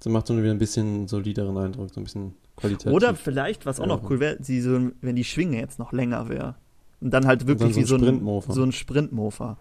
das 0.00 0.12
macht 0.12 0.28
schon 0.28 0.42
wieder 0.42 0.50
ein 0.50 0.58
bisschen 0.58 1.08
solideren 1.08 1.56
Eindruck, 1.56 1.90
so 1.90 2.00
ein 2.00 2.04
bisschen 2.04 2.34
qualitativ. 2.56 2.92
Oder 2.92 3.14
vielleicht, 3.14 3.64
was 3.64 3.80
auch 3.80 3.86
noch 3.86 4.08
cool 4.10 4.20
wäre, 4.20 4.36
so, 4.42 4.90
wenn 5.00 5.16
die 5.16 5.24
Schwinge 5.24 5.58
jetzt 5.58 5.78
noch 5.78 5.92
länger 5.92 6.28
wäre. 6.28 6.56
Und 7.00 7.10
dann 7.10 7.26
halt 7.26 7.46
wirklich 7.46 7.72
so 7.74 7.76
wie 8.00 8.08
ein 8.08 8.20
so 8.22 8.40
ein. 8.40 8.54
So 8.54 8.62
ein 8.62 8.72
Sprintmofa. 8.72 9.56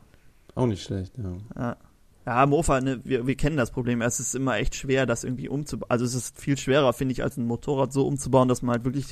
Auch 0.55 0.65
nicht 0.67 0.83
schlecht, 0.83 1.17
ja. 1.17 1.33
Ja. 1.55 1.77
Ja, 2.25 2.45
Mofa, 2.45 2.81
ne, 2.81 3.01
wir, 3.03 3.25
wir 3.25 3.35
kennen 3.35 3.57
das 3.57 3.71
Problem. 3.71 4.01
Es 4.01 4.19
ist 4.19 4.35
immer 4.35 4.57
echt 4.57 4.75
schwer, 4.75 5.05
das 5.05 5.23
irgendwie 5.23 5.49
umzubauen. 5.49 5.89
Also 5.89 6.05
es 6.05 6.13
ist 6.13 6.39
viel 6.39 6.57
schwerer, 6.57 6.93
finde 6.93 7.13
ich, 7.13 7.23
als 7.23 7.37
ein 7.37 7.45
Motorrad 7.45 7.91
so 7.91 8.05
umzubauen, 8.07 8.47
dass 8.47 8.61
man 8.61 8.73
halt 8.73 8.85
wirklich 8.85 9.05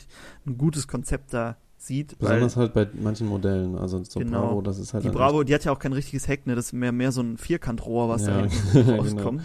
ein 0.46 0.58
gutes 0.58 0.88
Konzept 0.88 1.34
da 1.34 1.58
sieht. 1.78 2.16
Weil 2.20 2.34
Besonders 2.36 2.56
halt 2.58 2.74
bei 2.74 2.88
manchen 3.02 3.28
Modellen, 3.28 3.76
also 3.78 4.04
so 4.04 4.20
Genau. 4.20 4.42
Bravo, 4.50 4.62
das 4.62 4.78
ist 4.78 4.94
halt 4.94 5.04
die 5.06 5.10
Bravo, 5.10 5.44
die 5.44 5.54
hat 5.56 5.64
ja 5.66 5.72
auch 5.72 5.80
kein 5.80 5.94
richtiges 5.94 6.28
Heck, 6.28 6.46
ne? 6.46 6.56
Das 6.56 6.66
ist 6.68 6.74
mehr, 6.74 6.92
mehr 6.92 7.12
so 7.12 7.22
ein 7.22 7.38
Vierkantrohr, 7.38 8.10
was 8.10 8.28
Ja, 8.28 8.42
da 8.44 8.48
genau. 8.74 8.96
rauskommt. 8.98 9.42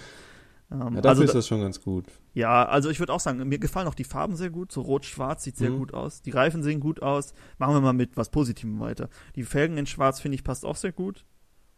Ähm, 0.70 0.78
Ja, 0.80 1.00
dafür 1.00 1.08
also, 1.10 1.22
ist 1.22 1.30
da, 1.30 1.38
das 1.38 1.46
schon 1.48 1.60
ganz 1.60 1.80
gut. 1.80 2.06
ja, 2.34 2.66
also 2.66 2.90
ich 2.90 2.98
würde 2.98 3.12
auch 3.12 3.20
sagen, 3.20 3.38
mir 3.48 3.58
gefallen 3.58 3.86
auch 3.88 3.94
die 3.94 4.04
Farben 4.04 4.36
sehr 4.36 4.50
gut. 4.50 4.72
So 4.72 4.82
rot-schwarz 4.82 5.42
sieht 5.44 5.56
sehr 5.56 5.70
Mhm. 5.70 5.78
gut 5.78 5.94
aus. 5.94 6.20
Die 6.22 6.30
Reifen 6.30 6.62
sehen 6.62 6.80
gut 6.80 7.00
aus. 7.02 7.32
Machen 7.58 7.74
wir 7.74 7.80
mal 7.80 7.92
mit 7.94 8.16
was 8.16 8.30
Positivem 8.30 8.80
weiter. 8.80 9.08
Die 9.36 9.44
Felgen 9.44 9.78
in 9.78 9.86
schwarz, 9.86 10.20
finde 10.20 10.34
ich, 10.34 10.44
passt 10.44 10.66
auch 10.66 10.76
sehr 10.76 10.92
gut. 10.92 11.24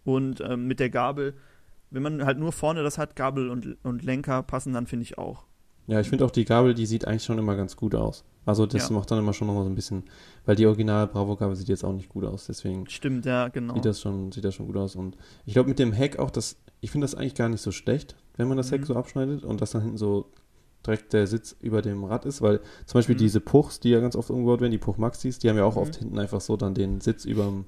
Und 0.05 0.41
ähm, 0.41 0.67
mit 0.67 0.81
der 0.81 0.89
Gabel, 0.91 1.35
wenn 1.91 2.03
man 2.03 2.25
halt 2.25 2.39
nur 2.39 2.53
vorne 2.53 2.83
das 2.83 2.99
hat, 2.99 3.17
Gabel 3.17 3.49
und, 3.51 3.77
und 3.85 4.03
Lenker 4.05 4.43
passen 4.43 4.73
dann, 4.73 4.87
finde 4.87 5.05
ich 5.05 5.19
auch. 5.19 5.45
Ja, 5.87 6.01
ich 6.01 6.09
finde 6.09 6.25
auch 6.25 6.31
die 6.33 6.45
Gabel, 6.45 6.75
die 6.75 6.85
sieht 6.87 7.07
eigentlich 7.07 7.23
schon 7.25 7.39
immer 7.39 7.55
ganz 7.55 7.77
gut 7.77 7.95
aus. 7.95 8.25
Also 8.45 8.67
das 8.67 8.89
Ja. 8.89 8.95
macht 8.97 9.11
dann 9.11 9.19
immer 9.19 9.33
schon 9.33 9.47
nochmal 9.47 9.65
so 9.65 9.71
ein 9.71 9.75
bisschen, 9.77 10.05
weil 10.45 10.57
die 10.57 10.67
original 10.67 11.07
Bravo-Gabel 11.07 11.55
sieht 11.57 11.69
jetzt 11.69 11.85
auch 11.85 11.93
nicht 11.93 12.09
gut 12.09 12.25
aus, 12.25 12.47
deswegen 12.47 12.89
Stimmt, 12.89 13.25
ja, 13.27 13.49
genau. 13.49 13.75
sieht 13.75 13.85
das 13.85 14.01
schon, 14.01 14.33
sieht 14.33 14.45
das 14.45 14.55
schon 14.55 14.67
gut 14.67 14.77
aus. 14.77 14.97
Und 14.97 15.17
ich 15.45 15.53
glaube 15.53 15.69
mit 15.69 15.79
dem 15.79 15.93
Heck 15.93 16.19
auch, 16.19 16.31
das, 16.31 16.57
ich 16.81 16.91
finde 16.91 17.05
das 17.05 17.15
eigentlich 17.15 17.35
gar 17.35 17.49
nicht 17.49 17.61
so 17.61 17.71
schlecht, 17.73 18.17
wenn 18.37 18.49
man 18.49 18.57
das 18.57 18.71
Heck 18.73 18.81
Mhm. 18.83 18.87
so 18.87 18.95
abschneidet 18.97 19.45
und 19.45 19.61
dass 19.61 19.71
dann 19.73 19.83
hinten 19.83 19.97
so 19.97 20.31
direkt 20.85 21.13
der 21.13 21.27
Sitz 21.27 21.57
über 21.61 21.83
dem 21.83 22.05
Rad 22.05 22.25
ist, 22.25 22.43
weil 22.43 22.61
zum 22.85 22.99
Beispiel 22.99 23.15
Mhm. 23.17 23.21
diese 23.21 23.41
Puchs, 23.41 23.81
die 23.81 23.91
ja 23.91 24.01
ganz 24.01 24.15
oft 24.15 24.31
umgebaut 24.31 24.61
werden, 24.61 24.71
die 24.73 24.79
Puch 24.79 24.97
Maxis, 24.99 25.39
die 25.41 25.49
haben 25.49 25.57
ja 25.57 25.65
auch 25.65 25.75
Mhm. 25.77 25.83
oft 25.83 25.97
hinten 25.97 26.19
einfach 26.19 26.41
so 26.41 26.57
dann 26.57 26.75
den 26.75 27.01
Sitz 27.01 27.25
über 27.25 27.45
dem 27.45 27.65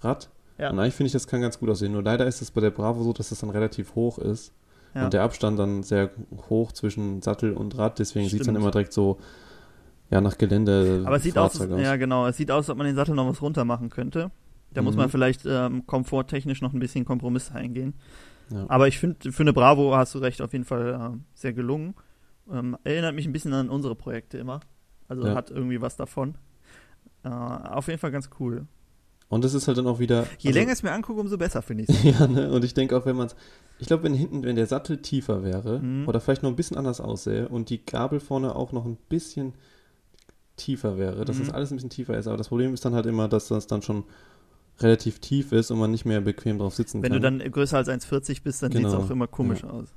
Rad. 0.00 0.30
Ja. 0.58 0.70
Und 0.70 0.78
eigentlich 0.80 0.94
finde 0.94 1.06
ich, 1.08 1.12
das 1.12 1.26
kann 1.26 1.40
ganz 1.40 1.58
gut 1.58 1.70
aussehen. 1.70 1.92
Nur 1.92 2.02
leider 2.02 2.26
ist 2.26 2.42
es 2.42 2.50
bei 2.50 2.60
der 2.60 2.70
Bravo 2.70 3.02
so, 3.02 3.12
dass 3.12 3.28
das 3.28 3.40
dann 3.40 3.50
relativ 3.50 3.94
hoch 3.94 4.18
ist. 4.18 4.52
Ja. 4.94 5.04
Und 5.04 5.12
der 5.12 5.22
Abstand 5.22 5.58
dann 5.58 5.82
sehr 5.82 6.10
hoch 6.48 6.72
zwischen 6.72 7.22
Sattel 7.22 7.52
und 7.52 7.76
Rad, 7.78 7.98
deswegen 7.98 8.28
sieht 8.28 8.40
es 8.40 8.46
dann 8.46 8.56
immer 8.56 8.70
direkt 8.70 8.92
so, 8.92 9.18
ja, 10.10 10.20
nach 10.20 10.38
Gelände. 10.38 11.02
Aber 11.04 11.16
es 11.16 11.22
sieht 11.22 11.36
aus, 11.38 11.58
Fahrzeug 11.58 11.78
ja 11.80 11.96
genau, 11.96 12.26
es 12.26 12.36
sieht 12.38 12.50
aus, 12.50 12.64
als 12.64 12.70
ob 12.70 12.78
man 12.78 12.86
den 12.86 12.96
Sattel 12.96 13.14
noch 13.14 13.28
was 13.28 13.40
runter 13.42 13.64
machen 13.64 13.90
könnte. 13.90 14.30
Da 14.72 14.82
muss 14.82 14.94
Mhm. 14.94 15.00
man 15.02 15.10
vielleicht 15.10 15.42
ähm, 15.46 15.86
komforttechnisch 15.86 16.60
noch 16.62 16.72
ein 16.72 16.80
bisschen 16.80 17.04
Kompromiss 17.04 17.50
eingehen. 17.52 17.94
Ja. 18.50 18.64
Aber 18.68 18.88
ich 18.88 18.98
finde, 18.98 19.30
für 19.30 19.42
eine 19.42 19.52
Bravo 19.52 19.94
hast 19.94 20.14
du 20.14 20.18
recht, 20.18 20.40
auf 20.40 20.52
jeden 20.52 20.64
Fall 20.64 20.94
äh, 21.14 21.18
sehr 21.34 21.52
gelungen. 21.52 21.94
Ähm, 22.50 22.76
erinnert 22.84 23.14
mich 23.14 23.26
ein 23.26 23.32
bisschen 23.32 23.52
an 23.52 23.68
unsere 23.68 23.94
Projekte 23.94 24.38
immer. 24.38 24.60
Also 25.06 25.26
Ja. 25.26 25.34
hat 25.34 25.50
irgendwie 25.50 25.80
was 25.82 25.96
davon. 25.96 26.36
Äh, 27.24 27.28
auf 27.28 27.88
jeden 27.88 27.98
Fall 27.98 28.10
ganz 28.10 28.30
cool. 28.40 28.66
Und 29.30 29.44
es 29.44 29.52
ist 29.52 29.68
halt 29.68 29.76
dann 29.76 29.86
auch 29.86 29.98
wieder. 29.98 30.26
Je 30.38 30.48
also- 30.48 30.58
länger 30.58 30.72
ich 30.72 30.78
es 30.78 30.82
mir 30.82 30.92
angucke, 30.92 31.20
umso 31.20 31.36
besser 31.36 31.60
finde 31.62 31.84
ich 31.84 31.90
es. 31.90 32.02
Ja, 32.20 32.26
ne? 32.26 32.50
Und 32.50 32.64
ich 32.64 32.72
denke 32.74 32.96
auch, 32.96 33.04
wenn 33.04 33.16
man 33.16 33.26
es. 33.26 33.36
Ich 33.78 33.86
glaube, 33.86 34.02
wenn 34.04 34.14
hinten, 34.14 34.42
wenn 34.42 34.56
der 34.56 34.66
Sattel 34.66 34.98
tiefer 34.98 35.42
wäre 35.44 35.80
Mhm. 35.80 36.08
oder 36.08 36.20
vielleicht 36.20 36.42
noch 36.42 36.50
ein 36.50 36.56
bisschen 36.56 36.76
anders 36.78 37.00
aussähe 37.00 37.48
und 37.48 37.68
die 37.70 37.84
Gabel 37.84 38.20
vorne 38.20 38.56
auch 38.56 38.72
noch 38.72 38.84
ein 38.86 38.96
bisschen 39.08 39.52
tiefer 40.56 40.98
wäre, 40.98 41.24
dass 41.24 41.36
Mhm. 41.36 41.40
das 41.46 41.50
alles 41.54 41.70
ein 41.70 41.76
bisschen 41.76 41.90
tiefer 41.90 42.16
ist. 42.18 42.26
Aber 42.26 42.36
das 42.36 42.48
Problem 42.48 42.74
ist 42.74 42.84
dann 42.84 42.94
halt 42.94 43.06
immer, 43.06 43.28
dass 43.28 43.48
das 43.48 43.66
dann 43.66 43.82
schon 43.82 44.04
relativ 44.80 45.18
tief 45.20 45.52
ist 45.52 45.70
und 45.70 45.78
man 45.78 45.90
nicht 45.90 46.04
mehr 46.04 46.20
bequem 46.20 46.58
drauf 46.58 46.74
sitzen 46.74 47.02
Wenn 47.02 47.12
kann. 47.12 47.20
du 47.22 47.30
dann 47.40 47.50
größer 47.52 47.76
als 47.76 47.88
1,40 47.88 48.42
bist, 48.42 48.62
dann 48.62 48.72
sieht 48.72 48.82
Genau. 48.82 48.96
es 48.98 49.04
auch 49.04 49.10
immer 49.10 49.26
komisch 49.26 49.62
Ja. 49.62 49.70
aus. 49.70 49.88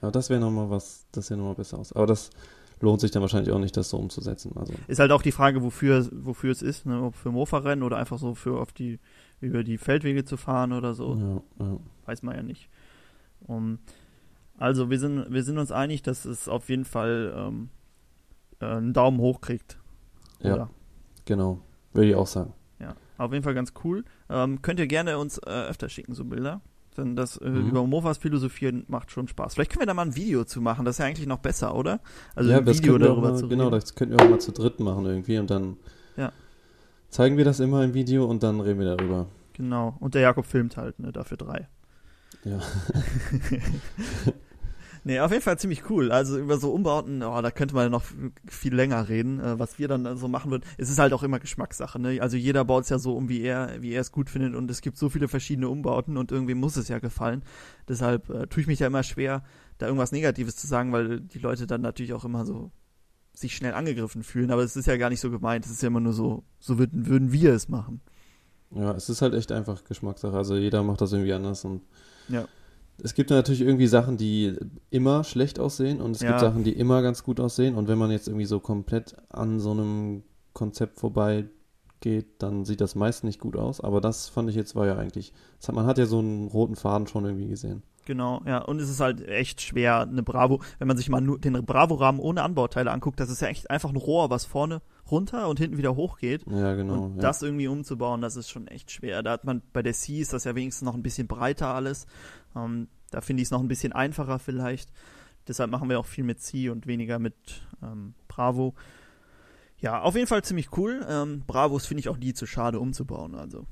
Aber 0.00 0.12
das 0.12 0.30
wäre 0.30 0.40
nochmal 0.40 0.70
was, 0.70 1.06
das 1.12 1.26
sähe 1.26 1.36
nochmal 1.36 1.54
besser 1.54 1.78
aus. 1.78 1.92
Aber 1.92 2.06
das 2.06 2.30
lohnt 2.80 3.00
sich 3.00 3.10
dann 3.10 3.22
wahrscheinlich 3.22 3.52
auch 3.52 3.58
nicht, 3.58 3.76
das 3.76 3.88
so 3.90 3.96
umzusetzen. 3.96 4.52
Also, 4.56 4.74
Ist 4.86 4.98
halt 5.00 5.12
auch 5.12 5.22
die 5.22 5.32
Frage, 5.32 5.62
wofür, 5.62 6.06
wofür 6.12 6.50
es 6.50 6.62
ist, 6.62 6.86
ne? 6.86 7.02
ob 7.02 7.14
für 7.14 7.30
Mofa-Rennen 7.30 7.82
oder 7.82 7.96
einfach 7.96 8.18
so 8.18 8.34
für 8.34 8.60
auf 8.60 8.72
die, 8.72 8.98
über 9.40 9.64
die 9.64 9.78
Feldwege 9.78 10.24
zu 10.24 10.36
fahren 10.36 10.72
oder 10.72 10.94
so. 10.94 11.42
ja, 11.58 11.64
ja. 11.64 11.78
weiß 12.04 12.22
man 12.22 12.36
ja 12.36 12.42
nicht. 12.42 12.68
Um, 13.46 13.78
also 14.58 14.90
wir 14.90 14.98
sind, 14.98 15.30
wir 15.30 15.42
sind 15.42 15.58
uns 15.58 15.70
einig, 15.70 16.02
dass 16.02 16.24
es 16.24 16.48
auf 16.48 16.68
jeden 16.68 16.84
Fall 16.84 17.34
ähm, 17.36 17.68
äh, 18.60 18.66
einen 18.66 18.92
Daumen 18.92 19.18
hoch 19.18 19.40
kriegt. 19.40 19.78
Ja. 20.40 20.54
Oder? 20.54 20.70
Genau. 21.24 21.60
Würde 21.92 22.10
ich 22.10 22.14
auch 22.14 22.26
sagen. 22.26 22.52
Ja. 22.78 22.94
Auf 23.18 23.32
jeden 23.32 23.42
Fall 23.42 23.54
ganz 23.54 23.72
cool. 23.84 24.04
Ähm, 24.28 24.62
könnt 24.62 24.80
ihr 24.80 24.86
gerne 24.86 25.18
uns 25.18 25.38
äh, 25.38 25.50
öfter 25.50 25.88
schicken, 25.88 26.14
so 26.14 26.24
Bilder. 26.24 26.60
Denn 26.96 27.16
das 27.16 27.36
äh, 27.38 27.48
Mhm. 27.48 27.68
über 27.68 27.86
Mofas 27.86 28.18
philosophieren 28.18 28.84
macht 28.88 29.10
schon 29.10 29.28
Spaß. 29.28 29.54
Vielleicht 29.54 29.70
können 29.72 29.82
wir 29.82 29.86
da 29.86 29.94
mal 29.94 30.06
ein 30.06 30.16
Video 30.16 30.44
zu 30.44 30.60
machen. 30.60 30.84
Das 30.84 30.96
ist 30.96 30.98
ja 30.98 31.06
eigentlich 31.06 31.26
noch 31.26 31.38
besser, 31.38 31.74
oder? 31.74 32.00
Also 32.34 32.50
ja, 32.50 32.58
ein 32.58 32.64
das 32.64 32.78
Video 32.78 32.96
darüber 32.98 33.30
mal, 33.32 33.36
zu 33.38 33.48
Genau, 33.48 33.64
reden. 33.64 33.80
das 33.80 33.94
könnten 33.94 34.18
wir 34.18 34.24
auch 34.24 34.30
mal 34.30 34.40
zu 34.40 34.52
dritt 34.52 34.80
machen 34.80 35.04
irgendwie 35.06 35.38
und 35.38 35.50
dann 35.50 35.76
Ja. 36.16 36.32
zeigen 37.10 37.36
wir 37.36 37.44
das 37.44 37.60
immer 37.60 37.84
im 37.84 37.94
Video 37.94 38.24
und 38.26 38.42
dann 38.42 38.60
reden 38.60 38.80
wir 38.80 38.96
darüber. 38.96 39.26
Genau. 39.52 39.96
Und 40.00 40.14
der 40.14 40.22
Jakob 40.22 40.46
filmt 40.46 40.76
halt, 40.76 40.98
ne? 40.98 41.12
Dafür 41.12 41.36
drei. 41.36 41.68
Ja. 42.44 42.60
Nee, 45.06 45.20
auf 45.20 45.30
jeden 45.30 45.44
Fall 45.44 45.56
ziemlich 45.56 45.88
cool. 45.88 46.10
Also 46.10 46.36
über 46.36 46.58
so 46.58 46.72
Umbauten, 46.72 47.22
oh, 47.22 47.40
da 47.40 47.52
könnte 47.52 47.76
man 47.76 47.92
noch 47.92 48.02
viel 48.48 48.74
länger 48.74 49.08
reden, 49.08 49.38
äh, 49.38 49.56
was 49.56 49.78
wir 49.78 49.86
dann 49.86 50.16
so 50.16 50.26
machen 50.26 50.50
würden. 50.50 50.64
Es 50.78 50.90
ist 50.90 50.98
halt 50.98 51.12
auch 51.12 51.22
immer 51.22 51.38
Geschmackssache, 51.38 52.00
ne? 52.00 52.20
Also 52.20 52.36
jeder 52.36 52.64
baut 52.64 52.82
es 52.82 52.90
ja 52.90 52.98
so 52.98 53.16
um, 53.16 53.28
wie 53.28 53.40
er, 53.40 53.80
wie 53.80 53.92
er 53.92 54.00
es 54.00 54.10
gut 54.10 54.28
findet 54.28 54.56
und 54.56 54.68
es 54.68 54.80
gibt 54.80 54.98
so 54.98 55.08
viele 55.08 55.28
verschiedene 55.28 55.68
Umbauten 55.68 56.16
und 56.16 56.32
irgendwie 56.32 56.54
muss 56.54 56.76
es 56.76 56.88
ja 56.88 56.98
gefallen. 56.98 57.44
Deshalb 57.88 58.28
äh, 58.30 58.48
tue 58.48 58.62
ich 58.62 58.66
mich 58.66 58.80
ja 58.80 58.88
immer 58.88 59.04
schwer, 59.04 59.44
da 59.78 59.86
irgendwas 59.86 60.10
Negatives 60.10 60.56
zu 60.56 60.66
sagen, 60.66 60.90
weil 60.90 61.20
die 61.20 61.38
Leute 61.38 61.68
dann 61.68 61.82
natürlich 61.82 62.12
auch 62.12 62.24
immer 62.24 62.44
so 62.44 62.72
sich 63.32 63.54
schnell 63.54 63.74
angegriffen 63.74 64.24
fühlen. 64.24 64.50
Aber 64.50 64.64
es 64.64 64.74
ist 64.74 64.86
ja 64.86 64.96
gar 64.96 65.10
nicht 65.10 65.20
so 65.20 65.30
gemeint. 65.30 65.66
Es 65.66 65.70
ist 65.70 65.82
ja 65.82 65.86
immer 65.86 66.00
nur 66.00 66.14
so, 66.14 66.42
so 66.58 66.80
würden, 66.80 67.06
würden 67.06 67.30
wir 67.30 67.52
es 67.52 67.68
machen. 67.68 68.00
Ja, 68.74 68.90
es 68.96 69.08
ist 69.08 69.22
halt 69.22 69.34
echt 69.34 69.52
einfach 69.52 69.84
Geschmackssache. 69.84 70.36
Also 70.36 70.56
jeder 70.56 70.82
macht 70.82 71.00
das 71.00 71.12
irgendwie 71.12 71.32
anders 71.32 71.64
und 71.64 71.82
Ja. 72.26 72.48
Es 73.02 73.14
gibt 73.14 73.30
natürlich 73.30 73.60
irgendwie 73.60 73.86
Sachen, 73.86 74.16
die 74.16 74.56
immer 74.90 75.24
schlecht 75.24 75.58
aussehen 75.58 76.00
und 76.00 76.12
es 76.12 76.22
Ja. 76.22 76.28
gibt 76.28 76.40
Sachen, 76.40 76.64
die 76.64 76.72
immer 76.72 77.02
ganz 77.02 77.22
gut 77.22 77.40
aussehen. 77.40 77.74
Und 77.74 77.88
wenn 77.88 77.98
man 77.98 78.10
jetzt 78.10 78.28
irgendwie 78.28 78.46
so 78.46 78.60
komplett 78.60 79.16
an 79.28 79.60
so 79.60 79.72
einem 79.72 80.22
Konzept 80.52 80.98
vorbei 80.98 81.46
geht, 82.00 82.42
dann 82.42 82.64
sieht 82.64 82.80
das 82.80 82.94
meist 82.94 83.24
nicht 83.24 83.40
gut 83.40 83.56
aus. 83.56 83.80
Aber 83.80 84.00
das 84.00 84.28
fand 84.28 84.48
ich 84.48 84.56
jetzt 84.56 84.74
war 84.74 84.86
ja 84.86 84.96
eigentlich, 84.96 85.32
hat, 85.66 85.74
man 85.74 85.86
hat 85.86 85.98
ja 85.98 86.06
so 86.06 86.18
einen 86.18 86.48
roten 86.48 86.76
Faden 86.76 87.06
schon 87.06 87.24
irgendwie 87.24 87.48
gesehen. 87.48 87.82
Genau, 88.06 88.40
ja. 88.46 88.58
Und 88.58 88.80
es 88.80 88.88
ist 88.88 89.00
halt 89.00 89.26
echt 89.26 89.60
schwer, 89.60 90.02
eine 90.02 90.22
Bravo, 90.22 90.60
wenn 90.78 90.86
man 90.86 90.96
sich 90.96 91.08
mal 91.08 91.20
nur 91.20 91.40
den 91.40 91.54
Bravo-Rahmen 91.64 92.20
ohne 92.20 92.42
Anbauteile 92.42 92.92
anguckt, 92.92 93.18
das 93.18 93.30
ist 93.30 93.42
ja 93.42 93.48
echt 93.48 93.68
einfach 93.68 93.90
ein 93.90 93.96
Rohr, 93.96 94.30
was 94.30 94.44
vorne 94.44 94.80
runter 95.10 95.48
und 95.48 95.58
hinten 95.58 95.76
wieder 95.76 95.96
hochgeht. 95.96 96.44
Ja, 96.48 96.74
genau. 96.76 97.06
und 97.06 97.16
ja. 97.16 97.22
das 97.22 97.42
irgendwie 97.42 97.66
umzubauen, 97.66 98.20
das 98.20 98.36
ist 98.36 98.48
schon 98.48 98.68
echt 98.68 98.92
schwer. 98.92 99.24
Da 99.24 99.32
hat 99.32 99.44
man 99.44 99.60
bei 99.72 99.82
der 99.82 99.92
C 99.92 100.20
ist 100.20 100.32
das 100.32 100.44
ja 100.44 100.54
wenigstens 100.54 100.86
noch 100.86 100.94
ein 100.94 101.02
bisschen 101.02 101.26
breiter 101.26 101.74
alles. 101.74 102.06
Ähm, 102.56 102.88
da 103.10 103.20
finde 103.20 103.42
ich 103.42 103.48
es 103.48 103.50
noch 103.50 103.60
ein 103.60 103.68
bisschen 103.68 103.92
einfacher 103.92 104.38
vielleicht. 104.38 104.90
Deshalb 105.46 105.70
machen 105.70 105.88
wir 105.88 106.00
auch 106.00 106.06
viel 106.06 106.24
mit 106.24 106.40
C 106.40 106.70
und 106.70 106.86
weniger 106.86 107.18
mit 107.18 107.34
ähm, 107.82 108.14
Bravo. 108.26 108.74
Ja, 109.78 110.00
auf 110.00 110.14
jeden 110.14 110.26
Fall 110.26 110.42
ziemlich 110.42 110.76
cool. 110.76 111.06
Ähm, 111.08 111.44
Bravos 111.46 111.86
finde 111.86 112.00
ich 112.00 112.08
auch 112.08 112.16
nie 112.16 112.32
zu 112.34 112.46
schade 112.46 112.80
umzubauen. 112.80 113.34
Also 113.34 113.66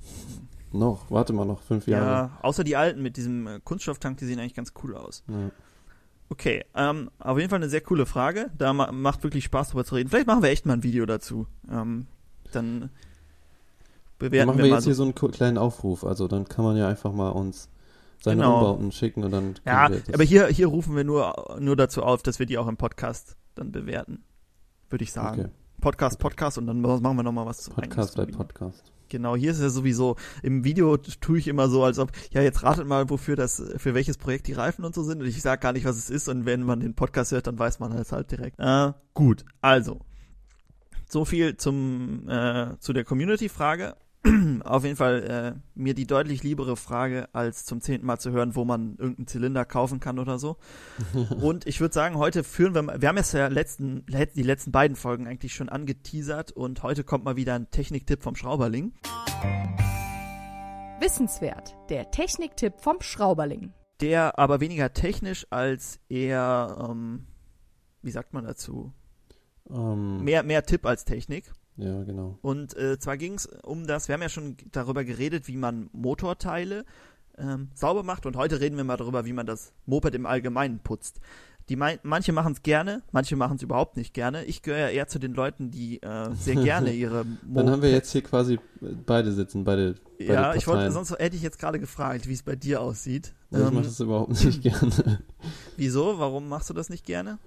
Noch, 0.70 1.10
warte 1.10 1.32
mal 1.32 1.44
noch 1.46 1.62
fünf 1.62 1.86
ja, 1.86 1.98
Jahre. 1.98 2.30
außer 2.42 2.62
die 2.62 2.76
alten 2.76 3.02
mit 3.02 3.16
diesem 3.16 3.46
äh, 3.46 3.60
Kunststofftank, 3.64 4.18
die 4.18 4.26
sehen 4.26 4.38
eigentlich 4.38 4.54
ganz 4.54 4.72
cool 4.82 4.94
aus. 4.96 5.24
Ja. 5.28 5.50
Okay, 6.28 6.64
ähm, 6.74 7.10
auf 7.18 7.38
jeden 7.38 7.50
Fall 7.50 7.58
eine 7.58 7.68
sehr 7.68 7.80
coole 7.80 8.06
Frage. 8.06 8.50
Da 8.56 8.72
ma 8.72 8.90
macht 8.92 9.22
wirklich 9.22 9.44
Spaß 9.44 9.70
drüber 9.70 9.84
zu 9.84 9.94
reden. 9.94 10.08
Vielleicht 10.10 10.26
machen 10.26 10.42
wir 10.42 10.50
echt 10.50 10.66
mal 10.66 10.74
ein 10.74 10.82
Video 10.82 11.06
dazu. 11.06 11.46
Ähm, 11.70 12.06
dann 12.52 12.80
Dann 12.80 12.90
bewerten 14.18 14.46
machen 14.48 14.58
wir, 14.58 14.64
wir 14.64 14.70
mal 14.70 14.76
jetzt 14.76 14.84
so. 14.84 14.90
hier 14.90 14.94
so 14.94 15.02
einen 15.04 15.14
kleinen 15.32 15.58
Aufruf. 15.58 16.04
Also 16.04 16.28
dann 16.28 16.48
kann 16.48 16.64
man 16.64 16.76
ja 16.76 16.88
einfach 16.88 17.12
mal 17.12 17.30
uns 17.30 17.68
seine 18.24 18.40
Genau. 18.40 18.58
Umbauten 18.58 18.90
schicken 18.90 19.22
und 19.22 19.30
dann 19.30 19.54
Ja, 19.66 19.90
aber 20.12 20.24
hier, 20.24 20.46
hier 20.48 20.66
rufen 20.66 20.96
wir 20.96 21.04
nur, 21.04 21.56
nur 21.60 21.76
dazu 21.76 22.02
auf, 22.02 22.22
dass 22.22 22.38
wir 22.38 22.46
die 22.46 22.56
auch 22.56 22.66
im 22.66 22.78
Podcast 22.78 23.36
dann 23.54 23.70
bewerten. 23.70 24.24
Würde 24.88 25.04
ich 25.04 25.12
sagen. 25.12 25.40
Okay. 25.40 25.50
Podcast, 25.80 26.18
Podcast 26.18 26.56
und 26.56 26.66
dann 26.66 26.80
machen 26.80 27.16
wir 27.16 27.22
nochmal 27.22 27.44
was 27.44 27.58
zum 27.58 27.74
Podcast 27.74 28.14
bleibt 28.14 28.32
Podcast. 28.32 28.90
Genau, 29.10 29.36
hier 29.36 29.50
ist 29.50 29.60
ja 29.60 29.68
sowieso, 29.68 30.16
im 30.42 30.64
Video 30.64 30.96
tue 30.96 31.38
ich 31.38 31.48
immer 31.48 31.68
so, 31.68 31.84
als 31.84 31.98
ob, 31.98 32.10
ja, 32.32 32.40
jetzt 32.40 32.62
ratet 32.62 32.86
mal, 32.86 33.10
wofür 33.10 33.36
das, 33.36 33.62
für 33.76 33.92
welches 33.92 34.16
Projekt 34.16 34.46
die 34.46 34.54
Reifen 34.54 34.86
und 34.86 34.94
so 34.94 35.02
sind. 35.02 35.20
Und 35.20 35.28
ich 35.28 35.42
sage 35.42 35.60
gar 35.60 35.74
nicht, 35.74 35.84
was 35.84 35.96
es 35.98 36.08
ist. 36.08 36.26
Und 36.28 36.46
wenn 36.46 36.62
man 36.62 36.80
den 36.80 36.94
Podcast 36.94 37.32
hört, 37.32 37.46
dann 37.46 37.58
weiß 37.58 37.78
man 37.78 37.92
es 37.92 38.10
halt 38.10 38.30
direkt. 38.30 38.58
Äh, 38.58 38.92
gut, 39.12 39.44
also. 39.60 40.00
So 41.06 41.26
viel 41.26 41.58
zum, 41.58 42.26
äh, 42.28 42.78
zu 42.78 42.94
der 42.94 43.04
Community-Frage. 43.04 43.94
auf 44.64 44.84
jeden 44.84 44.96
Fall 44.96 45.22
äh, 45.56 45.60
mir 45.74 45.92
die 45.94 46.06
deutlich 46.06 46.42
liebere 46.42 46.76
Frage, 46.76 47.28
als 47.34 47.64
zum 47.66 47.80
zehnten 47.80 48.06
Mal 48.06 48.18
zu 48.18 48.30
hören, 48.32 48.54
wo 48.56 48.64
man 48.64 48.96
irgendeinen 48.96 49.26
Zylinder 49.26 49.64
kaufen 49.64 50.00
kann 50.00 50.18
oder 50.18 50.38
so. 50.38 50.56
und 51.40 51.66
ich 51.66 51.80
würde 51.80 51.92
sagen, 51.94 52.16
heute 52.16 52.42
führen 52.44 52.74
wir, 52.74 52.82
mal- 52.82 53.00
wir 53.02 53.08
haben 53.08 53.16
jetzt 53.18 53.34
ja 53.34 53.48
letzten, 53.48 54.06
die 54.06 54.42
letzten 54.42 54.72
beiden 54.72 54.96
Folgen 54.96 55.26
eigentlich 55.26 55.54
schon 55.54 55.68
angeteasert 55.68 56.52
und 56.52 56.82
heute 56.82 57.04
kommt 57.04 57.24
mal 57.24 57.36
wieder 57.36 57.54
ein 57.54 57.70
Techniktipp 57.70 58.22
vom 58.22 58.34
Schrauberling. 58.34 58.94
Wissenswert. 61.00 61.76
Der 61.90 62.10
Techniktipp 62.10 62.80
vom 62.80 63.00
Schrauberling. 63.00 63.72
Der 64.00 64.38
aber 64.38 64.60
weniger 64.60 64.92
technisch 64.92 65.46
als 65.50 66.00
eher, 66.08 66.88
ähm, 66.90 67.26
wie 68.02 68.10
sagt 68.10 68.32
man 68.32 68.44
dazu? 68.44 68.92
Ähm, 69.70 70.24
Mehr, 70.24 70.42
mehr 70.42 70.64
Tipp 70.64 70.86
als 70.86 71.04
Technik. 71.04 71.52
Ja, 71.76 72.02
genau. 72.04 72.38
Und 72.42 72.76
äh, 72.76 72.98
zwar 72.98 73.16
ging 73.16 73.34
es 73.34 73.46
um 73.46 73.86
das, 73.86 74.08
wir 74.08 74.14
haben 74.14 74.22
ja 74.22 74.28
schon 74.28 74.56
darüber 74.72 75.04
geredet, 75.04 75.48
wie 75.48 75.56
man 75.56 75.88
Motorteile 75.92 76.84
ähm, 77.36 77.68
sauber 77.74 78.02
macht 78.04 78.26
und 78.26 78.36
heute 78.36 78.60
reden 78.60 78.76
wir 78.76 78.84
mal 78.84 78.96
darüber, 78.96 79.24
wie 79.24 79.32
man 79.32 79.46
das 79.46 79.72
Moped 79.86 80.14
im 80.14 80.24
Allgemeinen 80.26 80.78
putzt. 80.78 81.18
Die 81.70 81.76
mein, 81.76 81.98
manche 82.02 82.30
machen 82.32 82.52
es 82.52 82.62
gerne, 82.62 83.02
manche 83.10 83.36
machen 83.36 83.56
es 83.56 83.62
überhaupt 83.62 83.96
nicht 83.96 84.12
gerne. 84.12 84.44
Ich 84.44 84.60
gehöre 84.60 84.80
ja 84.80 84.88
eher 84.90 85.08
zu 85.08 85.18
den 85.18 85.32
Leuten, 85.32 85.70
die 85.70 86.00
äh, 86.02 86.30
sehr 86.34 86.56
gerne 86.56 86.92
ihre 86.94 87.24
Dann 87.42 87.70
haben 87.70 87.80
wir 87.82 87.90
jetzt 87.90 88.12
hier 88.12 88.22
quasi 88.22 88.60
beide 89.06 89.32
sitzen, 89.32 89.64
beide, 89.64 89.94
beide 90.18 90.32
Ja, 90.32 90.54
ich 90.54 90.66
wollte, 90.66 90.82
Parteien. 90.84 90.92
sonst 90.92 91.18
hätte 91.18 91.36
ich 91.36 91.42
jetzt 91.42 91.58
gerade 91.58 91.80
gefragt, 91.80 92.28
wie 92.28 92.34
es 92.34 92.42
bei 92.42 92.54
dir 92.54 92.82
aussieht. 92.82 93.32
Ich 93.50 93.56
Ähm, 93.58 93.72
mache 93.74 93.84
das 93.84 93.98
überhaupt 93.98 94.44
nicht 94.44 94.60
gerne. 94.62 95.20
wieso? 95.78 96.18
Warum 96.18 96.48
machst 96.48 96.68
du 96.68 96.74
das 96.74 96.90
nicht 96.90 97.06
gerne? 97.06 97.38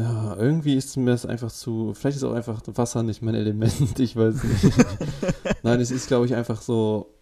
Ja, 0.00 0.36
irgendwie 0.36 0.74
ist 0.76 0.96
mir 0.96 1.10
das 1.10 1.26
einfach 1.26 1.50
zu. 1.52 1.92
Vielleicht 1.94 2.16
ist 2.16 2.24
auch 2.24 2.32
einfach 2.34 2.62
Wasser 2.66 3.02
nicht 3.02 3.22
mein 3.22 3.34
Element, 3.34 3.98
ich 3.98 4.16
weiß 4.16 4.42
nicht. 4.44 4.74
Nein, 5.62 5.80
es 5.80 5.90
ist, 5.90 6.06
glaube 6.08 6.26
ich, 6.26 6.34
einfach 6.34 6.62
so. 6.62 7.14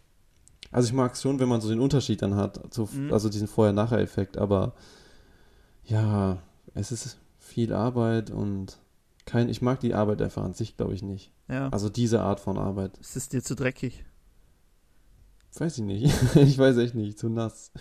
Also 0.71 0.87
ich 0.89 0.93
mag 0.93 1.15
es 1.15 1.23
schon, 1.23 1.41
wenn 1.41 1.49
man 1.49 1.61
so 1.61 1.69
den 1.71 1.81
Unterschied 1.81 2.21
dann 2.23 2.35
hat, 2.37 2.73
so, 2.75 2.89
Mhm. 2.93 3.13
also 3.13 3.29
diesen 3.31 3.49
Vorher-Nachher-Effekt, 3.49 4.37
aber 4.37 4.75
ja, 5.85 6.43
es 6.75 6.93
ist 6.93 7.19
viel 7.39 7.73
Arbeit 7.73 8.31
und 8.31 8.79
kein, 9.25 9.49
ich 9.49 9.63
mag 9.63 9.81
die 9.81 9.95
Arbeit 9.95 10.21
einfach 10.21 10.43
an 10.45 10.53
sich, 10.53 10.77
glaube 10.77 10.95
ich, 10.95 11.03
nicht. 11.03 11.33
Ja, 11.49 11.69
Also 11.71 11.89
diese 11.89 12.21
Art 12.21 12.39
von 12.41 12.59
Arbeit. 12.59 12.99
es 13.01 13.17
ist 13.17 13.33
dir 13.33 13.43
zu 13.43 13.55
dreckig. 13.57 14.05
Weiß 15.59 15.79
ich 15.79 15.85
nicht. 15.85 16.15
ich 16.37 16.59
weiß 16.59 16.77
echt 16.77 16.95
nicht, 16.95 17.19
zu 17.19 17.29
nass. 17.31 17.73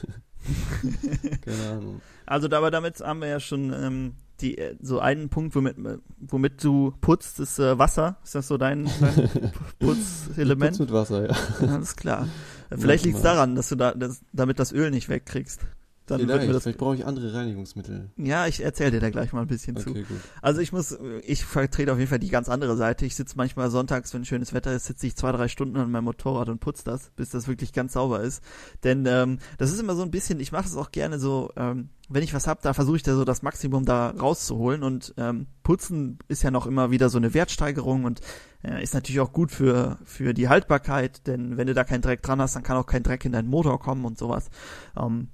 Keine 1.42 1.70
Ahnung. 1.70 2.02
Also, 2.26 2.48
aber 2.50 2.72
damit 2.72 3.02
haben 3.02 3.20
wir 3.20 3.28
ja 3.28 3.40
schon 3.42 3.74
ähm, 3.74 4.14
die, 4.42 4.58
äh, 4.58 4.76
so 4.82 5.00
einen 5.00 5.30
Punkt, 5.30 5.56
womit, 5.56 5.76
womit 6.20 6.64
du 6.64 6.94
putzt, 7.02 7.40
ist 7.40 7.60
äh, 7.60 7.78
Wasser. 7.78 8.18
Ist 8.24 8.36
das 8.36 8.48
so 8.48 8.58
dein, 8.58 8.90
dein 9.00 9.52
Putzelement? 9.80 10.72
Putz 10.72 10.80
mit 10.80 10.92
Wasser, 10.92 11.30
ja. 11.30 11.36
Alles 11.68 11.96
klar. 11.96 12.28
Äh, 12.70 12.78
Vielleicht 12.78 13.06
liegt 13.06 13.18
es 13.18 13.24
daran, 13.24 13.56
dass 13.56 13.70
du 13.70 13.76
da, 13.76 13.94
dass, 13.94 14.22
damit 14.34 14.60
das 14.60 14.72
Öl 14.72 14.92
nicht 14.92 15.10
wegkriegst. 15.10 15.62
Dann 16.08 16.20
wird 16.20 16.30
Vielleicht, 16.30 16.48
mir 16.48 16.54
das. 16.54 16.64
vielleicht 16.64 16.78
brauche 16.80 16.96
ich 16.96 17.06
andere 17.06 17.34
Reinigungsmittel. 17.34 18.10
Ja, 18.16 18.48
ich 18.48 18.64
erzähle 18.64 18.92
dir 18.92 19.00
da 19.02 19.10
gleich 19.10 19.34
mal 19.34 19.42
ein 19.42 19.48
bisschen 19.48 19.76
zu. 19.76 19.90
Okay, 19.90 20.04
gut. 20.08 20.18
Also 20.42 20.62
ich 20.62 20.72
muss, 20.72 20.98
ich 21.24 21.44
vertrete 21.44 21.92
auf 21.92 22.00
jeden 22.00 22.10
Fall 22.10 22.20
die 22.20 22.30
ganz 22.30 22.48
andere 22.48 22.78
Seite. 22.78 23.06
Ich 23.06 23.16
sitze 23.16 23.36
manchmal 23.36 23.70
sonntags, 23.70 24.14
wenn 24.14 24.24
schönes 24.24 24.54
Wetter 24.54 24.74
ist, 24.74 24.86
sitze 24.86 25.06
ich 25.06 25.18
zwei, 25.18 25.34
drei 25.34 25.50
Stunden 25.50 25.76
an 25.76 25.92
meinem 25.92 26.06
Motorrad 26.06 26.48
und 26.48 26.60
putze 26.60 26.86
das, 26.86 27.12
bis 27.18 27.32
das 27.32 27.50
wirklich 27.50 27.74
ganz 27.74 27.92
sauber 27.94 28.22
ist. 28.22 28.42
Denn 28.86 29.06
ähm, 29.06 29.40
das 29.58 29.72
ist 29.74 29.82
immer 29.82 29.96
so 29.96 30.02
ein 30.02 30.12
bisschen, 30.12 30.40
ich 30.40 30.54
mache 30.54 30.64
das 30.64 30.78
auch 30.78 30.92
gerne 30.92 31.20
so, 31.20 31.52
ähm, 31.58 31.90
wenn 32.10 32.24
ich 32.24 32.34
was 32.34 32.48
hab, 32.48 32.62
da 32.62 32.74
versuche 32.74 32.96
ich 32.96 33.04
da 33.04 33.14
so 33.14 33.26
das 33.26 33.42
Maximum 33.42 33.84
da 33.84 34.12
rauszuholen 34.12 34.84
und 34.84 35.14
ähm, 35.18 35.48
putzen 35.64 36.20
ist 36.30 36.42
ja 36.42 36.52
noch 36.52 36.66
immer 36.66 36.90
wieder 36.90 37.10
so 37.10 37.18
eine 37.18 37.34
Wertsteigerung 37.34 38.06
und 38.06 38.22
äh, 38.64 38.82
ist 38.82 38.94
natürlich 38.94 39.20
auch 39.20 39.34
gut 39.34 39.52
für, 39.52 39.98
für 40.06 40.34
die 40.34 40.48
Haltbarkeit, 40.48 41.28
denn 41.28 41.58
wenn 41.58 41.68
du 41.68 41.74
da 41.74 41.84
keinen 41.84 42.02
Dreck 42.02 42.22
dran 42.22 42.42
hast, 42.42 42.56
dann 42.56 42.64
kann 42.64 42.78
auch 42.78 42.86
kein 42.86 43.04
Dreck 43.04 43.26
in 43.26 43.34
deinen 43.34 43.50
Motor 43.50 43.80
kommen 43.80 44.06
und 44.06 44.18
sowas. 44.18 44.50
Ähm, 44.96 45.28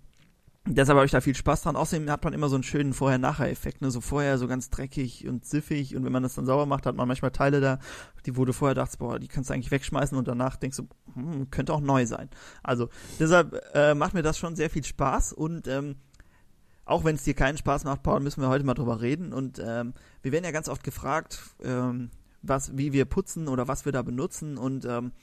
Deshalb 0.66 0.96
habe 0.96 1.06
ich 1.06 1.12
da 1.12 1.20
viel 1.20 1.36
Spaß 1.36 1.64
dran. 1.64 1.76
Außerdem 1.76 2.10
hat 2.10 2.24
man 2.24 2.32
immer 2.32 2.48
so 2.48 2.56
einen 2.56 2.64
schönen 2.64 2.94
Vorher-Nachher-Effekt. 2.94 3.82
Ne? 3.82 3.92
So 3.92 4.00
vorher 4.00 4.38
so 4.38 4.48
ganz 4.48 4.70
dreckig 4.70 5.28
und 5.28 5.46
siffig 5.46 5.94
und 5.96 6.06
wenn 6.06 6.12
man 6.14 6.24
das 6.24 6.36
dann 6.36 6.46
sauber 6.46 6.66
macht, 6.66 6.86
hat 6.86 6.96
man 6.96 7.08
manchmal 7.08 7.32
Teile 7.32 7.60
da, 7.60 7.80
die 8.26 8.32
du 8.32 8.54
vorher 8.54 8.74
dachtest, 8.74 9.00
boah, 9.00 9.20
die 9.20 9.28
kannst 9.28 9.50
du 9.50 9.54
eigentlich 9.54 9.72
wegschmeißen 9.72 10.18
und 10.18 10.26
danach 10.28 10.56
denkst 10.56 10.78
du, 10.78 10.88
hm, 11.16 11.52
könnte 11.52 11.74
auch 11.74 11.82
neu 11.82 12.06
sein. 12.06 12.30
Also 12.64 12.88
deshalb 13.20 13.62
äh, 13.74 13.94
macht 13.94 14.14
mir 14.14 14.22
das 14.22 14.38
schon 14.38 14.56
sehr 14.56 14.70
viel 14.70 14.86
Spaß 14.86 15.34
und 15.34 15.68
ähm, 15.68 15.98
auch 16.86 17.04
wenn 17.04 17.16
es 17.16 17.24
dir 17.24 17.34
keinen 17.34 17.58
Spaß 17.58 17.84
macht, 17.84 18.04
Paul, 18.04 18.20
müssen 18.20 18.42
wir 18.42 18.50
heute 18.50 18.66
mal 18.66 18.74
drüber 18.74 19.02
reden. 19.02 19.34
Und 19.34 19.60
ähm, 19.60 19.94
wir 20.22 20.32
werden 20.32 20.44
ja 20.46 20.52
ganz 20.52 20.68
oft 20.68 20.84
gefragt, 20.84 21.40
ähm, 21.64 22.10
was, 22.42 22.78
wie 22.78 22.92
wir 22.92 23.06
putzen 23.06 23.48
oder 23.48 23.68
was 23.68 23.86
wir 23.86 23.92
da 23.92 24.02
benutzen. 24.02 24.58
Und 24.58 24.86
ähm, 24.86 25.14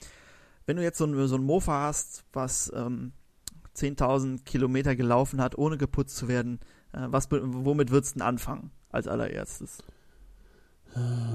wenn 0.66 0.76
du 0.76 0.82
jetzt 0.82 0.98
so 0.98 1.04
ein, 1.04 1.28
so 1.28 1.36
ein 1.36 1.44
Mofa 1.44 1.82
hast, 1.82 2.24
was 2.32 2.72
ähm, 2.74 3.12
10.000 3.80 4.44
Kilometer 4.44 4.96
gelaufen 4.96 5.40
hat, 5.40 5.56
ohne 5.58 5.78
geputzt 5.78 6.16
zu 6.16 6.28
werden, 6.28 6.60
äh, 6.92 7.06
was, 7.08 7.28
womit 7.30 7.90
würdest 7.90 8.14
du 8.16 8.18
denn 8.20 8.28
anfangen 8.28 8.70
als 8.90 9.06
allererstes? 9.08 9.78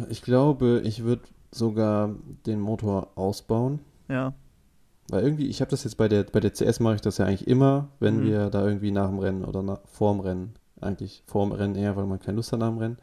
Ich 0.10 0.22
glaube, 0.22 0.82
ich 0.84 1.04
würde 1.04 1.24
sogar 1.52 2.14
den 2.46 2.60
Motor 2.60 3.12
ausbauen. 3.16 3.80
Ja, 4.10 4.34
Weil 5.10 5.24
irgendwie, 5.24 5.48
ich 5.48 5.62
habe 5.62 5.70
das 5.72 5.84
jetzt 5.84 5.98
bei 5.98 6.08
der, 6.08 6.24
bei 6.24 6.40
der 6.40 6.52
CS 6.54 6.80
mache 6.80 6.96
ich 6.96 7.02
das 7.02 7.18
ja 7.20 7.26
eigentlich 7.26 7.48
immer, 7.48 7.90
wenn 8.00 8.22
Mhm. 8.22 8.24
wir 8.24 8.50
da 8.50 8.66
irgendwie 8.66 8.92
nach 8.92 9.08
dem 9.10 9.20
Rennen 9.20 9.46
oder 9.46 9.62
nach, 9.64 9.80
vorm 9.86 10.20
Rennen, 10.20 10.56
eigentlich 10.82 11.24
vorm 11.28 11.52
Rennen 11.52 11.76
eher, 11.76 11.96
weil 11.96 12.06
man 12.08 12.20
keine 12.20 12.38
Lust 12.38 12.52
hat 12.52 12.60
nach 12.60 12.70
dem 12.70 12.80
Rennen. 12.80 12.98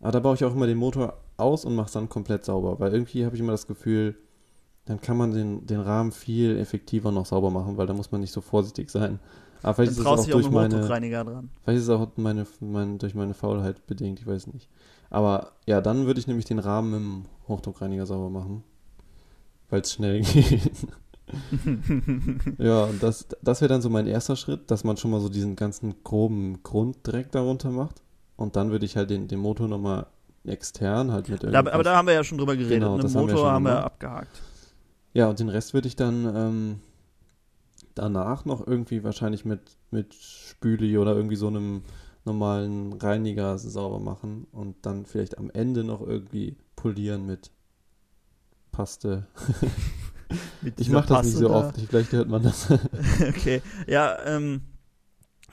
Aber 0.00 0.12
da 0.12 0.20
baue 0.20 0.34
ich 0.34 0.44
auch 0.44 0.54
immer 0.54 0.66
den 0.66 0.78
Motor 0.78 1.18
aus 1.36 1.64
und 1.64 1.74
mache 1.76 1.86
es 1.88 1.92
dann 1.92 2.08
komplett 2.08 2.44
sauber, 2.46 2.80
weil 2.80 2.92
irgendwie 2.92 3.24
habe 3.26 3.36
ich 3.36 3.40
immer 3.42 3.52
das 3.52 3.66
Gefühl, 3.66 4.16
dann 4.90 5.00
kann 5.00 5.16
man 5.16 5.30
den, 5.30 5.66
den 5.66 5.78
Rahmen 5.78 6.10
viel 6.10 6.58
effektiver 6.58 7.12
noch 7.12 7.24
sauber 7.24 7.50
machen, 7.50 7.76
weil 7.76 7.86
da 7.86 7.94
muss 7.94 8.10
man 8.10 8.20
nicht 8.20 8.32
so 8.32 8.40
vorsichtig 8.40 8.90
sein. 8.90 9.20
Aber 9.62 9.74
vielleicht 9.74 9.92
dann 9.92 9.92
ist 9.92 10.00
es 10.00 10.06
auch 10.06 10.18
auch 10.18 10.26
durch 10.26 10.46
dem 10.46 10.52
meine. 10.52 10.82
Vielleicht 10.82 11.78
ist 11.78 11.84
es 11.84 11.90
auch 11.90 12.08
meine, 12.16 12.44
mein, 12.58 12.98
durch 12.98 13.14
meine 13.14 13.34
Faulheit 13.34 13.86
bedingt, 13.86 14.18
ich 14.18 14.26
weiß 14.26 14.48
nicht. 14.48 14.68
Aber 15.08 15.52
ja, 15.64 15.80
dann 15.80 16.06
würde 16.06 16.18
ich 16.18 16.26
nämlich 16.26 16.46
den 16.46 16.58
Rahmen 16.58 16.90
mit 16.90 17.00
dem 17.00 17.24
Hochdruckreiniger 17.46 18.04
sauber 18.04 18.30
machen. 18.30 18.64
Weil 19.68 19.82
es 19.82 19.92
schnell 19.92 20.22
geht. 20.22 20.72
ja, 22.58 22.84
und 22.84 23.00
das, 23.00 23.28
das 23.42 23.60
wäre 23.60 23.68
dann 23.68 23.82
so 23.82 23.90
mein 23.90 24.08
erster 24.08 24.34
Schritt, 24.34 24.72
dass 24.72 24.82
man 24.82 24.96
schon 24.96 25.12
mal 25.12 25.20
so 25.20 25.28
diesen 25.28 25.54
ganzen 25.54 26.02
groben 26.02 26.64
Grunddreck 26.64 27.30
darunter 27.30 27.70
macht. 27.70 28.02
Und 28.34 28.56
dann 28.56 28.72
würde 28.72 28.86
ich 28.86 28.96
halt 28.96 29.10
den, 29.10 29.28
den 29.28 29.38
Motor 29.38 29.68
nochmal 29.68 30.06
extern 30.44 31.12
halt 31.12 31.28
mit 31.28 31.44
Da, 31.44 31.60
aber 31.60 31.84
da 31.84 31.96
haben 31.96 32.08
wir 32.08 32.14
ja 32.14 32.24
schon 32.24 32.38
drüber 32.38 32.56
geredet. 32.56 32.80
Genau, 32.80 32.94
Einen 32.94 33.02
das 33.02 33.14
haben 33.14 33.28
wir 33.28 33.34
Motor 33.34 33.52
haben 33.52 33.64
wir 33.66 33.84
abgehakt. 33.84 34.40
Ja, 35.12 35.28
und 35.28 35.38
den 35.40 35.48
Rest 35.48 35.74
würde 35.74 35.88
ich 35.88 35.96
dann 35.96 36.24
ähm, 36.36 36.80
danach 37.94 38.44
noch 38.44 38.66
irgendwie 38.66 39.02
wahrscheinlich 39.04 39.44
mit, 39.44 39.60
mit 39.90 40.14
Spüli 40.14 40.98
oder 40.98 41.14
irgendwie 41.14 41.36
so 41.36 41.48
einem 41.48 41.82
normalen 42.24 42.92
Reiniger 42.92 43.58
sauber 43.58 43.98
machen 43.98 44.46
und 44.52 44.76
dann 44.86 45.06
vielleicht 45.06 45.38
am 45.38 45.50
Ende 45.50 45.84
noch 45.84 46.00
irgendwie 46.00 46.56
polieren 46.76 47.26
mit 47.26 47.50
Paste. 48.72 49.26
Mit 50.62 50.78
Ich 50.78 50.90
mache 50.90 51.08
das 51.08 51.22
nicht 51.22 51.32
Paste 51.32 51.38
so 51.40 51.48
da. 51.48 51.54
oft, 51.54 51.78
ich- 51.78 51.88
vielleicht 51.88 52.12
hört 52.12 52.28
man 52.28 52.42
das. 52.42 52.68
okay. 53.28 53.60
Ja, 53.88 54.16
ähm, 54.26 54.60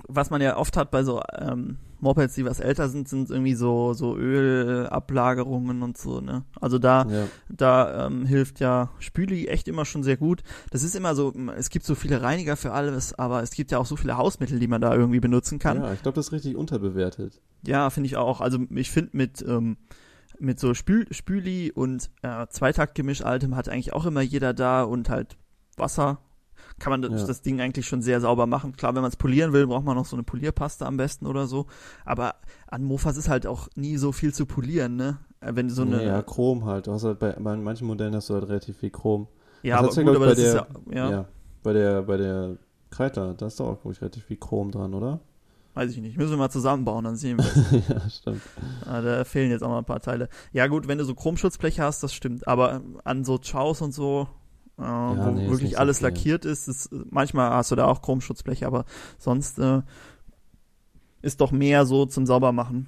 was 0.08 0.30
man 0.30 0.42
ja 0.42 0.56
oft 0.58 0.78
hat 0.78 0.92
bei 0.92 1.04
so 1.04 1.22
ähm, 1.36 1.78
Mopeds, 2.00 2.36
die 2.36 2.46
was 2.46 2.60
älter 2.60 2.90
sind, 2.90 3.10
sind 3.10 3.30
irgendwie 3.30 3.56
so, 3.56 3.94
so 3.94 4.16
Ölablagerungen 4.16 5.82
und 5.82 5.98
so, 5.98 6.22
ne? 6.22 6.44
Also 6.62 6.80
da, 6.80 7.06
ja. 7.10 7.28
da 7.50 8.08
ähm, 8.08 8.26
hilft 8.26 8.60
ja 8.60 8.90
Spüli 9.00 9.48
echt 9.48 9.68
immer 9.68 9.86
schon 9.86 10.04
sehr 10.04 10.18
gut. 10.18 10.44
Das 10.72 10.84
ist 10.84 10.96
immer 10.96 11.16
so, 11.16 11.34
es 11.58 11.70
gibt 11.70 11.86
so 11.86 11.96
viele 11.96 12.22
Reiniger 12.22 12.56
für 12.56 12.72
alles, 12.72 13.18
aber 13.18 13.42
es 13.42 13.52
gibt 13.52 13.72
ja 13.72 13.80
auch 13.80 13.86
so 13.86 13.96
viele 13.96 14.18
Hausmittel, 14.18 14.60
die 14.60 14.68
man 14.68 14.82
da 14.82 14.94
irgendwie 14.94 15.20
benutzen 15.20 15.60
kann. 15.60 15.82
ja, 15.82 15.94
ich 15.94 16.02
glaube, 16.02 16.16
das 16.16 16.28
ist 16.28 16.32
richtig 16.32 16.56
unterbewertet. 16.56 17.42
Ja, 17.66 17.90
finde 17.90 18.08
ich 18.08 18.18
auch. 18.18 18.42
Also 18.42 18.60
ich 18.70 18.92
finde 18.92 19.12
mit, 19.14 19.44
ähm, 19.48 19.78
mit 20.40 20.60
so 20.60 20.74
Spül 20.74 21.08
Spüli 21.12 21.72
und 21.72 22.12
äh, 22.22 22.48
Zweitaktgemisch 22.48 23.24
altem 23.24 23.56
hat 23.56 23.70
eigentlich 23.70 23.94
auch 23.94 24.06
immer 24.06 24.22
jeder 24.22 24.54
da 24.54 24.84
und 24.84 25.10
halt 25.10 25.38
Wasser. 25.78 26.20
Kann 26.80 26.92
man 26.92 27.02
das, 27.02 27.22
Ja. 27.22 27.28
das 27.28 27.42
Ding 27.42 27.60
eigentlich 27.60 27.88
schon 27.88 28.02
sehr 28.02 28.22
sauber 28.22 28.46
machen. 28.46 28.74
Klar, 28.76 28.94
wenn 28.94 29.02
man 29.02 29.10
es 29.10 29.16
polieren 29.16 29.52
will, 29.54 29.66
braucht 29.68 29.84
man 29.86 29.96
noch 29.96 30.06
so 30.06 30.16
eine 30.16 30.24
Polierpaste 30.24 30.86
am 30.86 30.98
besten 30.98 31.26
oder 31.26 31.48
so. 31.48 31.66
Aber 32.06 32.36
an 32.68 32.84
Mofas 32.84 33.18
ist 33.18 33.30
halt 33.30 33.48
auch 33.48 33.68
nie 33.76 33.98
so 33.98 34.12
viel 34.12 34.34
zu 34.34 34.46
polieren, 34.46 34.96
ne? 34.96 35.18
Äh, 35.40 35.52
Wenn 35.56 35.70
so 35.70 35.82
eine. 35.84 36.04
ja, 36.06 36.22
Chrom 36.22 36.66
halt. 36.66 36.88
Du 36.88 36.92
hast 36.94 37.04
halt 37.04 37.20
bei, 37.20 37.32
bei 37.32 37.56
manchen 37.58 37.88
Modellen 37.88 38.14
hast 38.16 38.30
du 38.30 38.36
halt 38.36 38.48
relativ 38.48 38.78
viel 38.78 38.92
Chrom. 38.92 39.28
ja 39.64 39.82
das 39.82 39.98
aber 39.98 40.02
ja, 40.02 40.08
gut, 40.08 40.16
aber 40.18 40.32
ich, 40.34 40.44
das 40.44 40.54
bei 40.54 40.60
ist 40.60 40.96
ja, 40.96 41.10
ja. 41.12 41.26
Bei 41.64 41.74
der, 41.74 42.02
bei 42.04 42.18
der 42.18 42.58
Kreidler, 42.92 43.34
da 43.34 43.48
ist 43.48 43.60
doch 43.60 43.68
auch, 43.68 43.82
glaube 43.82 43.94
ich, 43.94 44.02
relativ 44.02 44.24
viel 44.26 44.38
Chrom 44.38 44.72
dran, 44.72 44.94
oder? 44.94 45.20
weiß 45.74 45.92
ich 45.92 46.02
nicht. 46.02 46.18
Müssen 46.18 46.32
wir 46.32 46.38
mal 46.38 46.50
zusammenbauen, 46.50 47.04
dann 47.06 47.16
sehen 47.18 47.38
wir 47.38 47.46
es. 47.46 47.88
ja, 47.90 48.10
stimmt. 48.10 48.42
Ah, 48.88 49.00
da 49.02 49.24
fehlen 49.26 49.52
jetzt 49.52 49.62
auch 49.62 49.70
noch 49.70 49.78
ein 49.78 49.86
paar 49.86 50.00
Teile. 50.00 50.28
Ja 50.52 50.66
gut, 50.66 50.88
wenn 50.88 50.98
du 50.98 51.04
so 51.06 51.14
Chromschutzbleche 51.14 51.84
hast, 51.84 52.02
das 52.02 52.16
stimmt. 52.16 52.48
Aber 52.48 52.82
an 53.04 53.24
so 53.24 53.38
Chows 53.38 53.82
und 53.84 53.94
so, 53.94 54.28
äh, 54.78 54.82
wo 54.84 55.32
nee, 55.32 55.50
wirklich 55.50 55.78
so 55.78 55.78
alles 55.78 56.00
viel. 56.00 56.08
lackiert 56.08 56.46
ist, 56.46 56.68
ist, 56.68 56.90
manchmal 57.12 57.52
hast 57.52 57.72
du 57.72 57.76
da 57.76 57.86
auch 57.86 58.02
Chromschutzbleche, 58.02 58.68
aber 58.68 58.86
sonst 59.18 59.60
äh, 59.60 59.82
ist 61.22 61.42
doch 61.42 61.52
mehr 61.52 61.86
so 61.86 62.06
zum 62.06 62.26
Saubermachen. 62.26 62.88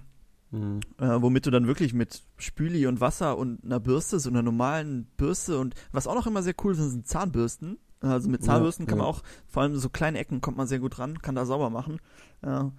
Mhm. 0.52 0.80
äh, 0.98 1.22
womit 1.22 1.46
du 1.46 1.52
dann 1.52 1.68
wirklich 1.68 1.94
mit 1.94 2.24
Spüli 2.38 2.88
und 2.88 3.02
Wasser 3.02 3.38
und 3.38 3.64
einer 3.64 3.80
Bürste, 3.80 4.20
so 4.20 4.32
einer 4.32 4.42
normalen 4.42 5.06
Bürste 5.16 5.60
und 5.60 5.76
was 5.92 6.08
auch 6.08 6.16
noch 6.16 6.26
immer 6.26 6.42
sehr 6.42 6.56
cool 6.64 6.74
sind, 6.74 6.90
sind 6.90 7.08
Zahnbürsten. 7.08 7.78
Also 8.02 8.30
mit 8.30 8.42
Ja, 8.42 8.48
Zahnbürsten 8.48 8.88
kann 8.88 8.98
man 8.98 9.06
ja. 9.06 9.12
auch, 9.12 9.22
vor 9.48 9.62
allem 9.62 9.76
so 9.76 9.90
kleine 9.90 10.18
Ecken 10.18 10.42
kommt 10.42 10.58
man 10.58 10.66
sehr 10.68 10.80
gut 10.80 10.98
ran, 10.98 11.20
kann 11.22 11.36
da 11.36 11.46
sauber 11.46 11.70
machen. 11.70 12.00
Ja, 12.44 12.72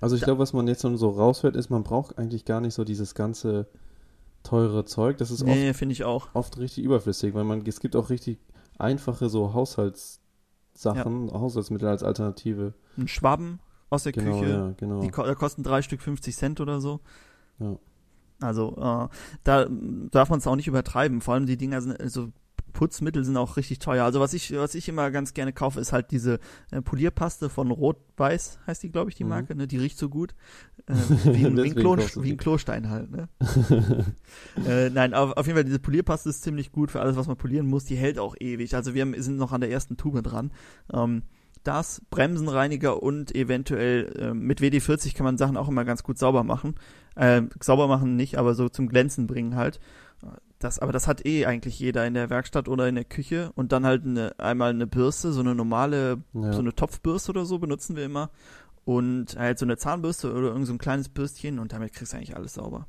Also 0.00 0.16
ich 0.16 0.22
glaube, 0.22 0.38
was 0.40 0.52
man 0.54 0.66
jetzt 0.68 0.82
schon 0.82 0.96
so 0.96 1.10
raushört, 1.10 1.56
ist, 1.56 1.70
man 1.70 1.82
braucht 1.82 2.18
eigentlich 2.18 2.44
gar 2.44 2.60
nicht 2.60 2.74
so 2.74 2.84
dieses 2.84 3.14
ganze 3.14 3.68
teure 4.44 4.84
Zeug. 4.84 5.18
Das 5.18 5.32
ist 5.32 5.42
oft, 5.42 5.50
nee, 5.50 5.72
finde 5.74 5.94
ich 5.94 6.04
auch. 6.04 6.28
oft 6.34 6.58
richtig 6.58 6.84
überflüssig, 6.84 7.34
weil 7.34 7.42
man 7.44 7.66
es 7.66 7.80
gibt 7.80 7.96
auch 7.96 8.10
richtig 8.10 8.38
einfache 8.78 9.28
so 9.28 9.52
Haushaltssachen, 9.54 11.32
Haushaltsmittel 11.32 11.88
als 11.88 12.04
Alternative. 12.04 12.74
Ein 12.96 13.08
Schwaben 13.08 13.58
aus 13.90 14.04
der 14.04 14.12
Genau, 14.12 14.38
Küche, 14.38 14.50
ja, 14.50 14.74
genau. 14.76 15.00
die 15.00 15.10
ko 15.10 15.22
kosten 15.34 15.62
drei 15.64 15.82
Stück 15.82 16.00
50 16.00 16.36
Cent 16.36 16.60
oder 16.60 16.80
so. 16.80 17.00
Ja. 17.58 17.76
Also 18.40 18.76
äh, 18.76 19.08
da 19.44 19.66
darf 20.10 20.28
man 20.30 20.38
es 20.38 20.46
auch 20.46 20.56
nicht 20.56 20.68
übertreiben. 20.68 21.20
Vor 21.20 21.34
allem 21.34 21.46
die 21.46 21.56
Dinger 21.56 21.80
sind, 21.80 21.98
also 22.00 22.28
Putzmittel 22.74 23.24
sind 23.24 23.38
auch 23.38 23.56
richtig 23.56 23.78
teuer. 23.78 24.04
Also 24.04 24.20
was 24.20 24.34
ich, 24.34 24.54
was 24.54 24.74
ich 24.74 24.88
immer 24.88 25.10
ganz 25.10 25.32
gerne 25.32 25.54
kaufe, 25.54 25.80
ist 25.80 25.92
halt 25.92 26.10
diese 26.10 26.38
äh, 26.70 26.82
Polierpaste 26.82 27.48
von 27.48 27.70
Rot-Weiß, 27.70 28.58
heißt 28.66 28.82
die, 28.82 28.90
glaube 28.90 29.08
ich, 29.08 29.16
die 29.16 29.24
Mhm. 29.24 29.30
Marke, 29.30 29.54
ne? 29.54 29.66
Die 29.66 29.78
riecht 29.78 29.96
so 29.98 30.10
gut. 30.10 30.34
Äh, 30.86 30.92
wie, 30.92 31.46
ein, 31.46 31.56
wie, 31.56 31.70
ein 31.70 31.98
wie 32.24 32.32
ein 32.32 32.36
Klostein 32.36 32.90
halt, 32.90 33.10
ne? 33.10 33.28
äh, 34.66 34.90
nein, 34.90 35.14
auf, 35.14 35.32
auf 35.32 35.46
jeden 35.46 35.56
Fall, 35.56 35.64
diese 35.64 35.78
Polierpaste 35.78 36.28
ist 36.28 36.42
ziemlich 36.42 36.72
gut 36.72 36.90
für 36.90 37.00
alles, 37.00 37.16
was 37.16 37.26
man 37.26 37.38
polieren 37.38 37.66
muss. 37.66 37.86
Die 37.86 37.96
hält 37.96 38.18
auch 38.18 38.36
ewig. 38.38 38.74
Also 38.74 38.92
wir 38.92 39.00
haben, 39.00 39.14
sind 39.22 39.38
noch 39.38 39.52
an 39.52 39.62
der 39.62 39.70
ersten 39.70 39.96
Tube 39.96 40.22
dran. 40.22 40.52
Ähm, 40.92 41.22
das, 41.62 42.02
Bremsenreiniger 42.10 43.02
und 43.02 43.34
eventuell 43.34 44.14
äh, 44.18 44.34
mit 44.34 44.60
WD-40 44.60 45.14
kann 45.16 45.24
man 45.24 45.38
Sachen 45.38 45.56
auch 45.56 45.68
immer 45.68 45.86
ganz 45.86 46.02
gut 46.02 46.18
sauber 46.18 46.44
machen. 46.44 46.74
Äh, 47.16 47.42
sauber 47.60 47.88
machen 47.88 48.16
nicht, 48.16 48.36
aber 48.36 48.54
so 48.54 48.68
zum 48.68 48.88
Glänzen 48.88 49.26
bringen 49.26 49.56
halt. 49.56 49.80
Das, 50.64 50.78
aber 50.78 50.92
das 50.92 51.06
hat 51.06 51.26
eh 51.26 51.44
eigentlich 51.46 51.78
jeder 51.78 52.06
in 52.06 52.14
der 52.14 52.30
Werkstatt 52.30 52.68
oder 52.68 52.88
in 52.88 52.94
der 52.94 53.04
Küche. 53.04 53.50
Und 53.54 53.72
dann 53.72 53.84
halt 53.84 54.04
eine, 54.04 54.32
einmal 54.38 54.70
eine 54.70 54.86
Bürste, 54.86 55.32
so 55.32 55.40
eine 55.40 55.54
normale, 55.54 56.22
Ja. 56.32 56.52
so 56.52 56.60
eine 56.60 56.74
Topfbürste 56.74 57.32
oder 57.32 57.44
so 57.44 57.58
benutzen 57.58 57.96
wir 57.96 58.04
immer. 58.04 58.30
Und 58.86 59.36
halt 59.38 59.58
so 59.58 59.66
eine 59.66 59.76
Zahnbürste 59.76 60.32
oder 60.32 60.48
irgend 60.48 60.66
so 60.66 60.72
ein 60.72 60.78
kleines 60.78 61.08
Bürstchen 61.10 61.58
und 61.58 61.72
damit 61.72 61.92
kriegst 61.92 62.12
du 62.12 62.16
eigentlich 62.16 62.36
alles 62.36 62.54
sauber. 62.54 62.86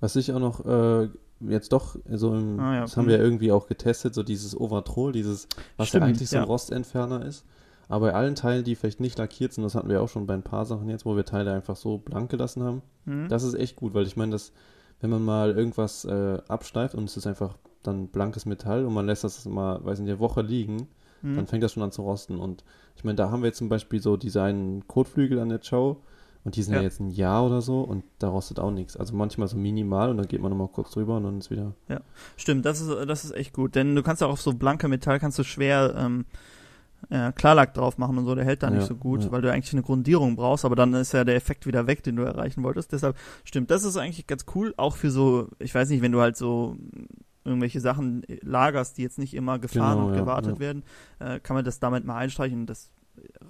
Was 0.00 0.16
ich 0.16 0.32
auch 0.32 0.38
noch 0.40 0.64
äh, 0.66 1.08
jetzt 1.40 1.72
doch 1.72 1.96
so 2.10 2.34
im, 2.34 2.58
Ah, 2.60 2.74
ja. 2.76 2.80
das 2.82 2.96
haben 2.96 3.06
wir 3.06 3.16
ja 3.18 3.22
irgendwie 3.22 3.52
auch 3.52 3.66
getestet, 3.66 4.14
so 4.14 4.22
dieses 4.22 4.58
Overtroll, 4.58 5.12
dieses, 5.12 5.46
was 5.76 5.88
Stimmt, 5.88 6.02
ja 6.02 6.08
eigentlich 6.08 6.28
so 6.30 6.36
ein 6.36 6.42
ja. 6.42 6.46
Rostentferner 6.46 7.24
ist. 7.24 7.44
Aber 7.88 8.06
bei 8.08 8.14
allen 8.14 8.34
Teilen, 8.34 8.64
die 8.64 8.76
vielleicht 8.76 9.00
nicht 9.00 9.18
lackiert 9.18 9.52
sind, 9.52 9.64
das 9.64 9.74
hatten 9.74 9.88
wir 9.88 10.00
auch 10.00 10.08
schon 10.08 10.26
bei 10.26 10.34
ein 10.34 10.42
paar 10.44 10.64
Sachen 10.64 10.88
jetzt, 10.88 11.04
wo 11.04 11.16
wir 11.16 11.24
Teile 11.24 11.52
einfach 11.52 11.76
so 11.76 11.98
blank 11.98 12.30
gelassen 12.30 12.62
haben. 12.62 12.82
Hm? 13.04 13.28
Das 13.28 13.42
ist 13.42 13.54
echt 13.54 13.76
gut, 13.76 13.94
weil 13.94 14.06
ich 14.06 14.16
meine, 14.16 14.32
dass 14.32 14.52
wenn 15.00 15.10
man 15.10 15.24
mal 15.24 15.56
irgendwas 15.56 16.04
äh, 16.04 16.38
abschleift 16.48 16.94
und 16.94 17.04
es 17.04 17.16
ist 17.16 17.26
einfach 17.26 17.56
dann 17.82 18.08
blankes 18.08 18.44
Metall 18.46 18.84
und 18.84 18.92
man 18.94 19.06
lässt 19.06 19.24
das 19.24 19.44
mal, 19.46 19.84
weiß 19.84 19.98
nicht, 20.00 20.10
eine 20.10 20.18
Woche 20.20 20.42
liegen, 20.42 20.88
Hm? 21.22 21.36
dann 21.36 21.46
fängt 21.46 21.62
das 21.62 21.72
schon 21.74 21.82
an 21.82 21.92
zu 21.92 22.00
rosten. 22.02 22.38
Und 22.38 22.64
ich 22.96 23.04
meine, 23.04 23.16
da 23.16 23.30
haben 23.30 23.42
wir 23.42 23.48
jetzt 23.48 23.58
zum 23.58 23.68
Beispiel 23.68 24.00
so 24.00 24.16
diese 24.16 24.42
einen 24.42 24.86
Kotflügel 24.88 25.38
an 25.38 25.50
der 25.50 25.58
Chow 25.60 25.98
und 26.44 26.56
die 26.56 26.62
sind 26.62 26.72
ja. 26.72 26.80
Ja. 26.80 26.84
jetzt 26.84 26.98
ein 27.00 27.10
Jahr 27.10 27.44
oder 27.44 27.60
so 27.60 27.82
und 27.82 28.04
da 28.18 28.28
rostet 28.28 28.58
auch 28.58 28.70
nichts. 28.70 28.96
Also 28.96 29.14
manchmal 29.14 29.46
so 29.48 29.56
minimal 29.58 30.10
und 30.10 30.16
dann 30.16 30.28
geht 30.28 30.40
man 30.40 30.50
nochmal 30.50 30.68
kurz 30.68 30.92
drüber 30.92 31.18
und 31.18 31.24
dann 31.24 31.38
ist 31.38 31.50
wieder. 31.50 31.74
Stimmt, 32.38 32.64
das 32.64 32.80
ist, 32.80 32.88
das 33.06 33.24
ist 33.24 33.32
echt 33.32 33.52
gut. 33.52 33.74
Denn 33.74 33.94
du 33.94 34.02
kannst 34.02 34.22
auch 34.22 34.30
auf 34.30 34.40
so 34.40 34.54
blanke 34.54 34.88
Metall 34.88 35.20
kannst 35.20 35.38
du 35.38 35.44
schwer 35.44 35.94
ähm, 35.94 36.24
äh, 37.08 37.32
Klarlack 37.32 37.74
drauf 37.74 37.96
machen 37.98 38.18
und 38.18 38.24
so, 38.26 38.34
der 38.34 38.44
hält 38.44 38.62
da 38.62 38.70
nicht 38.70 38.82
Ja, 38.82 38.86
so 38.86 38.94
gut, 38.96 39.24
ja. 39.24 39.32
weil 39.32 39.40
du 39.42 39.50
eigentlich 39.50 39.72
eine 39.72 39.82
Grundierung 39.82 40.36
brauchst, 40.36 40.64
aber 40.64 40.76
dann 40.76 40.92
ist 40.94 41.12
ja 41.12 41.24
der 41.24 41.34
Effekt 41.36 41.66
wieder 41.66 41.86
weg, 41.86 42.02
den 42.02 42.16
du 42.16 42.22
erreichen 42.22 42.62
wolltest. 42.62 42.92
Deshalb 42.92 43.16
stimmt, 43.44 43.70
das 43.70 43.84
ist 43.84 43.96
eigentlich 43.96 44.26
ganz 44.26 44.44
cool, 44.54 44.74
auch 44.76 44.96
für 44.96 45.10
so, 45.10 45.48
ich 45.58 45.74
weiß 45.74 45.88
nicht, 45.88 46.02
wenn 46.02 46.12
du 46.12 46.20
halt 46.20 46.36
so 46.36 46.76
irgendwelche 47.44 47.80
Sachen 47.80 48.22
lagerst, 48.42 48.98
die 48.98 49.02
jetzt 49.02 49.18
nicht 49.18 49.32
immer 49.34 49.58
gefahren 49.58 49.96
Genau, 49.96 50.08
und 50.08 50.14
ja, 50.14 50.20
gewartet 50.20 50.58
werden, 50.60 50.82
äh, 51.20 51.40
kann 51.40 51.54
man 51.54 51.64
das 51.64 51.80
damit 51.80 52.04
mal 52.04 52.16
einstreichen. 52.16 52.66
Das 52.66 52.90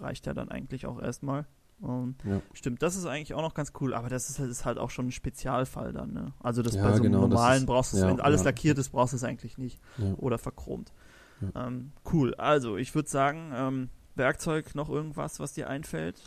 reicht 0.00 0.26
ja 0.26 0.34
dann 0.34 0.48
eigentlich 0.48 0.86
auch 0.86 1.00
erstmal. 1.02 1.46
Und 1.80 2.16
Ja. 2.24 2.40
Stimmt, 2.52 2.82
das 2.82 2.94
ist 2.94 3.06
eigentlich 3.06 3.34
auch 3.34 3.40
noch 3.42 3.54
ganz 3.54 3.72
cool, 3.80 3.94
aber 3.94 4.08
das 4.10 4.28
ist, 4.30 4.38
halt- 4.38 4.50
ist 4.50 4.64
halt 4.66 4.78
auch 4.78 4.90
schon 4.90 5.06
ein 5.08 5.12
Spezialfall 5.12 5.92
dann, 5.92 6.12
ne? 6.12 6.32
Also 6.42 6.62
das 6.62 6.74
Ja, 6.74 6.82
bei 6.82 6.88
so 6.90 6.94
einem 6.96 7.04
genau, 7.04 7.20
das 7.22 7.30
normalen 7.30 7.58
ist- 7.62 7.66
brauchst 7.66 7.92
du 7.92 7.96
es, 7.96 8.02
ja, 8.02 8.08
wenn 8.10 8.20
alles 8.20 8.44
lackiert 8.44 8.78
ist, 8.78 8.90
brauchst 8.90 9.12
du 9.14 9.16
es 9.16 9.24
eigentlich 9.24 9.56
nicht. 9.58 9.80
Oder 10.18 10.38
verchromt. 10.38 10.92
Ja. 11.40 11.66
Ähm, 11.66 11.92
cool, 12.12 12.34
also 12.34 12.76
ich 12.76 12.94
würde 12.94 13.08
sagen, 13.08 13.52
ähm, 13.54 13.88
Werkzeug 14.14 14.74
noch 14.74 14.88
irgendwas, 14.88 15.40
was 15.40 15.52
dir 15.52 15.68
einfällt? 15.68 16.20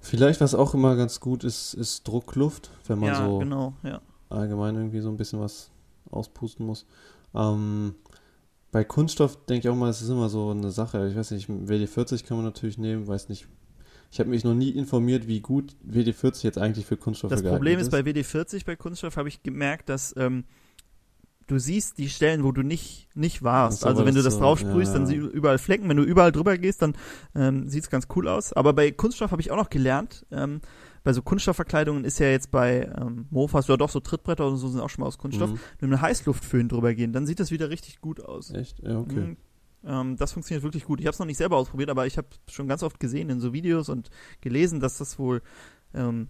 Vielleicht, 0.00 0.40
was 0.40 0.54
auch 0.54 0.74
immer 0.74 0.96
ganz 0.96 1.20
gut 1.20 1.44
ist, 1.44 1.74
ist 1.74 2.08
Druckluft, 2.08 2.70
wenn 2.86 2.98
man 2.98 3.10
ja, 3.10 3.26
so 3.26 3.38
genau, 3.38 3.74
ja. 3.82 4.00
allgemein 4.30 4.74
irgendwie 4.74 5.00
so 5.00 5.10
ein 5.10 5.16
bisschen 5.16 5.40
was 5.40 5.70
auspusten 6.10 6.64
muss. 6.64 6.86
Ähm, 7.34 7.94
bei 8.72 8.84
Kunststoff 8.84 9.44
denke 9.46 9.66
ich 9.66 9.72
auch 9.72 9.76
mal, 9.76 9.90
es 9.90 10.00
ist 10.00 10.08
immer 10.08 10.28
so 10.28 10.50
eine 10.50 10.70
Sache. 10.70 11.06
Ich 11.08 11.16
weiß 11.16 11.32
nicht, 11.32 11.48
WD-40 11.48 12.24
kann 12.24 12.36
man 12.36 12.46
natürlich 12.46 12.78
nehmen, 12.78 13.06
weiß 13.06 13.28
nicht. 13.28 13.46
Ich 14.12 14.18
habe 14.18 14.30
mich 14.30 14.42
noch 14.42 14.54
nie 14.54 14.70
informiert, 14.70 15.28
wie 15.28 15.40
gut 15.40 15.76
WD-40 15.86 16.44
jetzt 16.44 16.58
eigentlich 16.58 16.86
für 16.86 16.96
Kunststoffe 16.96 17.30
Das 17.30 17.42
geeignet 17.42 17.58
Problem 17.58 17.78
ist, 17.78 17.90
bei 17.90 18.00
WD-40 18.00 18.64
bei 18.64 18.76
Kunststoff 18.76 19.16
habe 19.16 19.28
ich 19.28 19.42
gemerkt, 19.42 19.88
dass 19.88 20.14
ähm, 20.16 20.44
du 21.50 21.58
siehst 21.58 21.98
die 21.98 22.08
Stellen, 22.08 22.44
wo 22.44 22.52
du 22.52 22.62
nicht, 22.62 23.08
nicht 23.14 23.42
warst. 23.42 23.84
Also 23.84 24.06
wenn 24.06 24.14
du 24.14 24.22
das 24.22 24.34
so- 24.34 24.40
drauf 24.40 24.58
sprühst, 24.60 24.92
ja, 24.92 24.98
dann 24.98 25.06
siehst 25.06 25.20
du 25.22 25.26
überall 25.28 25.58
Flecken. 25.58 25.88
Wenn 25.88 25.96
du 25.96 26.02
überall 26.04 26.32
drüber 26.32 26.56
gehst, 26.58 26.82
dann 26.82 26.94
ähm, 27.34 27.68
sieht 27.68 27.84
es 27.84 27.90
ganz 27.90 28.06
cool 28.14 28.28
aus. 28.28 28.52
Aber 28.52 28.72
bei 28.72 28.90
Kunststoff 28.90 29.30
habe 29.32 29.42
ich 29.42 29.50
auch 29.50 29.56
noch 29.56 29.70
gelernt, 29.70 30.24
ähm, 30.30 30.60
bei 31.02 31.12
so 31.14 31.22
Kunststoffverkleidungen 31.22 32.04
ist 32.04 32.18
ja 32.18 32.26
jetzt 32.28 32.50
bei 32.50 32.90
ähm, 33.00 33.26
Mofas 33.30 33.68
oder 33.70 33.78
doch 33.78 33.88
so 33.88 34.00
Trittbretter 34.00 34.46
oder 34.46 34.56
so 34.56 34.68
sind 34.68 34.80
auch 34.80 34.90
schon 34.90 35.00
mal 35.02 35.08
aus 35.08 35.16
Kunststoff. 35.18 35.50
Mhm. 35.50 35.58
Wenn 35.78 35.90
wir 35.90 35.96
eine 35.96 36.02
Heißluftföhn 36.02 36.68
drüber 36.68 36.94
gehen, 36.94 37.12
dann 37.12 37.26
sieht 37.26 37.40
das 37.40 37.50
wieder 37.50 37.70
richtig 37.70 38.00
gut 38.00 38.20
aus. 38.22 38.50
Echt? 38.50 38.80
Ja, 38.80 38.98
okay. 38.98 39.20
Mhm. 39.20 39.36
Ähm, 39.82 40.16
das 40.16 40.32
funktioniert 40.32 40.62
wirklich 40.62 40.84
gut. 40.84 41.00
Ich 41.00 41.06
habe 41.06 41.14
es 41.14 41.18
noch 41.18 41.26
nicht 41.26 41.38
selber 41.38 41.56
ausprobiert, 41.56 41.88
aber 41.88 42.06
ich 42.06 42.18
habe 42.18 42.28
schon 42.50 42.68
ganz 42.68 42.82
oft 42.82 43.00
gesehen 43.00 43.30
in 43.30 43.40
so 43.40 43.52
Videos 43.54 43.88
und 43.88 44.10
gelesen, 44.42 44.78
dass 44.78 44.98
das 44.98 45.18
wohl 45.18 45.40
ähm, 45.94 46.28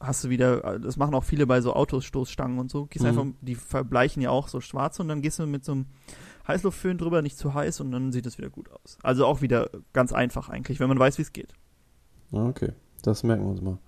hast 0.00 0.24
du 0.24 0.30
wieder, 0.30 0.78
das 0.78 0.96
machen 0.96 1.14
auch 1.14 1.24
viele 1.24 1.46
bei 1.46 1.60
so 1.60 1.74
Autostoßstangen 1.74 2.58
und 2.58 2.70
so. 2.70 2.86
Gehst 2.86 3.02
Mhm. 3.04 3.08
einfach, 3.10 3.26
die 3.42 3.54
verbleichen 3.54 4.22
ja 4.22 4.30
auch 4.30 4.48
so 4.48 4.60
schwarz 4.60 4.98
und 4.98 5.08
dann 5.08 5.20
gehst 5.22 5.38
du 5.38 5.46
mit 5.46 5.64
so 5.64 5.72
einem 5.72 5.86
Heißluftföhn 6.48 6.98
drüber, 6.98 7.22
nicht 7.22 7.36
zu 7.38 7.54
heiß 7.54 7.80
und 7.80 7.92
dann 7.92 8.10
sieht 8.10 8.26
es 8.26 8.38
wieder 8.38 8.50
gut 8.50 8.70
aus. 8.72 8.98
Also 9.02 9.26
auch 9.26 9.42
wieder 9.42 9.70
ganz 9.92 10.12
einfach 10.12 10.48
eigentlich, 10.48 10.80
wenn 10.80 10.88
man 10.88 10.98
weiß, 10.98 11.18
wie 11.18 11.22
es 11.22 11.32
geht. 11.32 11.52
Ah, 12.32 12.46
okay. 12.48 12.72
Das 13.02 13.22
merken 13.22 13.44
wir 13.44 13.50
uns 13.50 13.60
mal. 13.60 13.78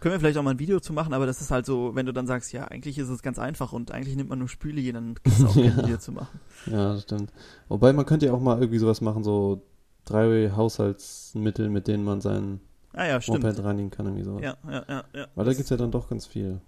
Können 0.00 0.14
wir 0.14 0.18
vielleicht 0.18 0.36
auch 0.36 0.42
mal 0.42 0.50
ein 0.50 0.58
Video 0.58 0.80
zu 0.80 0.92
machen, 0.92 1.14
aber 1.14 1.26
das 1.26 1.40
ist 1.40 1.52
halt 1.52 1.64
so, 1.64 1.94
wenn 1.94 2.06
du 2.06 2.12
dann 2.12 2.26
sagst, 2.26 2.52
ja, 2.52 2.64
eigentlich 2.64 2.98
ist 2.98 3.08
es 3.08 3.22
ganz 3.22 3.38
einfach 3.38 3.72
und 3.72 3.92
eigentlich 3.92 4.16
nimmt 4.16 4.30
man 4.30 4.40
nur 4.40 4.48
Spüli, 4.48 4.90
dann 4.90 5.14
ist 5.22 5.38
es 5.38 5.44
auch 5.44 5.54
kein 5.54 5.64
Ja. 5.76 5.76
Video 5.76 5.96
zu 5.98 6.10
machen. 6.10 6.40
Ja, 6.66 6.94
das 6.94 7.02
stimmt. 7.04 7.32
Wobei 7.68 7.92
man 7.92 8.04
könnte 8.04 8.26
ja 8.26 8.32
auch 8.32 8.40
mal 8.40 8.58
irgendwie 8.58 8.80
sowas 8.80 9.00
machen, 9.00 9.22
so 9.22 9.62
drei 10.04 10.50
Haushaltsmittel, 10.56 11.68
mit 11.70 11.86
denen 11.86 12.02
man 12.02 12.20
sein 12.20 12.58
Ah 12.94 13.06
ja, 13.06 13.20
stimmt. 13.20 13.42
Moped 13.42 13.62
reinigen 13.64 13.90
kann, 13.90 14.06
irgendwie 14.06 14.24
sowas. 14.24 14.42
Ja, 14.42 14.56
ja, 14.70 14.84
ja, 14.88 15.04
ja. 15.14 15.26
Weil 15.34 15.44
da 15.44 15.52
gibt 15.52 15.64
es 15.64 15.70
ja 15.70 15.76
dann 15.76 15.90
doch 15.90 16.08
ganz 16.08 16.26
viel. 16.26 16.60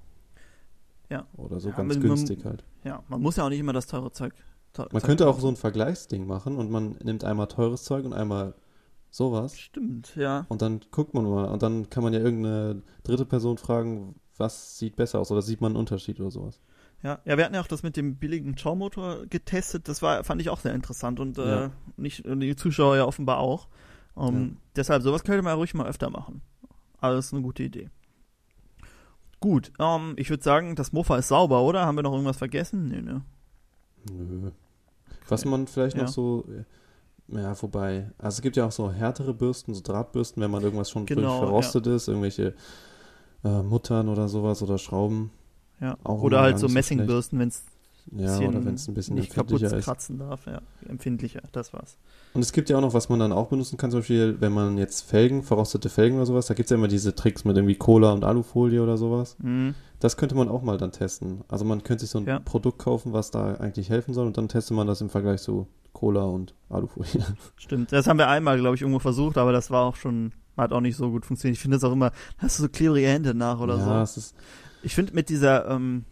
Ja. 1.10 1.26
Oder 1.36 1.60
so 1.60 1.68
Ja, 1.68 1.76
ganz 1.76 1.94
man- 1.94 1.98
man- 2.02 2.16
günstig 2.16 2.44
halt. 2.44 2.64
Ja, 2.84 3.02
man 3.08 3.20
muss 3.20 3.36
ja 3.36 3.44
auch 3.44 3.48
nicht 3.50 3.58
immer 3.60 3.72
das 3.72 3.86
teure 3.86 4.10
Zeug. 4.12 4.32
teu- 4.72 4.82
Man 4.84 4.90
Zeug 5.00 5.04
könnte 5.04 5.28
auch 5.28 5.38
so 5.38 5.48
ein 5.48 5.56
Vergleichsding 5.56 6.26
machen 6.26 6.56
und 6.56 6.70
man 6.70 6.96
nimmt 7.02 7.24
einmal 7.24 7.46
teures 7.46 7.84
Zeug 7.84 8.04
und 8.04 8.12
einmal 8.12 8.54
sowas 9.10 9.56
Stimmt, 9.56 10.16
ja. 10.16 10.44
und 10.48 10.60
dann 10.62 10.80
guckt 10.90 11.14
man 11.14 11.24
mal 11.30 11.44
und 11.44 11.62
dann 11.62 11.88
kann 11.88 12.02
man 12.02 12.12
ja 12.12 12.18
irgendeine 12.18 12.82
dritte 13.04 13.24
Person 13.24 13.58
fragen, 13.58 14.16
was 14.36 14.76
sieht 14.78 14.96
besser 14.96 15.20
aus 15.20 15.30
oder 15.30 15.42
sieht 15.42 15.60
man 15.60 15.70
einen 15.72 15.76
Unterschied 15.76 16.18
oder 16.18 16.32
sowas. 16.32 16.60
Ja, 17.04 17.20
ja, 17.24 17.36
wir 17.36 17.44
hatten 17.44 17.54
ja 17.54 17.60
auch 17.60 17.68
das 17.68 17.84
mit 17.84 17.96
dem 17.96 18.16
billigen 18.16 18.56
Schaumotor 18.58 19.26
getestet. 19.26 19.86
Das 19.88 20.00
war, 20.02 20.24
fand 20.24 20.40
ich 20.40 20.48
auch 20.50 20.58
sehr 20.58 20.74
interessant 20.74 21.20
und 21.20 21.38
äh, 21.38 21.48
Ja. 21.48 21.70
nicht 21.96 22.26
und 22.26 22.40
die 22.40 22.56
Zuschauer 22.56 22.96
ja 22.96 23.04
offenbar 23.04 23.38
auch. 23.38 23.68
Um, 24.14 24.34
Ja. 24.34 24.48
Deshalb, 24.76 25.02
sowas 25.02 25.24
könnte 25.24 25.42
man 25.42 25.50
ja 25.52 25.54
ruhig 25.56 25.74
mal 25.74 25.86
öfter 25.86 26.10
machen. 26.10 26.40
Alles 27.00 27.32
eine 27.32 27.42
gute 27.42 27.62
Idee. 27.62 27.90
Gut, 29.40 29.72
ähm, 29.78 30.14
ich 30.16 30.30
würde 30.30 30.42
sagen, 30.42 30.74
das 30.74 30.92
Mofa 30.92 31.16
ist 31.18 31.28
sauber, 31.28 31.62
oder? 31.62 31.84
Haben 31.84 31.96
wir 31.96 32.02
noch 32.02 32.12
irgendwas 32.12 32.38
vergessen? 32.38 32.88
Nee, 32.88 33.02
ne. 33.02 33.22
Nö. 34.10 34.50
Was 35.28 35.44
man 35.44 35.66
vielleicht 35.66 35.96
Ja. 35.96 36.04
noch 36.04 36.08
so, 36.10 36.44
äh, 36.48 37.40
ja, 37.40 37.54
vorbei, 37.54 38.10
also 38.18 38.36
es 38.36 38.42
gibt 38.42 38.56
ja 38.56 38.66
auch 38.66 38.72
so 38.72 38.90
härtere 38.92 39.34
Bürsten, 39.34 39.74
so 39.74 39.80
Drahtbürsten, 39.82 40.42
wenn 40.42 40.50
man 40.50 40.62
irgendwas 40.62 40.90
schon 40.90 41.06
Genau, 41.06 41.20
völlig 41.20 41.38
verrostet 41.38 41.86
ist, 41.86 42.08
irgendwelche 42.08 42.54
äh, 43.44 43.62
Muttern 43.62 44.08
oder 44.08 44.28
sowas 44.28 44.62
oder 44.62 44.78
Schrauben. 44.78 45.30
Ja. 45.80 45.98
Auch 46.04 46.22
Oder 46.22 46.40
halt 46.40 46.58
so 46.58 46.68
Messingbürsten, 46.68 47.38
wenn 47.38 47.48
es 47.48 47.64
Ja, 48.12 48.38
oder 48.38 48.64
wenn 48.64 48.74
es 48.74 48.86
ein 48.86 48.94
bisschen 48.94 49.16
nicht 49.16 49.32
kaputt 49.32 49.52
empfindlicher 49.52 49.78
ist. 49.78 49.84
kratzen 49.86 50.18
darf. 50.18 50.46
Ja, 50.46 50.61
empfindlicher, 50.88 51.42
das 51.52 51.72
war's. 51.72 51.96
Und 52.34 52.42
es 52.42 52.52
gibt 52.52 52.68
ja 52.68 52.76
auch 52.76 52.80
noch, 52.82 52.94
was 52.94 53.09
man 53.09 53.18
dann 53.18 53.32
auch 53.32 53.48
benutzen 53.48 53.76
kann, 53.78 53.90
zum 53.90 54.00
Beispiel, 54.00 54.36
wenn 54.40 54.52
man 54.52 54.76
jetzt 54.78 55.02
Felgen, 55.02 55.42
verrostete 55.42 55.88
Felgen 55.88 56.16
oder 56.16 56.26
sowas, 56.26 56.46
da 56.46 56.55
gibt 56.55 56.66
es 56.66 56.70
ja 56.70 56.76
immer 56.76 56.88
diese 56.88 57.14
Tricks 57.14 57.44
mit 57.44 57.57
irgendwie 57.57 57.76
Cola 57.76 58.12
und 58.12 58.24
Alufolie 58.24 58.82
oder 58.82 58.96
sowas. 58.98 59.36
Mhm. 59.40 59.74
Das 60.00 60.16
könnte 60.16 60.34
man 60.34 60.48
auch 60.48 60.62
mal 60.62 60.76
dann 60.76 60.92
testen. 60.92 61.42
Also 61.48 61.64
man 61.64 61.82
könnte 61.82 62.02
sich 62.02 62.11
so 62.11 62.18
ein 62.18 62.26
Ja. 62.26 62.38
Produkt 62.40 62.78
kaufen, 62.78 63.12
was 63.12 63.30
da 63.30 63.55
eigentlich 63.55 63.88
helfen 63.88 64.12
soll 64.12 64.26
und 64.26 64.36
dann 64.36 64.48
testet 64.48 64.76
man 64.76 64.86
das 64.86 65.00
im 65.00 65.09
Vergleich 65.09 65.40
zu 65.40 65.66
Cola 65.94 66.24
und 66.24 66.55
Alufolie. 66.68 67.24
Stimmt. 67.57 67.90
Das 67.92 68.07
haben 68.07 68.18
wir 68.18 68.28
einmal, 68.28 68.59
glaube 68.59 68.74
ich, 68.76 68.82
irgendwo 68.82 68.98
versucht, 68.98 69.38
aber 69.38 69.52
das 69.52 69.70
war 69.70 69.84
auch 69.84 69.96
schon 69.96 70.32
hat 70.57 70.72
auch 70.72 70.80
nicht 70.80 70.96
so 70.96 71.11
gut 71.11 71.26
funktioniert. 71.26 71.57
Ich 71.57 71.61
finde 71.62 71.76
das 71.78 71.84
auch 71.84 71.92
immer, 71.92 72.12
hast 72.38 72.59
du 72.59 72.62
so 72.64 72.68
klebrige 72.68 73.09
Hände 73.09 73.34
nach 73.34 73.59
oder 73.59 73.76
ja, 73.78 73.84
so. 74.07 74.20
es 74.20 74.26
ist, 74.26 74.36
Ich 74.84 74.94
finde 74.94 75.12
mit 75.14 75.28
dieser, 75.28 75.68
ähm, 75.68 76.05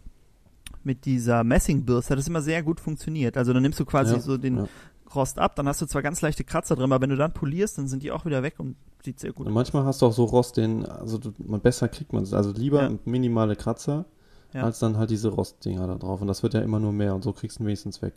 mit 0.85 1.05
dieser 1.05 1.43
Messingbürste 1.43 2.11
hat 2.11 2.19
das 2.19 2.27
immer 2.27 2.41
sehr 2.41 2.63
gut 2.63 2.79
funktioniert. 2.79 3.37
Also 3.37 3.53
dann 3.53 3.61
nimmst 3.63 3.79
du 3.79 3.85
quasi 3.85 4.13
Ja, 4.15 4.19
so 4.19 4.37
den 4.37 4.57
ja. 4.57 4.67
Rost 5.15 5.37
ab, 5.39 5.55
dann 5.55 5.67
hast 5.67 5.81
du 5.81 5.85
zwar 5.85 6.01
ganz 6.01 6.21
leichte 6.21 6.43
Kratzer 6.43 6.75
drin, 6.75 6.91
aber 6.91 7.01
wenn 7.01 7.09
du 7.09 7.15
dann 7.17 7.33
polierst, 7.33 7.77
dann 7.77 7.87
sind 7.87 8.03
die 8.03 8.11
auch 8.11 8.25
wieder 8.25 8.41
weg 8.43 8.55
und 8.57 8.75
sieht 9.03 9.19
sehr 9.19 9.31
gut 9.31 9.45
und 9.45 9.51
aus. 9.51 9.55
manchmal 9.55 9.85
hast 9.85 10.01
du 10.01 10.07
auch 10.07 10.13
so 10.13 10.23
Rost, 10.25 10.57
den, 10.57 10.85
also 10.85 11.17
du, 11.17 11.33
man 11.45 11.61
besser 11.61 11.87
kriegt 11.87 12.13
man 12.13 12.23
es. 12.23 12.33
Also 12.33 12.51
lieber 12.51 12.83
Ja. 12.89 12.97
minimale 13.05 13.55
Kratzer, 13.55 14.05
Ja. 14.53 14.63
als 14.63 14.79
dann 14.79 14.97
halt 14.97 15.09
diese 15.11 15.29
Rostdinger 15.29 15.85
da 15.87 15.95
drauf. 15.95 16.21
Und 16.21 16.27
das 16.27 16.41
wird 16.43 16.53
ja 16.55 16.61
immer 16.61 16.79
nur 16.79 16.93
mehr 16.93 17.13
und 17.15 17.23
so 17.23 17.31
kriegst 17.33 17.59
du 17.59 17.63
ihn 17.63 17.67
wenigstens 17.67 18.01
weg. 18.01 18.13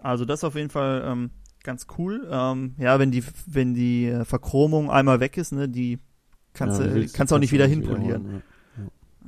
Also 0.00 0.24
das 0.24 0.40
ist 0.40 0.44
auf 0.44 0.54
jeden 0.54 0.70
Fall 0.70 1.02
ähm, 1.04 1.30
ganz 1.64 1.86
cool. 1.98 2.28
Ähm, 2.30 2.74
ja, 2.78 2.98
wenn 3.00 3.10
die, 3.10 3.24
wenn 3.46 3.74
die 3.74 4.06
äh, 4.06 4.24
Verchromung 4.24 4.90
einmal 4.90 5.18
weg 5.20 5.36
ist, 5.36 5.52
ne, 5.52 5.68
die 5.68 5.98
kannst 6.54 6.78
Ja, 6.80 6.86
du 6.86 7.08
kannst 7.08 7.32
auch 7.32 7.38
nicht 7.40 7.52
wieder 7.52 7.66
hinpolieren. 7.66 8.22
wiederholen, 8.22 8.42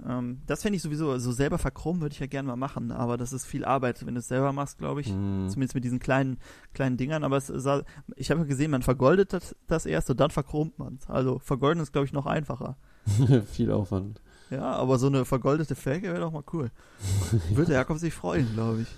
Ähm, 0.09 0.41
das 0.47 0.63
fände 0.63 0.77
ich 0.77 0.83
sowieso, 0.83 1.19
so 1.19 1.33
selber 1.33 1.59
verchromen 1.59 2.01
würde 2.01 2.13
ich 2.15 2.21
ja 2.21 2.27
gerne 2.27 2.47
mal 2.49 2.57
machen, 2.57 2.91
aber 2.93 3.17
das 3.17 3.33
ist 3.33 3.45
viel 3.47 3.65
Arbeit, 3.65 4.05
wenn 4.07 4.15
du 4.15 4.21
es 4.21 4.29
selber 4.29 4.53
machst, 4.53 4.79
glaube 4.79 5.01
ich. 5.03 5.09
Hm. 5.09 5.49
Zumindest 5.49 5.75
mit 5.75 5.85
diesen 5.85 5.99
kleinen, 5.99 6.39
kleinen 6.75 6.97
Dingern, 6.97 7.25
aber 7.25 7.37
es 7.37 7.49
sah, 7.49 7.83
ich 8.17 8.31
habe 8.31 8.41
ja 8.41 8.47
gesehen, 8.47 8.71
man 8.71 8.83
vergoldet 8.83 9.33
das, 9.33 9.55
das 9.67 9.87
erst 9.87 10.09
und 10.11 10.21
dann 10.21 10.31
verchromt 10.31 10.79
man 10.79 10.95
es. 11.01 11.09
Also 11.09 11.39
vergolden 11.39 11.81
ist, 11.83 11.93
glaube 11.93 12.07
ich, 12.07 12.13
noch 12.13 12.27
einfacher. 12.27 12.77
Viel 13.53 13.71
Aufwand. 13.73 14.21
Ja, 14.51 14.73
aber 14.73 14.99
so 14.99 15.07
eine 15.07 15.25
vergoldete 15.25 15.75
Felge 15.77 16.09
wäre 16.09 16.21
doch 16.21 16.33
mal 16.33 16.45
cool. 16.53 16.71
Würde 17.51 17.67
der 17.71 17.77
Jakob 17.79 17.99
sich 17.99 18.15
freuen, 18.15 18.53
glaube 18.55 18.83
ich. 18.83 18.89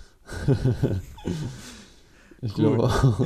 Ich 2.41 2.53
glaube 2.55 2.83
auch. 2.83 3.25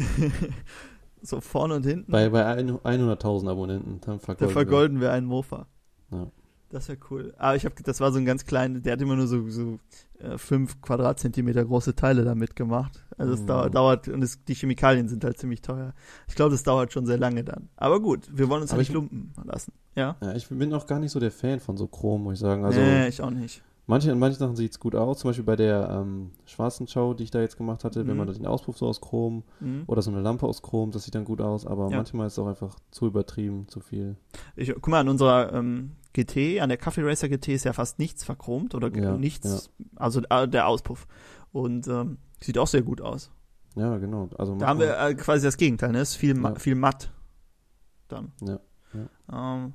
So 1.23 1.41
vorne 1.41 1.75
und 1.75 1.85
hinten. 1.85 2.11
Bei, 2.11 2.29
bei 2.29 2.45
ein- 2.45 2.69
100.000 2.71 3.49
Abonnenten, 3.49 3.99
dann 4.01 4.19
Da 4.19 4.23
vergolden. 4.23 4.39
wir. 4.47 4.49
vergolden 4.53 5.01
wir 5.01 5.11
einen 5.11 5.25
Mofa. 5.25 5.65
Ja. 6.11 6.27
Das 6.69 6.89
wäre 6.89 6.97
cool. 7.09 7.33
Aber 7.37 7.55
ich 7.55 7.63
habe, 7.63 7.75
das 7.81 8.01
war 8.01 8.11
so 8.11 8.17
ein 8.19 8.25
ganz 8.25 8.45
kleiner, 8.45 8.79
der 8.81 8.93
hat 8.93 9.01
immer 9.01 9.15
nur 9.15 9.27
so, 9.27 9.49
so 9.49 9.79
äh, 10.19 10.37
fünf 10.37 10.81
Quadratzentimeter 10.81 11.63
große 11.63 11.95
Teile 11.95 12.25
damit 12.25 12.55
gemacht. 12.57 13.05
Also 13.17 13.33
es 13.33 13.41
Mhm. 13.41 13.47
dauert, 13.47 13.75
dauert 13.75 14.07
und 14.09 14.21
es, 14.21 14.43
die 14.43 14.53
Chemikalien 14.53 15.07
sind 15.07 15.23
halt 15.23 15.37
ziemlich 15.37 15.61
teuer. 15.61 15.93
Ich 16.27 16.35
glaube, 16.35 16.51
das 16.51 16.63
dauert 16.63 16.91
schon 16.91 17.05
sehr 17.05 17.17
lange 17.17 17.43
dann. 17.45 17.69
Aber 17.77 18.01
gut, 18.01 18.27
wir 18.33 18.49
wollen 18.49 18.61
uns 18.63 18.71
ja 18.71 18.75
Aber 18.75 18.81
nicht 18.81 18.89
ich- 18.89 18.95
lumpen 18.95 19.31
lassen. 19.45 19.71
Ja? 19.95 20.17
Ja, 20.21 20.35
ich 20.35 20.47
bin 20.49 20.73
auch 20.73 20.85
gar 20.87 20.99
nicht 20.99 21.11
so 21.11 21.19
der 21.21 21.31
Fan 21.31 21.59
von 21.61 21.77
so 21.77 21.87
Chrom, 21.87 22.23
muss 22.23 22.33
ich 22.33 22.39
sagen. 22.41 22.65
Also 22.65 22.79
nee, 22.79 23.07
ich 23.07 23.21
auch 23.21 23.29
nicht. 23.31 23.63
Manche, 23.87 24.11
an 24.11 24.19
manchen 24.19 24.37
Sachen 24.39 24.55
sieht 24.55 24.71
es 24.71 24.79
gut 24.79 24.93
aus, 24.95 25.19
zum 25.19 25.29
Beispiel 25.29 25.43
bei 25.45 25.55
der 25.55 25.89
ähm, 25.89 26.31
schwarzen 26.45 26.87
Show, 26.87 27.13
die 27.13 27.23
ich 27.23 27.31
da 27.31 27.39
jetzt 27.41 27.57
gemacht 27.57 27.83
hatte, 27.83 28.05
wenn 28.05 28.13
Mhm. 28.13 28.25
man 28.25 28.33
den 28.33 28.45
Auspuff 28.45 28.77
so 28.77 28.85
aus 28.87 29.01
Chrom 29.01 29.43
Mhm. 29.59 29.83
oder 29.87 30.01
so 30.01 30.11
eine 30.11 30.21
Lampe 30.21 30.45
aus 30.45 30.61
Chrom, 30.61 30.91
das 30.91 31.03
sieht 31.05 31.15
dann 31.15 31.25
gut 31.25 31.41
aus, 31.41 31.65
aber 31.65 31.89
Ja. 31.89 31.97
manchmal 31.97 32.27
ist 32.27 32.33
es 32.33 32.39
auch 32.39 32.47
einfach 32.47 32.75
zu 32.91 33.07
übertrieben, 33.07 33.67
zu 33.67 33.79
viel. 33.79 34.15
Ich, 34.55 34.71
guck 34.73 34.87
mal, 34.89 34.99
an 34.99 35.09
unserer 35.09 35.51
ähm, 35.53 35.93
GT, 36.13 36.59
an 36.61 36.69
der 36.69 36.77
Kaffee 36.77 37.01
Racer 37.03 37.29
GT 37.29 37.49
ist 37.53 37.63
ja 37.65 37.73
fast 37.73 37.97
nichts 37.99 38.23
verchromt 38.23 38.75
oder 38.75 38.95
Ja, 38.95 39.17
nichts, 39.17 39.71
also 39.95 40.21
äh, 40.29 40.47
der 40.47 40.67
Auspuff. 40.67 41.07
Und 41.51 41.87
ähm, 41.87 42.17
sieht 42.41 42.57
auch 42.57 42.67
sehr 42.67 42.81
gut 42.83 43.01
aus. 43.01 43.31
Ja, 43.75 43.97
genau. 43.97 44.27
Also 44.37 44.55
Da 44.57 44.67
haben 44.67 44.79
wir 44.79 44.97
äh, 44.99 45.13
quasi 45.15 45.45
das 45.45 45.57
Gegenteil, 45.57 45.91
ne? 45.91 46.01
Ist 46.01 46.15
viel, 46.15 46.33
ma 46.33 46.49
Ja. 46.49 46.55
viel 46.59 46.75
matt. 46.75 47.11
Dann. 48.07 48.31
Ja, 48.41 48.59
Ähm, 49.31 49.73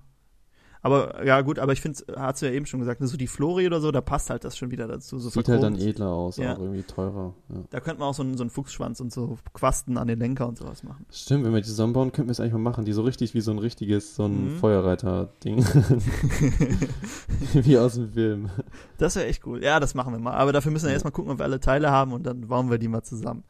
aber 0.83 1.25
ja 1.25 1.41
gut, 1.43 1.59
aber 1.59 1.73
ich 1.73 1.81
finde, 1.81 1.99
hast 2.17 2.43
du 2.43 2.47
ja 2.47 2.53
eben 2.53 2.67
schon 2.67 2.81
gesagt, 2.81 3.01
ne, 3.01 3.07
so 3.07 3.17
die 3.17 3.27
Flori 3.29 3.67
oder 3.67 3.81
so, 3.81 3.91
da 3.93 4.01
passt 4.01 4.31
halt 4.31 4.43
das 4.45 4.57
schon 4.57 4.71
wieder 4.71 4.89
dazu. 4.89 5.19
So 5.19 5.31
sieht 5.31 5.49
halt 5.49 5.63
dann 5.63 5.77
edler 5.79 6.09
aus, 6.11 6.37
Ja. 6.39 6.55
auch 6.55 6.59
irgendwie 6.59 6.83
teurer. 6.83 7.35
Ja. 7.49 7.57
Da 7.71 7.81
könnte 7.81 8.01
man 8.01 8.09
auch 8.09 8.15
so 8.15 8.23
einen, 8.23 8.37
so 8.37 8.43
einen 8.43 8.51
Fuchsschwanz 8.51 9.01
und 9.01 9.13
so 9.13 9.39
Quasten 9.55 9.97
an 9.97 10.09
den 10.09 10.19
Lenker 10.19 10.49
und 10.49 10.59
sowas 10.59 10.83
machen. 10.83 11.07
Stimmt, 11.11 11.45
wenn 11.45 11.53
wir 11.55 11.61
die 11.61 11.67
zusammenbauen, 11.69 12.11
könnten 12.13 12.29
wir 12.29 12.33
es 12.33 12.41
eigentlich 12.41 12.53
mal 12.53 12.59
machen, 12.59 12.85
die 12.85 12.93
so 12.93 13.03
richtig 13.03 13.33
wie 13.35 13.41
so 13.41 13.51
ein 13.53 13.59
richtiges, 13.59 14.17
so 14.17 14.25
ein 14.27 14.55
Mhm. 14.55 14.57
Feuerreiter-Ding. 14.59 15.65
wie 17.55 17.79
aus 17.79 17.95
dem 17.95 18.09
Film. 18.11 18.51
Das 18.99 19.17
wäre 19.17 19.27
echt 19.27 19.47
cool. 19.47 19.63
Ja, 19.63 19.81
das 19.81 19.95
machen 19.95 20.13
wir 20.13 20.21
mal. 20.21 20.35
Aber 20.35 20.53
dafür 20.53 20.73
müssen 20.73 20.85
wir 20.87 20.91
Ja. 20.91 20.95
erstmal 20.95 21.13
gucken, 21.13 21.33
ob 21.33 21.39
wir 21.39 21.45
alle 21.45 21.61
Teile 21.61 21.91
haben 21.91 22.13
und 22.13 22.25
dann 22.25 22.49
bauen 22.49 22.71
wir 22.71 22.79
die 22.79 22.89
mal 22.89 23.03
zusammen. 23.03 23.45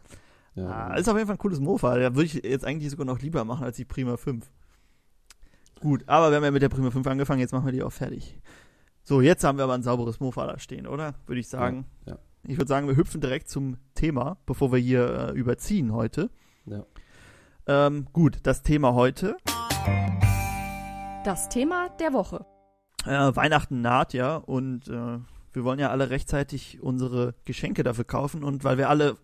Ja, 0.54 0.66
Ah, 0.68 0.94
ist 0.96 1.08
auf 1.08 1.14
jeden 1.16 1.26
Fall 1.26 1.36
ein 1.36 1.38
cooles 1.38 1.60
Mofa. 1.60 1.96
Da 1.96 2.14
würde 2.14 2.24
ich 2.26 2.34
jetzt 2.34 2.64
eigentlich 2.66 2.90
sogar 2.90 3.06
noch 3.06 3.20
lieber 3.20 3.42
machen 3.44 3.64
als 3.64 3.76
die 3.78 3.86
Prima 3.86 4.16
5. 4.18 4.44
Gut, 5.82 6.04
aber 6.06 6.30
wir 6.30 6.36
haben 6.36 6.44
ja 6.44 6.52
mit 6.52 6.62
der 6.62 6.68
Prima 6.68 6.92
5 6.92 7.04
angefangen, 7.08 7.40
jetzt 7.40 7.52
machen 7.52 7.66
wir 7.66 7.72
die 7.72 7.82
auch 7.82 7.90
fertig. 7.90 8.38
So, 9.02 9.20
jetzt 9.20 9.42
haben 9.42 9.58
wir 9.58 9.64
aber 9.64 9.74
ein 9.74 9.82
sauberes 9.82 10.20
Mofa 10.20 10.46
da 10.46 10.56
stehen, 10.60 10.86
oder? 10.86 11.16
Würde 11.26 11.40
ich 11.40 11.48
sagen. 11.48 11.86
Ja, 12.06 12.12
ja. 12.12 12.18
Ich 12.44 12.56
würde 12.56 12.68
sagen, 12.68 12.86
wir 12.86 12.94
hüpfen 12.94 13.20
direkt 13.20 13.48
zum 13.48 13.78
Thema, 13.96 14.36
bevor 14.46 14.70
wir 14.70 14.78
hier 14.78 15.30
äh, 15.30 15.32
überziehen 15.32 15.92
heute. 15.92 16.30
Ja. 16.66 16.86
Ähm, 17.66 18.06
gut, 18.12 18.38
das 18.44 18.62
Thema 18.62 18.94
heute. 18.94 19.36
Das 21.24 21.48
Thema 21.48 21.88
der 21.98 22.12
Woche. 22.12 22.46
Äh, 23.04 23.34
Weihnachten 23.34 23.80
naht 23.80 24.12
ja 24.12 24.36
und 24.36 24.86
äh, 24.86 25.18
wir 25.52 25.64
wollen 25.64 25.80
ja 25.80 25.90
alle 25.90 26.10
rechtzeitig 26.10 26.80
unsere 26.80 27.34
Geschenke 27.44 27.82
dafür 27.82 28.04
kaufen 28.04 28.44
und 28.44 28.62
weil 28.62 28.78
wir 28.78 28.88
alle 28.88 29.16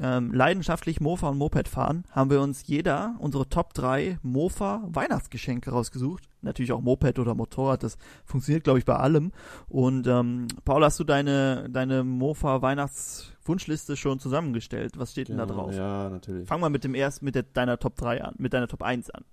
ähm, 0.00 0.32
leidenschaftlich 0.32 1.00
Mofa 1.00 1.28
und 1.28 1.38
Moped 1.38 1.66
fahren, 1.68 2.04
haben 2.10 2.30
wir 2.30 2.40
uns 2.40 2.66
jeder 2.66 3.16
unsere 3.18 3.48
Top 3.48 3.74
3 3.74 4.18
Mofa 4.22 4.82
Weihnachtsgeschenke 4.88 5.70
rausgesucht. 5.70 6.28
Natürlich 6.40 6.70
auch 6.72 6.80
Moped 6.80 7.18
oder 7.18 7.34
Motorrad, 7.34 7.82
das 7.82 7.98
funktioniert 8.24 8.62
glaube 8.64 8.78
ich 8.78 8.84
bei 8.84 8.94
allem. 8.94 9.32
Und 9.68 10.06
ähm, 10.06 10.46
Paul, 10.64 10.84
hast 10.84 11.00
du 11.00 11.04
deine, 11.04 11.68
deine 11.68 12.04
Mofa 12.04 12.62
Weihnachtswunschliste 12.62 13.96
schon 13.96 14.20
zusammengestellt? 14.20 14.98
Was 14.98 15.10
steht 15.12 15.28
denn 15.30 15.38
da 15.38 15.46
Genau, 15.46 15.62
drauf? 15.64 15.74
Ja, 15.74 16.08
natürlich. 16.10 16.46
Fang 16.46 16.60
mal 16.60 16.70
mit 16.70 16.84
dem 16.84 16.94
ersten, 16.94 17.24
mit 17.24 17.34
der, 17.34 17.42
deiner 17.42 17.78
Top 17.78 17.96
3 17.96 18.22
an, 18.22 18.34
mit 18.38 18.52
deiner 18.52 18.68
Top 18.68 18.82
1 18.82 19.10
an, 19.10 19.24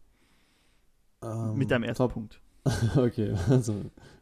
Ähm, 1.24 1.57
mit 1.57 1.70
deinem 1.72 1.84
ersten 1.84 2.03
Top- 2.03 2.13
Punkt. 2.13 2.41
Okay, 2.95 3.34
also 3.49 3.74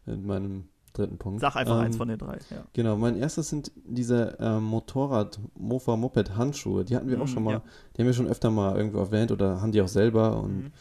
mit 0.06 0.26
meinem 0.26 0.66
dritten 0.94 1.18
Punkt. 1.18 1.42
Sag 1.42 1.56
einfach 1.56 1.76
Ähm, 1.80 1.86
eins 1.86 1.98
von 1.98 2.08
den 2.08 2.18
drei. 2.18 2.38
Ja. 2.52 2.64
Genau, 2.74 2.96
mein 2.98 3.16
erstes 3.18 3.50
sind 3.50 3.72
diese 3.86 4.38
ähm, 4.40 4.64
Motorrad, 4.64 5.40
Mofa, 5.58 5.96
Moped 5.96 6.36
Handschuhe. 6.36 6.86
Die 6.86 6.96
hatten 6.96 7.10
wir 7.10 7.18
auch 7.20 7.26
Mhm, 7.26 7.28
schon 7.28 7.44
mal, 7.44 7.52
ja. 7.54 7.62
die 7.96 8.02
haben 8.02 8.06
wir 8.08 8.14
schon 8.14 8.28
öfter 8.28 8.52
mal 8.52 8.76
irgendwo 8.78 9.00
erwähnt 9.00 9.32
oder 9.32 9.62
haben 9.62 9.72
die 9.72 9.82
auch 9.82 9.88
selber 9.88 10.40
und 10.42 10.58
Mhm. 10.66 10.72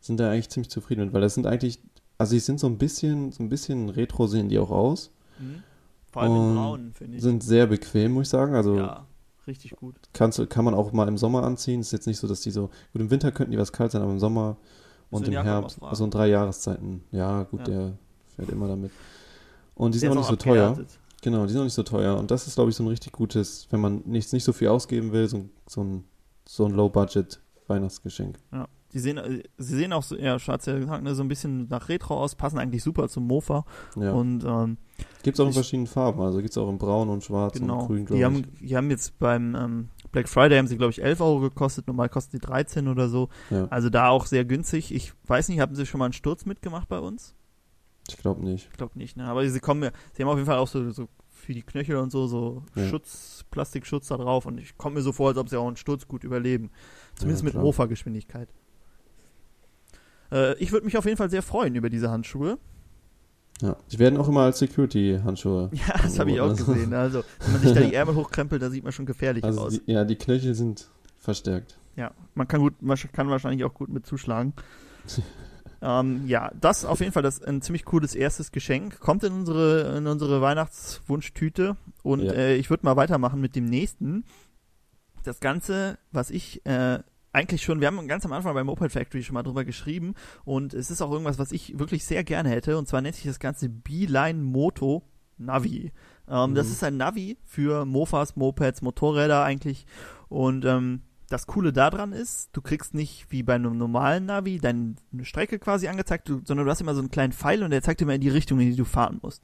sind 0.00 0.18
da 0.20 0.30
eigentlich 0.30 0.48
ziemlich 0.50 0.70
zufrieden 0.70 1.04
mit, 1.04 1.12
weil 1.14 1.20
das 1.20 1.34
sind 1.34 1.46
eigentlich, 1.46 1.80
also 2.18 2.34
die 2.34 2.40
sind 2.40 2.58
so 2.60 2.66
ein 2.66 2.78
bisschen, 2.78 3.32
so 3.32 3.42
ein 3.42 3.48
bisschen 3.48 3.88
retro 3.88 4.26
sehen 4.26 4.48
die 4.48 4.58
auch 4.58 4.70
aus, 4.70 5.10
Mhm. 5.38 5.62
Vor 6.12 6.22
allem 6.22 6.34
in 6.34 6.54
Braun, 6.56 6.92
finde 6.92 7.16
ich. 7.18 7.22
sind 7.22 7.42
sehr 7.44 7.66
bequem, 7.68 8.12
muss 8.12 8.24
ich 8.26 8.30
sagen. 8.30 8.54
Also 8.56 8.76
ja, 8.76 9.06
richtig 9.46 9.76
gut. 9.76 9.94
kannst, 10.12 10.50
kann 10.50 10.64
man 10.64 10.74
auch 10.74 10.90
mal 10.92 11.06
im 11.06 11.16
Sommer 11.16 11.44
anziehen. 11.44 11.80
Ist 11.80 11.92
jetzt 11.92 12.08
nicht 12.08 12.18
so, 12.18 12.26
dass 12.26 12.40
die 12.40 12.50
so, 12.50 12.68
gut, 12.92 13.00
im 13.00 13.10
Winter 13.10 13.30
könnten 13.30 13.52
die 13.52 13.58
was 13.58 13.70
kalt 13.72 13.92
sein, 13.92 14.02
aber 14.02 14.10
im 14.10 14.18
Sommer 14.18 14.56
und 15.10 15.26
im 15.28 15.32
Jakob 15.34 15.46
Herbst, 15.48 15.82
also 15.82 16.04
in 16.04 16.10
drei 16.10 16.26
Jahreszeiten, 16.28 17.04
ja 17.12 17.44
gut, 17.44 17.60
Ja. 17.60 17.64
der 17.66 17.92
fährt 18.34 18.48
immer 18.50 18.66
damit. 18.66 18.90
Und 19.80 19.94
die 19.94 19.98
sind 19.98 20.10
auch 20.10 20.16
nicht 20.16 20.26
so 20.26 20.36
teuer. 20.36 20.68
abgehärtet. 20.70 20.98
Genau, 21.22 21.44
die 21.46 21.52
sind 21.52 21.60
auch 21.60 21.64
nicht 21.64 21.74
so 21.74 21.82
teuer. 21.82 22.16
Und 22.18 22.30
das 22.30 22.46
ist, 22.46 22.54
glaube 22.54 22.70
ich, 22.70 22.76
so 22.76 22.82
ein 22.82 22.88
richtig 22.88 23.12
gutes, 23.12 23.66
wenn 23.70 23.80
man 23.80 24.02
nicht, 24.06 24.32
nicht 24.32 24.44
so 24.44 24.52
viel 24.52 24.68
ausgeben 24.68 25.12
will, 25.12 25.28
so, 25.28 25.38
ein- 25.38 25.50
so 25.66 25.82
ein, 25.82 26.04
so 26.46 26.64
ein 26.66 26.72
Low-Budget-Weihnachtsgeschenk. 26.72 28.38
Ja. 28.52 28.68
Die 28.92 28.98
sehen, 28.98 29.18
äh, 29.18 29.44
sie 29.56 29.76
sehen 29.76 29.92
auch 29.92 30.02
so, 30.02 30.16
ja, 30.16 30.36
Schatz 30.40 30.66
ja 30.66 30.76
gesagt, 30.76 31.04
ne, 31.04 31.14
so 31.14 31.22
ein 31.22 31.28
bisschen 31.28 31.68
nach 31.68 31.88
Retro 31.88 32.18
aus, 32.20 32.34
passen 32.34 32.58
eigentlich 32.58 32.82
super 32.82 33.08
zum 33.08 33.24
Mofa. 33.28 33.64
Ja. 33.96 34.10
Und 34.12 34.42
ähm, 34.44 34.78
Gibt 35.22 35.36
es 35.36 35.40
auch 35.40 35.44
in 35.44 35.50
ich- 35.50 35.54
verschiedenen 35.56 35.86
Farben. 35.86 36.20
Also 36.20 36.38
gibt 36.38 36.50
es 36.50 36.58
auch 36.58 36.68
in 36.68 36.76
Braun 36.78 37.08
und 37.08 37.22
Schwarz 37.22 37.52
genau, 37.56 37.80
und 37.82 37.86
Grün, 37.86 37.98
die 37.98 38.04
glaube 38.06 38.18
ich. 38.18 38.24
haben, 38.24 38.42
die 38.60 38.76
haben 38.76 38.90
jetzt 38.90 39.16
beim 39.20 39.54
ähm, 39.54 39.88
Black 40.10 40.28
Friday 40.28 40.58
haben 40.58 40.66
sie, 40.66 40.76
glaube 40.76 40.90
ich, 40.90 41.00
11 41.02 41.20
Euro 41.20 41.38
gekostet, 41.38 41.86
normal 41.86 42.08
kosten 42.08 42.32
die 42.36 42.40
13 42.44 42.88
oder 42.88 43.08
so. 43.08 43.28
Ja, 43.50 43.68
Also 43.70 43.90
da 43.90 44.08
auch 44.08 44.26
sehr 44.26 44.44
günstig. 44.44 44.92
Ich 44.92 45.12
weiß 45.28 45.48
nicht, 45.50 45.60
haben 45.60 45.76
sie 45.76 45.86
schon 45.86 46.00
mal 46.00 46.06
einen 46.06 46.12
Sturz 46.12 46.44
mitgemacht 46.44 46.88
bei 46.88 46.98
uns? 46.98 47.34
Ich 48.10 48.18
glaube 48.18 48.44
nicht. 48.44 48.68
Ich 48.70 48.76
glaube 48.76 48.98
nicht, 48.98 49.16
ne? 49.16 49.24
Aber 49.24 49.48
sie 49.48 49.60
kommen 49.60 49.80
mir, 49.80 49.92
sie 50.12 50.22
haben 50.22 50.28
auf 50.30 50.36
jeden 50.36 50.46
Fall 50.46 50.58
auch 50.58 50.68
so, 50.68 50.90
so 50.90 51.08
für 51.28 51.54
die 51.54 51.62
Knöchel 51.62 51.96
und 51.96 52.10
so, 52.12 52.26
so 52.26 52.62
Ja. 52.74 52.86
Schutz, 52.88 53.44
Plastikschutz 53.50 54.08
da 54.08 54.16
drauf 54.16 54.46
und 54.46 54.58
ich 54.58 54.76
komme 54.76 54.96
mir 54.96 55.02
so 55.02 55.12
vor, 55.12 55.28
als 55.28 55.38
ob 55.38 55.48
sie 55.48 55.56
auch 55.56 55.66
einen 55.66 55.76
Sturz 55.76 56.06
gut 56.06 56.24
überleben. 56.24 56.70
Zumindest 57.16 57.42
Ja, 57.44 57.46
mit. 57.52 57.54
Mofa-Geschwindigkeit. 57.54 58.48
Äh, 60.32 60.54
ich 60.58 60.72
würde 60.72 60.84
mich 60.86 60.96
auf 60.96 61.04
jeden 61.04 61.16
Fall 61.16 61.30
sehr 61.30 61.42
freuen 61.42 61.74
über 61.74 61.90
diese 61.90 62.10
Handschuhe. 62.10 62.58
Ja. 63.62 63.76
Die 63.92 63.98
werden 63.98 64.16
auch 64.18 64.28
immer 64.28 64.42
als 64.42 64.58
Security-Handschuhe. 64.58 65.70
Ja, 65.74 65.98
das 66.02 66.18
habe 66.18 66.30
ich 66.30 66.40
auch 66.40 66.56
gesehen. 66.56 66.94
Also, 66.94 67.22
wenn 67.40 67.52
man 67.52 67.60
sich 67.62 67.72
da 67.72 67.80
die 67.80 67.94
Ärmel 67.94 68.14
hochkrempelt, 68.14 68.62
da 68.62 68.70
sieht 68.70 68.84
man 68.84 68.92
schon 68.92 69.06
gefährlich 69.06 69.44
Also 69.44 69.60
aus. 69.62 69.72
die, 69.84 69.92
ja, 69.92 70.04
die 70.04 70.16
Knöchel 70.16 70.54
sind 70.54 70.88
verstärkt. 71.18 71.78
Ja, 71.96 72.12
man 72.34 72.48
kann 72.48 72.60
gut, 72.60 72.80
man 72.80 72.96
kann 73.12 73.28
wahrscheinlich 73.28 73.64
auch 73.64 73.74
gut 73.74 73.88
mit 73.90 74.06
zuschlagen. 74.06 74.54
ähm, 75.82 76.26
ja, 76.26 76.50
das 76.60 76.84
auf 76.84 77.00
jeden 77.00 77.12
Fall 77.12 77.22
das 77.22 77.42
ein 77.42 77.62
ziemlich 77.62 77.84
cooles 77.84 78.14
erstes 78.14 78.52
Geschenk. 78.52 79.00
Kommt 79.00 79.24
in 79.24 79.32
unsere 79.32 79.96
in 79.96 80.06
unsere 80.06 80.40
Weihnachtswunschtüte 80.40 81.76
und 82.02 82.20
Ja. 82.20 82.32
äh, 82.32 82.56
ich 82.56 82.70
würde 82.70 82.84
mal 82.84 82.96
weitermachen 82.96 83.40
mit 83.40 83.56
dem 83.56 83.64
nächsten. 83.66 84.24
Das 85.24 85.40
Ganze, 85.40 85.98
was 86.12 86.30
ich 86.30 86.64
äh, 86.66 86.98
eigentlich 87.32 87.62
schon, 87.62 87.80
wir 87.80 87.86
haben 87.86 88.08
ganz 88.08 88.24
am 88.24 88.32
Anfang 88.32 88.54
beim 88.54 88.66
Moped 88.66 88.90
Factory 88.92 89.22
schon 89.22 89.34
mal 89.34 89.42
drüber 89.42 89.64
geschrieben 89.64 90.14
und 90.44 90.74
es 90.74 90.90
ist 90.90 91.00
auch 91.02 91.10
irgendwas, 91.12 91.38
was 91.38 91.52
ich 91.52 91.78
wirklich 91.78 92.04
sehr 92.04 92.24
gerne 92.24 92.48
hätte 92.48 92.76
und 92.78 92.88
zwar 92.88 93.02
nennt 93.02 93.14
sich 93.16 93.24
das 93.26 93.38
Ganze 93.38 93.68
Beeline 93.68 94.42
Moto 94.42 95.02
Navi. 95.38 95.92
Ähm, 96.28 96.54
Das 96.54 96.66
Mhm. 96.66 96.72
ist 96.72 96.84
ein 96.84 96.96
Navi 96.96 97.36
für 97.44 97.84
Mofas, 97.84 98.36
Mopeds, 98.36 98.82
Motorräder 98.82 99.42
eigentlich 99.44 99.86
und 100.28 100.64
ähm, 100.64 101.02
das 101.30 101.46
Coole 101.46 101.72
daran 101.72 102.12
ist, 102.12 102.50
du 102.52 102.60
kriegst 102.60 102.92
nicht 102.92 103.26
wie 103.30 103.42
bei 103.42 103.54
einem 103.54 103.78
normalen 103.78 104.26
Navi 104.26 104.58
deine 104.58 104.96
Strecke 105.22 105.58
quasi 105.58 105.88
angezeigt, 105.88 106.28
sondern 106.28 106.66
du 106.66 106.70
hast 106.70 106.80
immer 106.80 106.94
so 106.94 107.00
einen 107.00 107.10
kleinen 107.10 107.32
Pfeil 107.32 107.62
und 107.62 107.70
der 107.70 107.82
zeigt 107.82 108.00
dir 108.00 108.04
immer 108.04 108.16
in 108.16 108.20
die 108.20 108.28
Richtung, 108.28 108.58
in 108.60 108.70
die 108.70 108.76
du 108.76 108.84
fahren 108.84 109.20
musst 109.22 109.42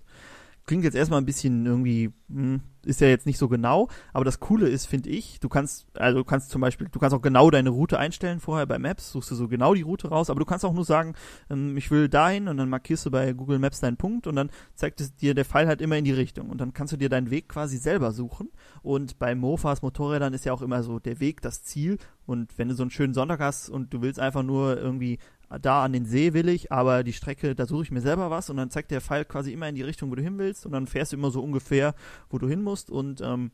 klingt 0.67 0.85
jetzt 0.85 0.97
erstmal 0.97 1.21
ein 1.21 1.27
bisschen 1.27 1.65
irgendwie, 1.65 2.13
hm, 2.29 2.61
ist 2.85 3.01
ja 3.01 3.09
jetzt 3.09 3.27
nicht 3.27 3.39
so 3.39 3.49
genau, 3.49 3.89
aber 4.13 4.25
das 4.25 4.41
Coole 4.41 4.69
ist, 4.69 4.87
finde 4.87 5.11
ich, 5.11 5.41
du 5.41 5.49
kannst, 5.49 5.87
also 5.95 6.19
du 6.19 6.25
kannst 6.25 6.51
zum 6.51 6.61
Beispiel, 6.61 6.89
du 6.91 6.99
kannst 6.99 7.15
auch 7.15 7.23
genau 7.23 7.51
deine 7.51 7.71
Route 7.71 7.99
einstellen 7.99 8.41
vorher 8.41 8.67
bei 8.67 8.79
Maps, 8.79 9.13
suchst 9.13 9.31
du 9.31 9.35
so 9.35 9.49
genau 9.49 9.75
die 9.75 9.83
Route 9.83 10.09
raus, 10.09 10.31
aber 10.31 10.41
du 10.41 10.47
kannst 10.47 10.65
auch 10.65 10.73
nur 10.73 10.85
sagen, 10.85 11.15
ähm, 11.51 11.77
ich 11.77 11.91
will 11.91 12.09
dahin 12.09 12.49
und 12.49 12.57
dann 12.57 12.69
markierst 12.69 13.07
du 13.07 13.11
bei 13.11 13.33
Google 13.33 13.59
Maps 13.59 13.81
deinen 13.81 13.97
Punkt 13.97 14.27
und 14.27 14.37
dann 14.37 14.51
zeigt 14.75 15.01
es 15.01 15.15
dir 15.15 15.35
der 15.35 15.45
Pfeil 15.45 15.67
halt 15.67 15.81
immer 15.81 15.97
in 15.97 16.05
die 16.05 16.13
Richtung 16.13 16.51
und 16.51 16.61
dann 16.61 16.73
kannst 16.73 16.93
du 16.93 16.97
dir 16.97 17.09
deinen 17.09 17.31
Weg 17.31 17.49
quasi 17.49 17.77
selber 17.77 18.13
suchen 18.13 18.51
und 18.83 19.19
bei 19.19 19.35
Mofas, 19.35 19.83
Motorrädern 19.83 20.35
ist 20.35 20.45
ja 20.45 20.53
auch 20.53 20.63
immer 20.63 20.83
so 20.83 20.99
der 20.99 21.21
Weg 21.21 21.43
das 21.43 21.63
Ziel 21.63 21.99
und 22.27 22.59
wenn 22.59 22.69
du 22.69 22.75
so 22.75 22.83
einen 22.83 22.91
schönen 22.91 23.15
Sonntag 23.15 23.41
hast 23.41 23.69
und 23.69 23.95
du 23.95 24.03
willst 24.03 24.19
einfach 24.19 24.43
nur 24.43 24.79
irgendwie 24.79 25.19
da 25.49 25.85
an 25.85 25.93
den 25.93 26.07
See 26.07 26.33
will 26.33 26.49
ich, 26.49 26.73
aber 26.73 27.05
die 27.05 27.13
Strecke, 27.13 27.55
da 27.55 27.67
suche 27.67 27.85
ich 27.85 27.91
mir 27.91 28.01
selber 28.01 28.31
was 28.31 28.51
und 28.51 28.57
dann 28.57 28.71
zeigt 28.71 28.91
der 28.91 29.01
Pfeil 29.01 29.25
quasi 29.25 29.53
immer 29.53 29.69
in 29.69 29.75
die 29.75 29.83
Richtung, 29.83 30.11
wo 30.11 30.15
du 30.15 30.23
hin 30.23 30.39
willst 30.39 30.67
und 30.67 30.73
dann 30.73 30.87
fährst 30.87 31.13
du 31.13 31.17
immer 31.17 31.31
so 31.31 31.43
ungefähr, 31.43 31.95
wo 32.31 32.39
du 32.39 32.49
hin 32.49 32.63
musst 32.63 32.91
und 32.91 33.21
ähm, 33.21 33.53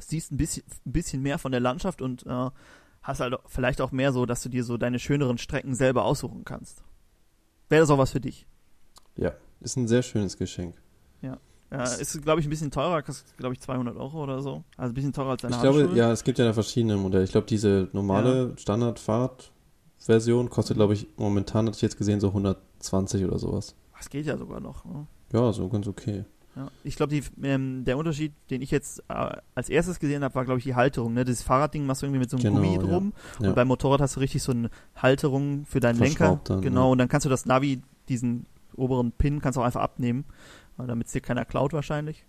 siehst 0.00 0.32
ein 0.32 0.36
bisschen, 0.36 0.64
ein 0.86 0.92
bisschen 0.92 1.22
mehr 1.22 1.38
von 1.38 1.52
der 1.52 1.60
Landschaft 1.60 2.02
und 2.02 2.26
äh, 2.26 2.50
hast 3.02 3.20
halt 3.20 3.34
vielleicht 3.46 3.80
auch 3.80 3.92
mehr 3.92 4.12
so, 4.12 4.26
dass 4.26 4.42
du 4.42 4.48
dir 4.48 4.64
so 4.64 4.76
deine 4.76 4.98
schöneren 4.98 5.38
Strecken 5.38 5.74
selber 5.74 6.04
aussuchen 6.04 6.44
kannst. 6.44 6.82
Wäre 7.68 7.82
das 7.82 7.90
auch 7.90 7.98
was 7.98 8.12
für 8.12 8.20
dich? 8.20 8.46
Ja, 9.16 9.34
ist 9.60 9.76
ein 9.76 9.88
sehr 9.88 10.02
schönes 10.02 10.36
Geschenk. 10.36 10.74
Ja. 11.22 11.38
Ja, 11.70 11.82
ist, 11.82 12.22
glaube 12.22 12.40
ich, 12.40 12.46
ein 12.46 12.50
bisschen 12.50 12.70
teurer, 12.70 13.02
kostet, 13.02 13.36
glaube 13.36 13.54
ich, 13.54 13.60
200 13.60 13.94
Euro 13.96 14.22
oder 14.22 14.40
so. 14.40 14.64
Also 14.78 14.92
ein 14.92 14.94
bisschen 14.94 15.12
teurer 15.12 15.30
als 15.30 15.42
deine 15.42 15.54
Ich 15.54 15.60
glaube, 15.60 15.90
ja, 15.94 16.10
es 16.10 16.24
gibt 16.24 16.38
ja 16.38 16.50
verschiedene 16.54 16.96
Modelle. 16.96 17.24
Ich 17.24 17.32
glaube, 17.32 17.46
diese 17.46 17.88
normale 17.92 18.48
ja. 18.50 18.56
Standardfahrt 18.56 19.52
Version 20.06 20.50
kostet, 20.50 20.76
glaube 20.76 20.94
ich, 20.94 21.06
momentan 21.16 21.66
hatte 21.66 21.76
ich 21.76 21.82
jetzt 21.82 21.98
gesehen 21.98 22.20
so 22.20 22.28
120 22.28 23.24
oder 23.24 23.38
sowas. 23.38 23.74
Das 23.96 24.08
geht 24.10 24.26
ja 24.26 24.36
sogar 24.36 24.60
noch. 24.60 24.84
Ne? 24.84 25.06
Ja, 25.32 25.52
so 25.52 25.68
ganz 25.68 25.86
okay. 25.86 26.24
Ja. 26.56 26.70
Ich 26.82 26.96
glaube, 26.96 27.20
ähm, 27.42 27.84
der 27.84 27.98
Unterschied, 27.98 28.32
den 28.50 28.62
ich 28.62 28.70
jetzt 28.70 29.00
äh, 29.08 29.36
als 29.54 29.68
erstes 29.68 30.00
gesehen 30.00 30.24
habe, 30.24 30.34
war, 30.34 30.44
glaube 30.44 30.58
ich, 30.58 30.64
die 30.64 30.74
Halterung. 30.74 31.14
Ne? 31.14 31.24
Das 31.24 31.42
Fahrradding 31.42 31.86
machst 31.86 32.02
du 32.02 32.06
irgendwie 32.06 32.20
mit 32.20 32.30
so 32.30 32.36
einem 32.36 32.54
genau, 32.54 32.56
Gummi 32.56 32.78
drum. 32.78 33.12
Ja. 33.38 33.44
Ja. 33.44 33.48
Und 33.50 33.54
beim 33.54 33.68
Motorrad 33.68 34.00
hast 34.00 34.16
du 34.16 34.20
richtig 34.20 34.42
so 34.42 34.52
eine 34.52 34.70
Halterung 34.96 35.66
für 35.66 35.80
deinen 35.80 35.98
Lenker. 35.98 36.40
Dann, 36.44 36.62
genau, 36.62 36.92
und 36.92 36.98
dann 36.98 37.08
kannst 37.08 37.26
du 37.26 37.30
das 37.30 37.46
Navi, 37.46 37.82
diesen 38.08 38.46
oberen 38.76 39.12
Pin, 39.12 39.40
kannst 39.40 39.56
du 39.56 39.60
auch 39.60 39.66
einfach 39.66 39.82
abnehmen, 39.82 40.24
damit 40.78 41.06
es 41.08 41.12
dir 41.12 41.20
keiner 41.20 41.44
klaut 41.44 41.72
wahrscheinlich. 41.72 42.24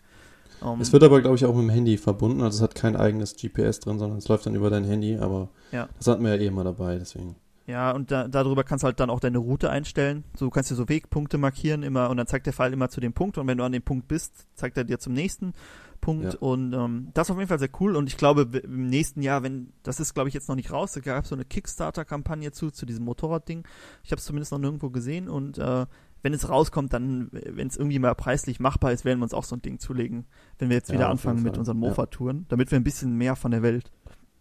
Um, 0.61 0.81
es 0.81 0.91
wird 0.91 1.03
aber, 1.03 1.21
glaube 1.21 1.37
ich, 1.37 1.45
auch 1.45 1.53
mit 1.55 1.63
dem 1.63 1.69
Handy 1.69 1.97
verbunden. 1.97 2.41
Also 2.41 2.57
es 2.57 2.61
hat 2.61 2.75
kein 2.75 2.95
eigenes 2.95 3.35
GPS 3.35 3.79
drin, 3.79 3.97
sondern 3.97 4.17
es 4.17 4.27
läuft 4.27 4.45
dann 4.45 4.55
über 4.55 4.69
dein 4.69 4.83
Handy. 4.83 5.17
Aber 5.17 5.49
das 5.71 6.07
hatten 6.07 6.23
wir 6.23 6.35
ja 6.35 6.41
eh 6.41 6.47
immer 6.47 6.63
dabei, 6.63 6.97
deswegen. 6.97 7.35
Ja, 7.69 7.91
und 7.91 8.09
da, 8.09 8.27
darüber 8.27 8.63
kannst 8.63 8.81
du 8.81 8.87
halt 8.87 8.99
dann 8.99 9.11
auch 9.11 9.19
deine 9.19 9.37
Route 9.37 9.69
einstellen. 9.69 10.23
So 10.35 10.45
du 10.45 10.49
kannst 10.49 10.71
dir 10.71 10.75
so 10.75 10.89
Wegpunkte 10.89 11.37
markieren 11.37 11.83
immer 11.83 12.09
und 12.09 12.17
dann 12.17 12.25
zeigt 12.25 12.47
der 12.47 12.53
Pfeil 12.53 12.73
immer 12.73 12.89
zu 12.89 12.99
dem 12.99 13.13
Punkt 13.13 13.37
und 13.37 13.45
wenn 13.45 13.59
du 13.59 13.63
an 13.63 13.71
dem 13.71 13.83
Punkt 13.83 14.07
bist, 14.07 14.47
zeigt 14.55 14.75
er 14.75 14.85
dir 14.85 14.97
zum 14.97 15.13
nächsten 15.13 15.53
Punkt 16.01 16.33
ja. 16.33 16.39
und 16.39 16.73
ähm, 16.73 17.09
das 17.13 17.27
ist 17.27 17.31
auf 17.31 17.37
jeden 17.37 17.47
Fall 17.47 17.59
sehr 17.59 17.69
cool 17.79 17.95
und 17.95 18.07
ich 18.07 18.17
glaube 18.17 18.49
im 18.63 18.87
nächsten 18.87 19.21
Jahr, 19.21 19.43
wenn 19.43 19.71
das 19.83 19.99
ist 19.99 20.15
glaube 20.15 20.29
ich 20.29 20.33
jetzt 20.33 20.49
noch 20.49 20.55
nicht 20.55 20.71
raus, 20.71 20.93
da 20.93 21.01
gab 21.01 21.25
es 21.25 21.29
so 21.29 21.35
eine 21.35 21.45
Kickstarter-Kampagne 21.45 22.51
zu 22.51 22.71
zu 22.71 22.87
diesem 22.87 23.05
Motorradding. 23.05 23.63
Ich 24.03 24.11
habe 24.11 24.17
es 24.17 24.25
zumindest 24.25 24.51
noch 24.51 24.59
nirgendwo 24.59 24.89
gesehen 24.89 25.29
und 25.29 25.59
äh, 25.59 25.85
wenn 26.23 26.33
es 26.33 26.49
rauskommt, 26.49 26.91
dann, 26.91 27.29
wenn 27.31 27.67
es 27.67 27.77
irgendwie 27.77 27.99
mal 27.99 28.15
preislich 28.15 28.59
machbar 28.59 28.93
ist, 28.93 29.05
werden 29.05 29.19
wir 29.19 29.23
uns 29.23 29.33
auch 29.35 29.43
so 29.43 29.55
ein 29.55 29.61
Ding 29.61 29.77
zulegen, 29.77 30.25
wenn 30.57 30.69
wir 30.69 30.75
jetzt 30.75 30.89
ja, 30.89 30.95
wieder 30.95 31.09
anfangen 31.09 31.43
mit 31.43 31.57
unseren 31.57 31.77
Mofa-Touren, 31.77 32.45
damit 32.49 32.71
wir 32.71 32.79
ein 32.79 32.83
bisschen 32.83 33.15
mehr 33.15 33.35
von 33.35 33.51
der 33.51 33.61
Welt, 33.61 33.91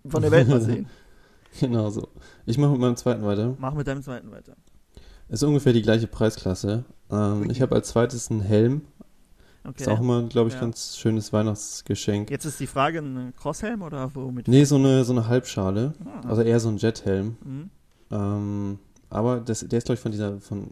von 0.09 0.23
der 0.23 0.31
Welt 0.31 0.49
mal 0.49 0.61
sehen. 0.63 0.89
Genau 1.61 1.91
so. 1.91 2.09
Ich 2.47 2.59
mache 2.59 2.73
mit 2.73 2.81
meinem 2.81 2.97
zweiten 2.97 3.25
weiter. 3.25 3.57
Mach 3.59 3.75
mit 3.75 3.87
deinem 3.87 4.03
zweiten 4.03 4.31
weiter. 4.31 4.57
Ist 5.29 5.43
ungefähr 5.43 5.73
die 5.73 5.83
gleiche 5.83 6.07
Preisklasse. 6.07 6.85
Ähm, 7.11 7.51
ich 7.51 7.61
habe 7.61 7.75
als 7.75 7.89
zweites 7.89 8.31
einen 8.31 8.41
Helm. 8.41 8.83
Okay. 9.65 9.83
Ist 9.83 9.89
auch 9.89 10.01
immer, 10.01 10.23
glaube 10.23 10.49
ich, 10.49 10.55
ja. 10.55 10.61
ganz 10.61 10.97
schönes 10.97 11.33
Weihnachtsgeschenk. 11.33 12.31
Jetzt 12.31 12.47
ist 12.47 12.59
die 12.61 12.67
Frage, 12.67 13.01
ein 13.01 13.35
Crosshelm 13.37 13.83
oder 13.83 14.15
womit? 14.15 14.49
Nee, 14.49 14.65
so 14.65 14.77
eine, 14.77 15.05
so 15.05 15.13
eine 15.13 15.29
Halbschale. 15.29 15.93
Ah. 16.05 16.29
Also 16.29 16.43
eher 16.43 16.61
so 16.61 16.69
ein 16.69 16.79
Jethelm. 16.79 17.37
Mhm. 17.45 17.71
Ähm, 18.11 18.79
aber 19.11 19.41
das, 19.41 19.61
der 19.61 19.79
ist, 19.79 19.85
glaube 19.85 19.97
ich, 19.97 20.01
von 20.01 20.13
dieser, 20.13 20.41
von, 20.41 20.71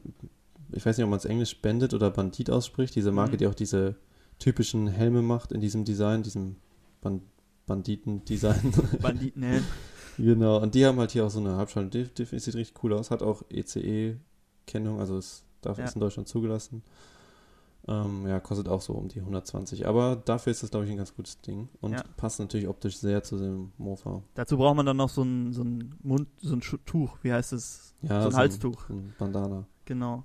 ich 0.72 0.87
weiß 0.87 0.97
nicht, 0.97 1.05
ob 1.05 1.11
man 1.11 1.18
es 1.18 1.27
Englisch 1.27 1.61
Bandit 1.61 1.93
oder 1.93 2.11
Bandit 2.11 2.51
ausspricht, 2.51 2.95
diese 2.95 3.12
Marke, 3.12 3.35
mhm. 3.35 3.39
die 3.39 3.47
auch 3.49 3.55
diese 3.55 3.97
typischen 4.39 4.87
Helme 4.87 5.20
macht 5.20 5.53
in 5.53 5.61
diesem 5.61 5.85
Design, 5.85 6.22
diesem 6.22 6.57
Band 7.01 7.22
Banditen-Design. 7.66 8.72
Banditenhelm. 9.03 9.64
Genau, 10.19 10.61
und 10.61 10.75
die 10.75 10.87
haben 10.87 10.99
halt 10.99 11.12
hier 11.12 11.27
auch 11.27 11.31
so 11.31 11.41
eine 11.41 11.57
Halbschale. 11.57 11.89
Die, 11.89 12.05
die 12.05 12.25
sieht 12.25 12.55
richtig 12.55 12.83
cool 12.83 12.93
aus. 12.93 13.11
Hat 13.11 13.23
auch 13.23 13.43
ECE-Kennung, 13.51 15.01
also 15.01 15.19
es 15.19 15.45
darf, 15.61 15.79
ja. 15.79 15.85
ist 15.85 15.95
in 15.95 16.01
Deutschland 16.01 16.29
zugelassen. 16.29 16.83
Ähm, 17.89 18.27
ja, 18.27 18.41
kostet 18.41 18.69
auch 18.69 18.81
so 18.81 18.95
um 18.95 19.09
die 19.09 19.21
120. 19.21 19.87
Aber 19.87 20.17
dafür 20.17 20.51
ist 20.51 20.62
das, 20.62 20.71
glaube 20.71 20.87
ich, 20.87 20.91
ein 20.91 20.97
ganz 20.97 21.14
gutes 21.14 21.41
Ding. 21.41 21.69
Und 21.81 21.93
ja. 21.93 22.03
passt 22.17 22.41
natürlich 22.41 22.67
optisch 22.67 22.99
sehr 22.99 23.23
zu 23.23 23.37
dem 23.37 23.73
Mofa. 23.79 24.23
Dazu 24.35 24.57
braucht 24.57 24.77
man 24.77 24.87
dann 24.87 24.97
noch 24.97 25.09
so 25.09 25.23
ein, 25.23 25.53
so 25.53 25.62
ein 25.62 25.95
Mund, 26.03 26.29
so 26.41 26.55
ein 26.55 26.61
Tuch, 26.61 27.19
wie 27.23 27.33
heißt 27.33 27.53
es? 27.53 27.95
Ja, 28.03 28.23
so 28.23 28.29
ein 28.31 28.37
Halstuch. 28.37 28.89
Ein, 28.89 28.97
ein 28.97 29.14
Bandana. 29.19 29.67
Genau. 29.85 30.25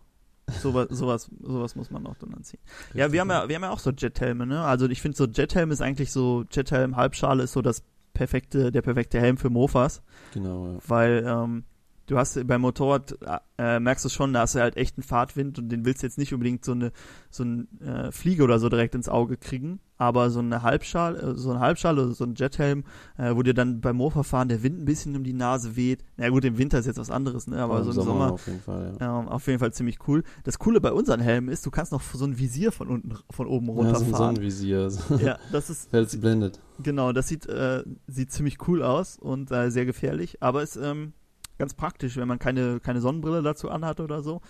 sowas, 0.62 0.88
sowas, 0.89 1.30
sowas 1.42 1.76
muss 1.76 1.92
man 1.92 2.08
auch 2.08 2.18
dann 2.18 2.34
anziehen. 2.34 2.60
Ja, 2.94 3.12
wir 3.12 3.22
haben 3.22 3.30
ja, 3.30 3.48
wir 3.48 3.56
haben 3.56 3.64
ja 3.64 3.70
auch 3.70 3.80
so 3.80 3.92
Jethelme, 3.92 4.46
ne? 4.46 4.64
Also 4.64 4.89
ich 4.89 5.02
finde 5.02 5.18
so 5.18 5.26
Jethelm 5.26 5.72
ist 5.72 5.82
eigentlich 5.82 6.12
so, 6.12 6.44
Jethelm 6.52 6.96
Halbschale 6.96 7.44
ist 7.44 7.54
so 7.54 7.62
das 7.62 7.84
perfekte, 8.14 8.72
der 8.72 8.82
perfekte 8.82 9.20
Helm 9.20 9.38
für 9.38 9.49
Mofas. 9.49 10.01
Genau, 10.34 10.68
ja. 10.68 10.80
Weil 10.88 11.26
ähm, 11.28 11.64
du 12.12 12.18
hast 12.18 12.45
beim 12.45 12.62
Motorrad, 12.62 13.18
äh, 13.57 13.80
merkst 13.80 14.03
du 14.03 14.09
schon, 14.09 14.34
da 14.34 14.41
hast 14.41 14.55
du 14.55 14.59
halt 14.59 14.76
echt 14.76 14.97
einen 14.97 15.03
Fahrtwind 15.03 15.57
und 15.59 15.70
den 15.70 15.86
willst 15.86 16.03
du 16.03 16.07
jetzt 16.07 16.18
nicht 16.18 16.34
unbedingt 16.34 16.66
so 16.66 16.74
eine 16.74 16.91
so 17.30 17.43
eine 17.43 17.68
äh, 17.80 18.12
Fliege 18.12 18.43
oder 18.43 18.59
so 18.59 18.68
direkt 18.68 18.95
ins 18.95 19.07
Auge 19.07 19.38
kriegen, 19.38 19.80
aber 19.97 20.30
so 20.30 20.39
eine 20.39 20.62
Halbschale, 20.62 21.20
äh, 21.20 21.36
so 21.36 21.51
eine 21.51 21.62
Halbschale 21.62 22.03
oder 22.03 22.12
so 22.12 22.26
ein 22.26 22.36
Jethelm, 22.36 22.84
äh, 23.18 23.34
wo 23.34 23.43
dir 23.43 23.53
dann 23.53 23.80
beim 23.80 23.95
Mofa-Fahren 23.95 24.49
der 24.49 24.62
Wind 24.62 24.82
ein 24.82 24.86
bisschen 24.86 25.16
um 25.16 25.24
die 25.24 25.32
Nase 25.32 25.78
weht. 25.78 26.03
Na 26.18 26.28
gut, 26.30 26.43
im 26.43 26.57
Winter 26.57 26.80
ist 26.80 26.86
jetzt 26.86 26.99
was 26.99 27.12
anderes, 27.12 27.47
ne? 27.47 27.59
aber 27.59 27.78
ja, 27.78 27.84
so 27.84 27.91
im 27.91 27.95
Sommer, 27.95 28.05
Sommer, 28.05 28.34
auf 28.34 28.47
jeden 28.47 28.62
Fall, 28.62 28.97
ja. 28.99 29.22
äh, 29.22 29.28
auf 29.28 29.47
jeden 29.47 29.59
Fall 29.59 29.72
ziemlich 29.72 29.99
cool. 30.07 30.24
Das 30.43 30.59
Coole 30.59 30.82
bei 30.82 30.91
unseren 30.91 31.22
Helmen 31.22 31.47
ist, 31.47 31.66
du 31.66 31.72
kannst 31.72 31.93
noch 31.93 32.01
so 32.01 32.26
ein 32.26 32.38
Visier 32.38 32.74
von 32.74 32.89
unten, 32.89 33.16
von 33.30 33.47
oben 33.47 33.70
runterfahren. 33.70 34.03
Ja, 34.03 34.18
so 34.18 34.24
ein 34.24 34.36
Sonnenvisier. 34.36 34.91
ja, 35.20 35.39
das 35.53 35.70
ist. 35.70 35.89
Fällt 35.89 36.20
blendet. 36.20 36.59
Genau, 36.84 37.14
das 37.14 37.30
sieht, 37.30 37.45
äh, 37.45 37.84
sieht 38.07 38.32
ziemlich 38.32 38.68
cool 38.68 38.84
aus 38.84 39.18
und 39.18 39.51
äh, 39.51 39.70
sehr 39.70 39.86
gefährlich, 39.86 40.41
aber 40.41 40.64
es 40.64 40.76
ähm, 40.76 41.14
ganz 41.62 41.76
praktisch, 41.76 42.18
wenn 42.18 42.28
man 42.28 42.39
keine, 42.39 42.80
keine 42.80 43.01
Sonnenbrille 43.01 43.43
dazu 43.43 43.70
anhat 43.70 43.99
oder 43.99 44.24
so. 44.24 44.41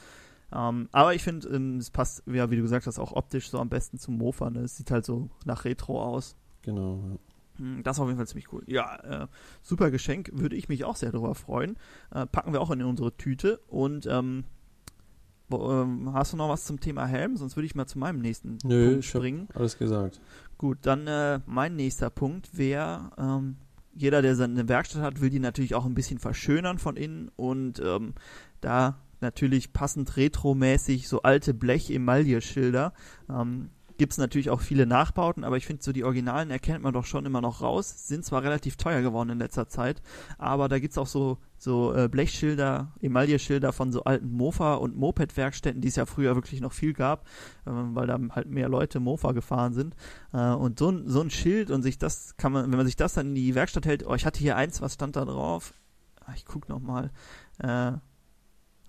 Ähm, 0.53 0.88
aber 0.93 1.14
ich 1.14 1.24
finde, 1.24 1.49
ähm, 1.49 1.78
es 1.78 1.91
passt, 1.91 2.24
ja, 2.26 2.49
wie 2.49 2.55
du 2.55 2.62
gesagt 2.62 2.88
hast, 2.88 2.99
auch 2.99 3.12
optisch 3.12 3.49
so 3.49 3.59
am 3.59 3.68
besten 3.68 3.99
zum 3.99 4.18
Mofa. 4.18 4.49
Ne? 4.49 4.62
Es 4.62 4.78
sieht 4.78 4.91
halt 4.91 5.05
so 5.05 5.30
nach 5.43 5.66
Retro 5.66 6.01
aus. 6.01 6.38
Genau. 6.62 7.03
Ja. 7.03 7.18
Hm, 7.57 7.84
das 7.84 7.97
ist 7.97 8.01
auf 8.01 8.07
jeden 8.07 8.18
Fall 8.18 8.28
ziemlich 8.28 8.53
cool. 8.53 8.64
Ja, 8.66 9.24
äh, 9.24 9.28
super 9.62 9.91
Geschenk, 9.91 10.32
würde 10.34 10.55
ich 10.55 10.70
mich 10.70 10.86
auch 10.86 10.95
sehr 10.95 11.12
darüber 11.12 11.36
freuen. 11.36 11.76
Äh, 12.12 12.26
packen 12.28 12.53
wir 12.53 12.62
auch 12.62 12.72
in 12.72 12.82
unsere 12.82 13.16
Tüte. 13.18 13.59
Und 13.68 14.05
ähm, 14.05 14.45
ähm, 15.51 16.14
hast 16.14 16.32
du 16.32 16.38
noch 16.38 16.47
was 16.47 16.64
zum 16.64 16.80
Thema 16.80 17.07
Helm? 17.07 17.36
Sonst 17.36 17.57
würde 17.57 17.66
ich 17.66 17.76
mal 17.76 17.88
zu 17.88 17.99
meinem 17.99 18.20
nächsten 18.20 18.57
Nö, 18.64 18.91
Punkt 18.91 19.05
springen. 19.05 19.49
alles 19.53 19.78
gesagt. 19.78 20.22
Gut, 20.57 20.78
dann 20.84 21.07
äh, 21.07 21.41
mein 21.45 21.76
nächster 21.76 22.09
Punkt 22.09 22.57
wäre 22.57 23.12
ähm, 23.18 23.57
jeder, 23.94 24.22
der 24.22 24.36
seine 24.36 24.68
Werkstatt 24.68 25.02
hat, 25.02 25.22
will 25.22 25.30
die 25.30 25.39
natürlich 25.39 25.76
auch 25.76 25.86
ein 25.86 25.94
bisschen 25.94 26.20
verschönern 26.20 26.78
von 26.78 26.96
innen 26.96 27.30
und 27.36 27.80
ähm, 27.80 28.14
da 28.62 28.98
natürlich 29.20 29.74
passend 29.74 30.18
retromäßig 30.18 31.08
so 31.08 31.22
alte 31.22 31.54
Blech-Emaille-Schilder. 31.54 32.94
Ähm, 33.30 33.70
Gibt 34.02 34.14
es 34.14 34.18
natürlich 34.18 34.49
auch 34.49 34.62
viele 34.62 34.88
Nachbauten, 34.88 35.43
aber 35.43 35.58
ich 35.58 35.68
finde, 35.68 35.84
so 35.84 35.91
die 35.91 36.04
Originalen 36.04 36.49
erkennt 36.49 36.82
man 36.82 36.91
doch 36.91 37.06
schon 37.06 37.24
immer 37.28 37.39
noch 37.39 37.62
raus. 37.62 38.08
Sind 38.08 38.26
zwar 38.26 38.41
relativ 38.41 38.76
teuer 38.76 39.04
geworden 39.04 39.30
in 39.30 39.38
letzter 39.38 39.68
Zeit, 39.68 40.02
aber 40.39 40.68
da 40.70 40.80
gibt 40.80 40.93
es 40.93 40.97
auch 40.97 41.06
so, 41.06 41.38
so 41.60 41.93
äh, 41.93 42.10
Blechschilder, 42.10 42.93
Emaille-Schilder 42.99 43.72
von 43.72 43.91
so 43.91 44.04
alten 44.04 44.32
Mofa- 44.32 44.74
und 44.74 44.97
Moped-Werkstätten, 44.97 45.82
die 45.82 45.89
es 45.89 45.97
ja 45.97 46.08
früher 46.08 46.34
wirklich 46.34 46.62
noch 46.62 46.74
viel 46.74 46.93
gab, 46.93 47.28
äh, 47.68 47.70
weil 47.70 48.08
da 48.08 48.20
halt 48.32 48.49
mehr 48.49 48.70
Leute 48.70 48.99
Mofa 48.99 49.34
gefahren 49.34 49.74
sind. 49.74 49.95
Äh, 50.34 50.49
und 50.49 50.80
so, 50.80 50.91
so 51.06 51.22
ein 51.22 51.30
Schild 51.30 51.70
und 51.70 51.84
sich 51.84 51.99
das 51.99 52.36
kann 52.38 52.54
man, 52.54 52.72
wenn 52.72 52.78
man 52.78 52.88
sich 52.88 52.95
das 52.95 53.14
dann 53.14 53.28
in 53.28 53.36
die 53.36 53.54
Werkstatt 53.54 53.86
hält, 53.86 54.04
oh, 54.08 54.16
ich 54.16 54.26
hatte 54.26 54.39
hier 54.39 54.56
eins, 54.56 54.82
was 54.82 54.95
stand 54.95 55.16
da 55.16 55.26
drauf? 55.26 55.76
Ah, 56.26 56.34
ich 56.36 56.45
guck 56.45 56.70
noch 56.70 56.80
mal. 56.80 57.12
Äh, 57.60 57.91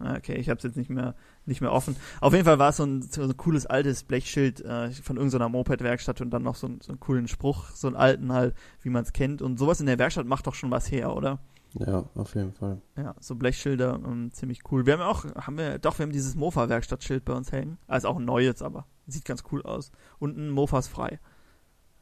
Okay, 0.05 0.35
ich 0.35 0.49
habe 0.49 0.59
es 0.59 0.65
jetzt 0.65 0.77
nicht 0.77 0.91
mehr, 0.91 1.15
nicht 1.47 1.61
mehr 1.61 1.73
offen. 1.73 1.97
Auf 2.21 2.33
jeden 2.33 2.45
Fall 2.45 2.59
war 2.59 2.71
es 2.71 2.77
so 2.77 2.85
ein, 2.85 3.03
so 3.03 3.23
ein 3.23 3.37
cooles 3.37 3.67
altes 3.67 4.05
Blechschild 4.05 4.61
äh, 4.61 4.91
von 4.91 5.17
irgendeiner 5.17 5.49
Moped-Werkstatt 5.49 6.21
und 6.21 6.31
dann 6.31 6.43
noch 6.43 6.55
so, 6.55 6.69
ein, 6.69 6.81
so 6.81 6.93
einen 6.93 7.01
coolen 7.01 7.29
Spruch, 7.29 7.71
so 7.71 7.89
einen 7.89 7.97
alten 7.97 8.33
halt, 8.33 8.55
wie 8.83 8.91
man 8.91 9.03
es 9.03 9.13
kennt. 9.13 9.43
Und 9.43 9.59
sowas 9.59 9.81
in 9.81 9.87
der 9.87 9.99
Werkstatt 9.99 10.27
macht 10.27 10.47
doch 10.47 10.55
schon 10.55 10.71
was 10.71 10.91
her, 10.91 11.15
oder? 11.15 11.41
Ja, 11.75 12.05
auf 12.15 12.35
jeden 12.35 12.53
Fall. 12.53 12.83
Ja, 12.97 13.15
so 13.19 13.35
Blechschilder, 13.35 13.99
ähm, 14.05 14.31
ziemlich 14.33 14.61
cool. 14.71 14.87
Wir 14.87 14.95
haben 14.95 15.03
auch, 15.03 15.25
haben 15.35 15.57
wir, 15.57 15.79
doch, 15.79 15.99
wir 15.99 16.05
haben 16.05 16.13
dieses 16.13 16.35
Mofa-Werkstattschild 16.35 17.25
bei 17.25 17.33
uns 17.33 17.51
hängen. 17.51 17.79
Also 17.87 18.09
auch 18.09 18.19
ein 18.19 18.25
neues, 18.25 18.63
aber 18.63 18.87
sieht 19.07 19.25
ganz 19.25 19.43
cool 19.51 19.63
aus. 19.63 19.91
Und 20.19 20.37
ein 20.37 20.51
Mofas 20.51 20.87
frei. 20.87 21.19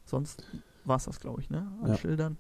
Sonst 0.05 0.45
war 0.85 0.97
es 0.97 1.05
das, 1.05 1.21
glaube 1.21 1.41
ich, 1.41 1.51
ne? 1.51 1.71
An 1.83 1.91
ja. 1.91 1.97
Schildern. 1.97 2.37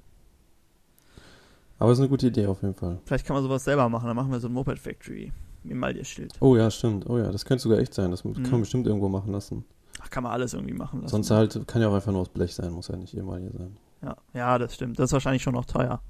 Aber 1.78 1.92
es 1.92 1.98
ist 1.98 2.03
eine 2.03 2.11
gute 2.11 2.26
Idee 2.26 2.46
auf 2.46 2.62
jeden 2.62 2.74
Fall. 2.74 2.98
Vielleicht 3.05 3.26
kann 3.26 3.34
man 3.34 3.42
sowas 3.42 3.64
selber 3.64 3.88
machen. 3.88 4.07
Dann 4.07 4.16
machen 4.16 4.32
wir 4.32 4.40
so 4.40 4.48
ein 4.48 4.53
Moped 4.53 4.78
Factory. 4.78 5.32
Im 5.64 5.78
Maldier-Schild. 5.78 6.32
Oh 6.40 6.56
ja, 6.56 6.70
stimmt. 6.70 7.08
Oh 7.08 7.18
ja, 7.18 7.30
das 7.30 7.44
könnte 7.44 7.62
sogar 7.62 7.78
echt 7.78 7.92
sein. 7.94 8.11
Das 8.11 8.22
kann 8.22 8.32
Mhm. 8.32 8.50
man 8.50 8.61
bestimmt 8.61 8.86
irgendwo 8.86 9.08
machen 9.08 9.32
lassen. 9.32 9.64
Ach, 10.02 10.08
kann 10.08 10.22
man 10.22 10.32
alles 10.32 10.54
irgendwie 10.54 10.72
machen 10.74 11.02
lassen. 11.02 11.11
Sonst 11.11 11.30
halt, 11.30 11.68
kann 11.68 11.82
ja 11.82 11.88
auch 11.88 11.94
einfach 11.94 12.12
nur 12.12 12.22
aus 12.22 12.30
Blech 12.30 12.54
sein, 12.54 12.72
muss 12.72 12.88
ja 12.88 12.96
nicht 12.96 13.14
immer 13.14 13.36
hier 13.38 13.50
sein. 13.52 13.76
Ja, 14.02 14.16
ja, 14.32 14.58
das 14.58 14.74
stimmt. 14.74 14.98
Das 14.98 15.11
ist 15.11 15.12
wahrscheinlich 15.12 15.42
schon 15.42 15.52
noch 15.54 15.66
teuer. 15.66 16.00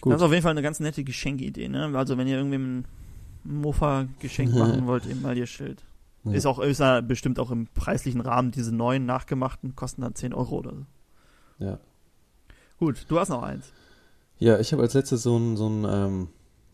Gut. 0.00 0.12
Das 0.12 0.20
ist 0.20 0.24
auf 0.26 0.30
jeden 0.30 0.42
Fall 0.42 0.52
eine 0.52 0.62
ganz 0.62 0.78
nette 0.80 1.02
Geschenkidee, 1.02 1.68
ne? 1.68 1.90
Also 1.94 2.16
wenn 2.18 2.28
ihr 2.28 2.36
irgendwem 2.36 2.78
ein 2.80 2.84
Mofa-Geschenk 3.44 4.54
machen 4.54 4.86
wollt, 4.86 5.06
eben 5.06 5.22
mal 5.22 5.36
ihr 5.36 5.46
Schild. 5.46 5.82
Ja. 6.24 6.32
Ist 6.32 6.46
auch 6.46 6.58
ist 6.60 6.78
ja 6.80 7.00
bestimmt 7.00 7.38
auch 7.40 7.50
im 7.50 7.66
preislichen 7.68 8.20
Rahmen. 8.20 8.50
Diese 8.50 8.72
neuen 8.74 9.06
nachgemachten 9.06 9.74
kosten 9.74 10.02
dann 10.02 10.14
10 10.14 10.34
Euro 10.34 10.58
oder 10.58 10.72
so. 10.74 10.84
Ja. 11.64 11.78
Gut, 12.78 13.06
du 13.08 13.18
hast 13.18 13.30
noch 13.30 13.42
eins. 13.42 13.72
Ja, 14.38 14.58
ich 14.60 14.72
habe 14.72 14.82
als 14.82 14.94
letztes 14.94 15.22
so 15.24 15.36
ein, 15.36 15.56
so 15.56 15.68
ein, 15.68 15.84
ähm, 15.88 16.28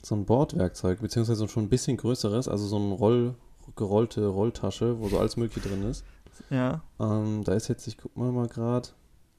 so 0.04 0.14
ein 0.14 0.24
Bordwerkzeug, 0.26 1.00
beziehungsweise 1.00 1.48
schon 1.48 1.64
ein 1.64 1.68
bisschen 1.68 1.96
größeres, 1.96 2.48
also 2.48 2.66
so 2.66 2.78
ein 2.78 2.92
Roll, 2.92 3.34
gerollte 3.76 4.26
Rolltasche, 4.26 5.00
wo 5.00 5.08
so 5.08 5.18
alles 5.18 5.36
Mögliche 5.36 5.68
drin 5.68 5.82
ist. 5.84 6.04
Ja. 6.50 6.82
Ähm, 7.00 7.42
da 7.44 7.54
ist 7.54 7.68
jetzt, 7.68 7.86
ich 7.86 7.96
guck 7.96 8.16
mal 8.16 8.30
mal 8.32 8.48
gerade, 8.48 8.88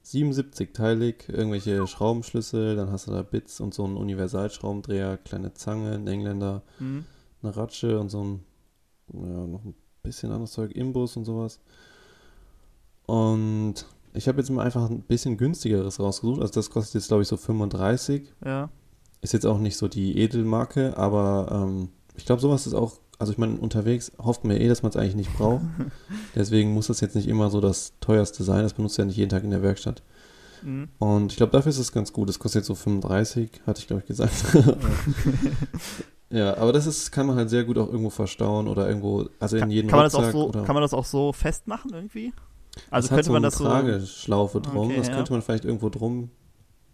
77-teilig, 0.05 1.29
irgendwelche 1.29 1.85
Schraubenschlüssel, 1.87 2.75
dann 2.75 2.91
hast 2.91 3.07
du 3.07 3.11
da 3.11 3.23
Bits 3.23 3.59
und 3.59 3.73
so 3.73 3.83
einen 3.85 3.97
Universalschraubendreher, 3.97 5.17
kleine 5.17 5.53
Zange, 5.53 5.93
ein 5.93 6.07
Engländer, 6.07 6.61
Hm. 6.77 7.05
eine 7.41 7.57
Ratsche 7.57 7.99
und 7.99 8.09
so 8.09 8.23
ein, 8.23 8.43
ja, 9.13 9.47
noch 9.47 9.63
ein 9.65 9.75
bisschen 10.03 10.31
anderes 10.31 10.51
Zeug, 10.51 10.71
Imbus 10.73 11.17
und 11.17 11.25
sowas. 11.25 11.59
Und 13.07 13.85
ich 14.13 14.27
habe 14.27 14.39
jetzt 14.39 14.49
mal 14.49 14.63
einfach 14.63 14.89
ein 14.89 15.01
bisschen 15.01 15.37
günstigeres 15.37 15.99
rausgesucht. 15.99 16.41
Also 16.41 16.53
das 16.53 16.69
kostet 16.69 16.95
jetzt, 16.95 17.07
glaube 17.07 17.23
ich, 17.23 17.27
so 17.27 17.37
35. 17.37 18.33
Ja. 18.43 18.69
Ist 19.25 19.33
jetzt 19.33 19.47
auch 19.47 19.57
nicht 19.57 19.75
so 19.75 19.87
die 19.87 20.19
Edelmarke, 20.19 20.95
aber 20.97 21.47
ähm, 21.51 21.89
ich 22.15 22.27
glaube, 22.27 22.43
sowas 22.43 22.67
ist 22.67 22.75
auch, 22.75 22.99
also 23.17 23.31
ich 23.31 23.39
meine, 23.39 23.57
unterwegs 23.57 24.11
hofft 24.19 24.43
man 24.43 24.55
ja 24.55 24.61
eh, 24.61 24.67
dass 24.67 24.83
man 24.83 24.91
es 24.91 24.97
eigentlich 24.97 25.15
nicht 25.15 25.35
braucht. 25.35 25.63
Deswegen 26.35 26.75
muss 26.75 26.85
das 26.85 27.01
jetzt 27.01 27.15
nicht 27.15 27.27
immer 27.27 27.49
so 27.49 27.59
das 27.59 27.93
teuerste 28.01 28.43
sein. 28.43 28.61
Das 28.61 28.73
benutzt 28.73 28.99
ja 28.99 29.05
nicht 29.05 29.17
jeden 29.17 29.31
Tag 29.31 29.43
in 29.43 29.49
der 29.49 29.63
Werkstatt. 29.63 30.03
Hm. 30.61 30.89
Und 30.99 31.31
ich 31.31 31.37
glaube, 31.37 31.53
dafür 31.53 31.71
ist 31.71 31.79
es 31.79 31.91
ganz 31.91 32.13
gut. 32.13 32.29
Das 32.29 32.37
kostet 32.37 32.59
jetzt 32.59 32.67
so 32.67 32.75
35, 32.75 33.49
hatte 33.65 33.79
ich, 33.79 33.87
glaube 33.87 34.03
ich, 34.03 34.07
gesagt. 34.07 34.31
ja, 36.29 36.55
aber 36.57 36.71
das 36.71 36.85
ist, 36.85 37.11
kann 37.11 37.25
man 37.25 37.35
halt 37.35 37.49
sehr 37.49 37.63
gut 37.63 37.79
auch 37.79 37.87
irgendwo 37.87 38.11
verstauen 38.11 38.67
oder 38.67 38.87
irgendwo, 38.87 39.27
also 39.39 39.57
in 39.57 39.71
jeden 39.71 39.87
kann, 39.87 39.97
man 39.97 40.05
das 40.05 40.13
auch 40.13 40.19
Rucksack 40.19 40.33
so, 40.33 40.49
oder 40.49 40.63
kann 40.65 40.75
man 40.75 40.83
das 40.83 40.93
auch 40.93 41.05
so 41.05 41.33
festmachen 41.33 41.89
irgendwie? 41.95 42.31
Also 42.91 43.09
könnte 43.09 43.23
so 43.23 43.31
man 43.31 43.37
eine 43.37 43.47
das 43.47 43.57
so. 43.57 43.63
Trageschlaufe 43.63 44.61
drum. 44.61 44.89
Okay, 44.89 44.97
das 44.97 45.07
ja. 45.07 45.15
könnte 45.15 45.31
man 45.31 45.41
vielleicht 45.41 45.65
irgendwo 45.65 45.89
drum 45.89 46.29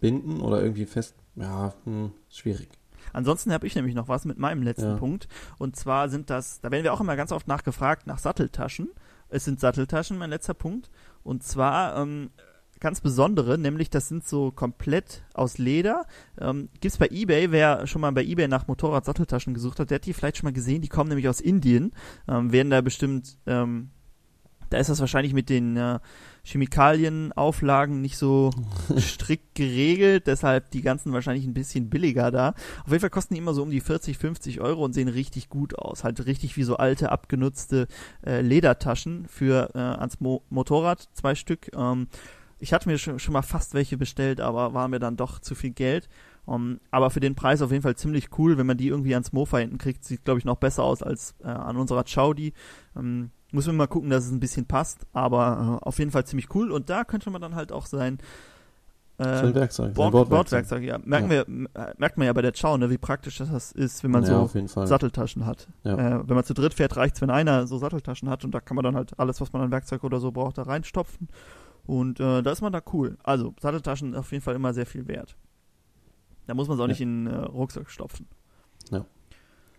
binden 0.02 0.42
oder 0.42 0.60
irgendwie 0.62 0.84
fest. 0.84 1.14
Ja, 1.36 1.72
hm, 1.84 2.12
schwierig. 2.28 2.68
Ansonsten 3.14 3.52
habe 3.52 3.66
ich 3.66 3.74
nämlich 3.74 3.94
noch 3.94 4.08
was 4.08 4.26
mit 4.26 4.38
meinem 4.38 4.62
letzten 4.62 4.90
Ja. 4.90 4.96
Punkt. 4.96 5.28
Und 5.58 5.76
zwar 5.76 6.08
sind 6.10 6.28
das, 6.28 6.60
da 6.60 6.70
werden 6.70 6.84
wir 6.84 6.92
auch 6.92 7.00
immer 7.00 7.16
ganz 7.16 7.32
oft 7.32 7.48
nachgefragt, 7.48 8.06
nach 8.06 8.18
Satteltaschen. 8.18 8.90
Es 9.28 9.44
sind 9.44 9.60
Satteltaschen, 9.60 10.18
mein 10.18 10.30
letzter 10.30 10.54
Punkt. 10.54 10.90
Und 11.22 11.42
zwar 11.42 11.96
ähm, 11.96 12.30
ganz 12.80 13.00
besondere, 13.00 13.58
nämlich 13.58 13.90
das 13.90 14.08
sind 14.08 14.26
so 14.26 14.50
komplett 14.50 15.22
aus 15.34 15.56
Leder. 15.58 16.04
Ähm, 16.38 16.68
gibt's 16.80 16.98
bei 16.98 17.08
eBay, 17.10 17.50
wer 17.50 17.86
schon 17.86 18.00
mal 18.00 18.12
bei 18.12 18.24
eBay 18.24 18.48
nach 18.48 18.66
Motorrad-Satteltaschen 18.66 19.54
gesucht 19.54 19.78
hat, 19.78 19.90
der 19.90 19.96
hat 19.96 20.06
die 20.06 20.12
vielleicht 20.12 20.38
schon 20.38 20.46
mal 20.48 20.52
gesehen. 20.52 20.82
Die 20.82 20.88
kommen 20.88 21.08
nämlich 21.08 21.28
aus 21.28 21.40
Indien, 21.40 21.92
ähm, 22.28 22.52
werden 22.52 22.70
da 22.70 22.80
bestimmt, 22.80 23.38
ähm, 23.46 23.90
da 24.70 24.78
ist 24.78 24.90
das 24.90 25.00
wahrscheinlich 25.00 25.32
mit 25.34 25.48
den 25.48 25.76
äh, 25.76 25.98
Chemikalienauflagen 26.44 28.00
nicht 28.00 28.16
so 28.16 28.50
strikt 28.98 29.54
geregelt, 29.54 30.26
deshalb 30.26 30.70
die 30.70 30.82
ganzen 30.82 31.12
wahrscheinlich 31.12 31.46
ein 31.46 31.54
bisschen 31.54 31.88
billiger 31.88 32.30
da. 32.30 32.54
Auf 32.84 32.90
jeden 32.90 33.00
Fall 33.00 33.10
kosten 33.10 33.34
die 33.34 33.38
immer 33.40 33.54
so 33.54 33.62
um 33.62 33.70
die 33.70 33.80
40, 33.80 34.18
50 34.18 34.60
Euro 34.60 34.84
und 34.84 34.92
sehen 34.92 35.08
richtig 35.08 35.48
gut 35.48 35.78
aus. 35.78 36.04
Halt 36.04 36.24
richtig 36.26 36.56
wie 36.56 36.64
so 36.64 36.76
alte, 36.76 37.12
abgenutzte 37.12 37.86
äh, 38.26 38.40
Ledertaschen 38.40 39.26
für 39.28 39.70
äh, 39.74 39.78
ans 39.78 40.20
Mo 40.20 40.42
Motorrad, 40.50 41.08
zwei 41.12 41.34
Stück. 41.34 41.70
Ähm, 41.76 42.08
ich 42.58 42.72
hatte 42.72 42.88
mir 42.88 42.98
schon, 42.98 43.18
schon 43.18 43.32
mal 43.32 43.42
fast 43.42 43.74
welche 43.74 43.96
bestellt, 43.96 44.40
aber 44.40 44.74
war 44.74 44.88
mir 44.88 45.00
dann 45.00 45.16
doch 45.16 45.38
zu 45.40 45.54
viel 45.54 45.70
Geld. 45.70 46.08
Um, 46.44 46.80
aber 46.90 47.10
für 47.10 47.20
den 47.20 47.36
Preis 47.36 47.62
auf 47.62 47.70
jeden 47.70 47.82
Fall 47.82 47.94
ziemlich 47.94 48.36
cool, 48.36 48.58
wenn 48.58 48.66
man 48.66 48.76
die 48.76 48.88
irgendwie 48.88 49.14
ans 49.14 49.32
Mofa 49.32 49.58
hinten 49.58 49.78
kriegt. 49.78 50.04
Sieht, 50.04 50.24
glaube 50.24 50.38
ich, 50.38 50.44
noch 50.44 50.56
besser 50.56 50.82
aus 50.82 51.02
als 51.02 51.36
äh, 51.44 51.46
an 51.46 51.76
unserer 51.76 52.04
Chaudi. 52.04 52.52
Ähm, 52.96 53.30
muss 53.52 53.66
man 53.66 53.76
mal 53.76 53.86
gucken, 53.86 54.10
dass 54.10 54.24
es 54.24 54.32
ein 54.32 54.40
bisschen 54.40 54.66
passt, 54.66 55.06
aber 55.12 55.80
äh, 55.82 55.86
auf 55.86 55.98
jeden 55.98 56.10
Fall 56.10 56.24
ziemlich 56.24 56.54
cool. 56.54 56.70
Und 56.70 56.90
da 56.90 57.04
könnte 57.04 57.30
man 57.30 57.40
dann 57.40 57.54
halt 57.54 57.70
auch 57.70 57.86
sein 57.86 58.18
äh, 59.18 59.54
Werkzeug, 59.54 59.94
so 59.94 60.02
ein 60.02 60.12
Bord, 60.12 60.28
Bordwerkzeug. 60.28 60.82
Ja. 60.82 60.98
Merken 61.04 61.30
Ja. 61.30 61.46
Wir, 61.46 61.68
äh, 61.74 61.94
merkt 61.98 62.16
man 62.16 62.26
ja 62.26 62.32
bei 62.32 62.42
der 62.42 62.52
Chow, 62.52 62.76
ne, 62.78 62.90
wie 62.90 62.98
praktisch 62.98 63.38
das 63.38 63.72
ist, 63.72 64.02
wenn 64.02 64.10
man 64.10 64.24
ja, 64.24 64.46
so. 64.46 64.86
Satteltaschen 64.86 65.46
hat. 65.46 65.68
Ja. 65.84 65.94
Äh, 65.94 66.28
wenn 66.28 66.34
man 66.34 66.44
zu 66.44 66.54
dritt 66.54 66.74
fährt, 66.74 66.96
reicht 66.96 67.16
es, 67.16 67.20
wenn 67.20 67.30
einer 67.30 67.66
so 67.66 67.78
Satteltaschen 67.78 68.28
hat 68.28 68.44
und 68.44 68.52
da 68.52 68.60
kann 68.60 68.74
man 68.74 68.84
dann 68.84 68.96
halt 68.96 69.18
alles, 69.18 69.40
was 69.40 69.52
man 69.52 69.62
an 69.62 69.70
Werkzeug 69.70 70.02
oder 70.02 70.18
so 70.18 70.32
braucht, 70.32 70.58
da 70.58 70.62
reinstopfen. 70.62 71.28
Und 71.84 72.20
äh, 72.20 72.42
da 72.42 72.50
ist 72.50 72.62
man 72.62 72.72
da 72.72 72.80
cool. 72.92 73.18
Also, 73.22 73.54
Satteltaschen 73.60 74.14
auf 74.14 74.30
jeden 74.32 74.42
Fall 74.42 74.54
immer 74.54 74.72
sehr 74.72 74.86
viel 74.86 75.08
wert. 75.08 75.36
Da 76.46 76.54
muss 76.54 76.68
man 76.68 76.76
es 76.78 76.82
auch 76.82 76.88
nicht 76.88 77.00
in 77.00 77.26
den 77.26 77.34
äh, 77.34 77.38
Rucksack 77.38 77.90
stopfen. 77.90 78.26
Ja. 78.90 79.04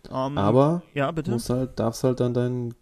Ähm, 0.10 0.38
Aber 0.38 0.84
ja, 0.94 1.12
bitte. 1.12 1.32
musst 1.32 1.50
halt, 1.50 1.80
darfst 1.80 2.04
halt 2.04 2.20
dann 2.20 2.34
dein, 2.34 2.74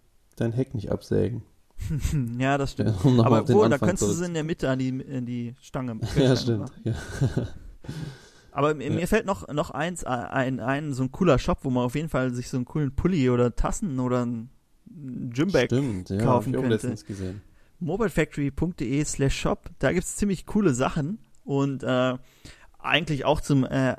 dein 0.41 0.51
Heck 0.53 0.73
nicht 0.73 0.91
absägen. 0.91 1.43
ja, 2.37 2.57
das 2.57 2.73
stimmt. 2.73 2.93
Um 3.03 3.15
nochmal 3.15 3.39
Aber 3.39 3.49
obwohl, 3.49 3.69
da 3.69 3.77
könntest 3.77 4.03
du 4.03 4.13
sie 4.13 4.25
in 4.25 4.33
der 4.35 4.43
Mitte 4.43 4.69
an 4.69 4.77
die, 4.79 4.89
in 4.89 5.25
die 5.25 5.55
Stange 5.61 5.99
Ja, 6.15 6.35
stimmt. 6.35 6.71
Ja. 6.83 6.93
Aber 8.51 8.73
mir, 8.75 8.91
Ja. 8.99 9.07
fällt 9.07 9.25
noch, 9.25 9.47
noch 9.47 9.71
eins 9.71 10.03
äh, 10.03 10.07
ein, 10.07 10.59
ein, 10.59 10.93
so 10.93 11.03
ein 11.03 11.11
cooler 11.11 11.39
Shop, 11.39 11.59
wo 11.63 11.69
man 11.69 11.85
auf 11.85 11.95
jeden 11.95 12.09
Fall 12.09 12.33
sich 12.33 12.49
so 12.49 12.57
einen 12.57 12.65
coolen 12.65 12.93
Pulli 12.93 13.29
oder 13.29 13.55
Tassen 13.55 13.99
oder 13.99 14.25
ein 14.25 14.49
Gymbag 14.85 15.65
Stimmt, 15.67 16.09
ja, 16.09 16.17
kaufen 16.17 16.27
hab 16.27 16.45
ich 16.47 16.53
könnte. 16.53 16.67
letztens 16.67 17.05
gesehen. 17.05 17.41
mobilefactory.de 17.79 19.03
slash 19.05 19.39
shop. 19.39 19.69
Da 19.79 19.93
gibt's 19.93 20.17
ziemlich 20.17 20.45
coole 20.45 20.73
Sachen 20.73 21.19
und 21.45 21.81
äh, 21.83 22.17
eigentlich 22.77 23.23
auch 23.25 23.39
zum 23.41 23.63
äh, 23.63 23.95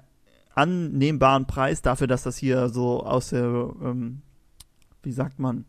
annehmbaren 0.55 1.47
Preis 1.47 1.80
dafür, 1.80 2.07
dass 2.07 2.22
das 2.24 2.36
hier 2.36 2.68
so 2.68 3.03
aus 3.05 3.30
der, 3.30 3.43
ähm, 3.82 4.20
wie 5.03 5.12
sagt 5.12 5.38
man, 5.38 5.64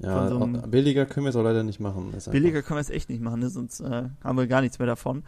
Ja, 0.00 0.28
so 0.28 0.38
auch- 0.38 0.66
billiger 0.68 1.06
können 1.06 1.24
wir 1.26 1.30
es 1.30 1.36
auch 1.36 1.42
leider 1.42 1.62
nicht 1.62 1.80
machen. 1.80 2.12
Billiger 2.30 2.62
können 2.62 2.76
wir 2.76 2.82
es 2.82 2.90
echt 2.90 3.08
nicht 3.08 3.20
machen, 3.20 3.40
ne? 3.40 3.50
sonst 3.50 3.80
äh, 3.80 4.08
haben 4.22 4.38
wir 4.38 4.46
gar 4.46 4.60
nichts 4.60 4.78
mehr 4.78 4.86
davon. 4.86 5.24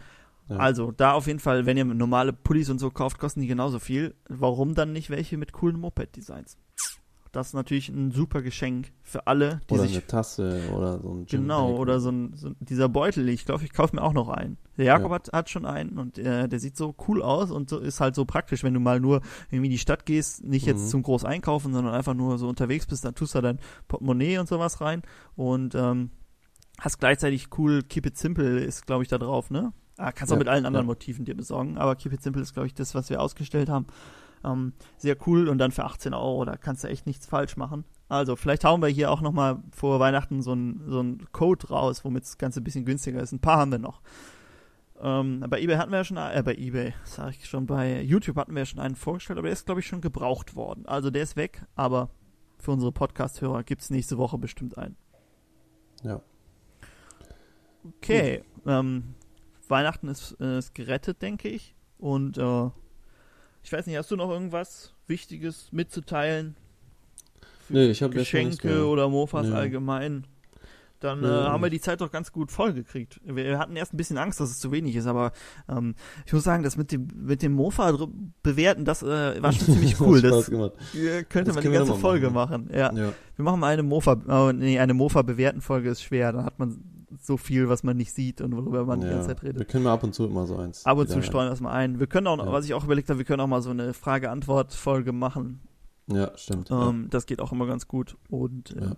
Ja. 0.49 0.57
Also 0.57 0.91
da 0.91 1.13
auf 1.13 1.27
jeden 1.27 1.39
Fall, 1.39 1.65
wenn 1.65 1.77
ihr 1.77 1.85
normale 1.85 2.33
Pullis 2.33 2.69
und 2.69 2.79
so 2.79 2.89
kauft, 2.89 3.19
kosten 3.19 3.41
die 3.41 3.47
genauso 3.47 3.79
viel. 3.79 4.15
Warum 4.27 4.75
dann 4.75 4.91
nicht 4.93 5.09
welche 5.09 5.37
mit 5.37 5.51
coolen 5.53 5.79
Moped-Designs? 5.79 6.57
Das 7.31 7.47
ist 7.47 7.53
natürlich 7.53 7.87
ein 7.87 8.11
super 8.11 8.41
Geschenk 8.41 8.91
für 9.03 9.25
alle, 9.25 9.61
die 9.69 9.75
Oder 9.75 9.83
sich 9.83 9.93
eine 9.93 10.05
Tasse 10.05 10.67
oder 10.69 10.99
so 10.99 11.11
ein 11.13 11.25
Gym 11.25 11.41
Genau, 11.43 11.77
oder 11.77 12.01
so 12.01 12.09
ein, 12.09 12.33
so 12.35 12.51
dieser 12.59 12.89
Beutel. 12.89 13.29
Ich 13.29 13.45
glaube, 13.45 13.63
ich 13.63 13.71
kaufe 13.71 13.95
mir 13.95 14.01
auch 14.01 14.11
noch 14.11 14.27
einen. 14.27 14.57
Der 14.77 14.83
Jakob 14.83 15.11
Ja. 15.11 15.15
hat, 15.15 15.31
hat 15.31 15.49
schon 15.49 15.65
einen 15.65 15.97
und 15.97 16.17
äh, 16.17 16.49
der 16.49 16.59
sieht 16.59 16.75
so 16.75 16.93
cool 17.07 17.21
aus 17.21 17.49
und 17.49 17.69
so, 17.69 17.79
ist 17.79 18.01
halt 18.01 18.15
so 18.15 18.25
praktisch, 18.25 18.63
wenn 18.63 18.73
du 18.73 18.81
mal 18.81 18.99
nur 18.99 19.21
irgendwie 19.49 19.67
in 19.67 19.71
die 19.71 19.77
Stadt 19.77 20.05
gehst, 20.05 20.43
nicht 20.43 20.65
jetzt 20.65 20.83
Mhm. 20.85 20.87
zum 20.89 21.03
groß 21.03 21.23
einkaufen, 21.23 21.71
sondern 21.73 21.93
einfach 21.93 22.13
nur 22.15 22.37
so 22.37 22.49
unterwegs 22.49 22.85
bist, 22.85 23.05
dann 23.05 23.15
tust 23.15 23.33
du 23.33 23.37
da 23.41 23.53
dein 23.53 23.59
Portemonnaie 23.87 24.37
und 24.37 24.49
sowas 24.49 24.81
rein 24.81 25.01
und 25.37 25.73
ähm, 25.73 26.09
hast 26.79 26.99
gleichzeitig 26.99 27.47
cool 27.57 27.81
Keep 27.83 28.07
It 28.07 28.17
Simple 28.17 28.59
ist, 28.59 28.85
glaube 28.85 29.03
ich, 29.03 29.09
da 29.09 29.17
drauf, 29.17 29.49
ne? 29.51 29.71
Ah, 29.97 30.11
kannst 30.11 30.33
auch 30.33 30.35
Ja, 30.35 30.39
mit 30.39 30.47
allen 30.49 30.65
anderen 30.65 30.85
ja. 30.85 30.91
Motiven 30.91 31.23
dir 31.23 31.35
besorgen, 31.37 31.77
aber 31.77 31.95
Keep 31.95 32.11
It 32.11 32.23
Simple 32.23 32.41
ist, 32.41 32.53
glaube 32.53 32.67
ich, 32.67 32.73
das, 32.73 32.93
was 32.93 33.09
wir 33.09 33.21
ausgestellt 33.21 33.69
haben. 33.69 33.85
Ähm, 34.43 34.73
sehr 34.97 35.15
cool 35.27 35.47
und 35.47 35.57
dann 35.57 35.71
für 35.71 35.85
18 35.85 36.13
Euro, 36.13 36.45
da 36.45 36.57
kannst 36.57 36.83
du 36.83 36.87
echt 36.87 37.05
nichts 37.05 37.25
falsch 37.25 37.57
machen. 37.57 37.85
Also, 38.09 38.35
vielleicht 38.35 38.65
hauen 38.65 38.81
wir 38.81 38.89
hier 38.89 39.11
auch 39.11 39.21
nochmal 39.21 39.59
vor 39.71 39.99
Weihnachten 39.99 40.41
so 40.41 40.51
einen 40.51 40.83
so 40.87 41.25
Code 41.31 41.67
raus, 41.69 42.03
womit 42.03 42.23
das 42.23 42.37
Ganze 42.37 42.59
ein 42.59 42.63
bisschen 42.63 42.85
günstiger 42.85 43.21
ist. 43.21 43.31
Ein 43.31 43.39
paar 43.39 43.57
haben 43.57 43.71
wir 43.71 43.79
noch. 43.79 44.01
Ähm, 44.99 45.45
bei 45.49 45.61
eBay 45.61 45.77
hatten 45.77 45.91
wir 45.91 45.99
ja 45.99 46.03
schon, 46.03 46.17
äh, 46.17 46.41
bei 46.43 46.55
eBay, 46.55 46.93
sag 47.05 47.31
ich 47.31 47.45
schon, 47.47 47.65
bei 47.65 48.01
YouTube 48.01 48.35
hatten 48.35 48.53
wir 48.53 48.59
ja 48.59 48.65
schon 48.65 48.79
einen 48.79 48.95
vorgestellt, 48.95 49.39
aber 49.39 49.47
der 49.47 49.53
ist, 49.53 49.65
glaube 49.65 49.79
ich, 49.79 49.87
schon 49.87 50.01
gebraucht 50.01 50.55
worden. 50.55 50.85
Also, 50.85 51.09
der 51.09 51.23
ist 51.23 51.35
weg, 51.35 51.65
aber 51.75 52.09
für 52.59 52.71
unsere 52.71 52.91
Podcast-Hörer 52.91 53.63
gibt 53.63 53.81
es 53.81 53.89
nächste 53.89 54.17
Woche 54.17 54.37
bestimmt 54.37 54.77
einen. 54.77 54.95
Ja. 56.03 56.21
Okay, 57.97 58.43
ähm, 58.65 59.15
Weihnachten 59.67 60.07
ist, 60.07 60.35
äh, 60.39 60.59
ist 60.59 60.75
gerettet, 60.75 61.21
denke 61.21 61.47
ich. 61.49 61.75
Und 61.97 62.37
äh, 62.37 62.69
ich 63.63 63.71
weiß 63.71 63.85
nicht, 63.87 63.97
hast 63.97 64.11
du 64.11 64.15
noch 64.15 64.29
irgendwas 64.29 64.93
Wichtiges 65.07 65.69
mitzuteilen? 65.71 66.55
Nee, 67.69 67.85
ich 67.91 68.03
hab 68.03 68.13
jetzt 68.13 68.33
noch 68.33 68.39
nichts 68.41 68.57
Geschenke 68.61 68.85
oder 68.87 69.07
Mofas 69.09 69.47
Nee. 69.47 69.53
allgemein. 69.55 70.25
Dann 70.99 71.21
Nee, 71.21 71.27
äh, 71.27 71.29
auch 71.31 71.49
haben 71.53 71.63
wir 71.63 71.71
die 71.71 71.81
Zeit 71.81 71.99
doch 72.01 72.11
ganz 72.11 72.31
gut 72.31 72.51
vollgekriegt. 72.51 73.19
Wir 73.23 73.57
hatten 73.57 73.75
erst 73.75 73.91
ein 73.93 73.97
bisschen 73.97 74.19
Angst, 74.19 74.39
dass 74.39 74.51
es 74.51 74.59
zu 74.59 74.71
wenig 74.71 74.95
ist, 74.95 75.07
aber 75.07 75.31
ähm, 75.67 75.95
ich 76.27 76.33
muss 76.33 76.43
sagen, 76.43 76.61
das 76.63 76.77
mit 76.77 76.91
dem 76.91 77.07
mit 77.15 77.41
dem 77.41 77.53
Mofa 77.53 78.07
bewerten, 78.43 78.85
das 78.85 79.01
äh, 79.01 79.41
war 79.41 79.51
schon 79.51 79.65
ziemlich 79.73 79.99
cool. 79.99 80.21
Das 80.21 80.47
äh, 80.49 81.23
könnte 81.23 81.45
Das 81.53 81.55
man 81.55 81.63
die 81.63 81.71
ganze 81.71 81.95
Folge 81.95 82.29
machen. 82.29 82.67
machen. 82.67 82.77
Ja. 82.77 82.93
Ja. 82.93 83.13
Wir 83.35 83.43
machen 83.45 83.59
mal 83.59 83.73
eine 83.73 83.81
Mofa, 83.81 84.21
oh, 84.27 84.51
nee, 84.51 84.77
eine 84.77 84.93
Mofa 84.93 85.23
bewerten 85.23 85.61
Folge 85.61 85.89
ist 85.89 86.03
schwer. 86.03 86.33
Dann 86.33 86.45
hat 86.45 86.59
man 86.59 86.83
so 87.19 87.37
viel, 87.37 87.67
was 87.69 87.83
man 87.83 87.97
nicht 87.97 88.13
sieht 88.13 88.41
und 88.41 88.55
worüber 88.55 88.85
man 88.85 89.01
die 89.01 89.07
Ja, 89.07 89.13
ganze 89.13 89.27
Zeit 89.29 89.41
wir 89.43 89.49
redet. 89.49 89.67
können 89.69 89.83
mal 89.83 89.93
ab 89.93 90.03
und 90.03 90.13
zu 90.15 90.25
immer 90.25 90.45
so 90.47 90.55
eins. 90.57 90.85
Ab 90.85 90.97
und 90.97 91.09
zu 91.09 91.21
streuen 91.21 91.47
wir 91.49 91.53
es 91.53 91.59
mal 91.61 91.71
ein. 91.71 91.99
Wir 91.99 92.07
können 92.07 92.27
auch, 92.27 92.37
Ja. 92.37 92.51
was 92.51 92.65
ich 92.65 92.73
auch 92.73 92.83
überlegt 92.83 93.09
habe, 93.09 93.19
wir 93.19 93.25
können 93.25 93.41
auch 93.41 93.47
mal 93.47 93.61
so 93.61 93.69
eine 93.71 93.93
Frage-Antwort-Folge 93.93 95.11
machen. 95.11 95.61
Ja, 96.07 96.31
stimmt. 96.37 96.69
Ähm, 96.71 97.07
Das 97.09 97.25
geht 97.25 97.41
auch 97.41 97.51
immer 97.51 97.65
ganz 97.67 97.87
gut. 97.87 98.17
Und 98.29 98.75
äh, 98.75 98.81
Ja. 98.85 98.95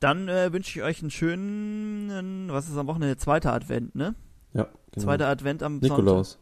dann 0.00 0.28
äh, 0.28 0.52
wünsche 0.52 0.78
ich 0.78 0.84
euch 0.84 1.00
einen 1.02 1.10
schönen, 1.10 2.48
was 2.50 2.68
ist 2.68 2.76
am 2.76 2.86
Wochenende? 2.86 3.16
Zweiter 3.16 3.52
Advent, 3.52 3.94
ne? 3.94 4.14
ja. 4.52 4.62
ja, 4.62 4.68
genau. 4.92 5.04
Zweiter 5.04 5.28
Advent 5.28 5.62
am 5.62 5.74
Sonntag. 5.80 5.90
Nikolaus. 5.98 6.38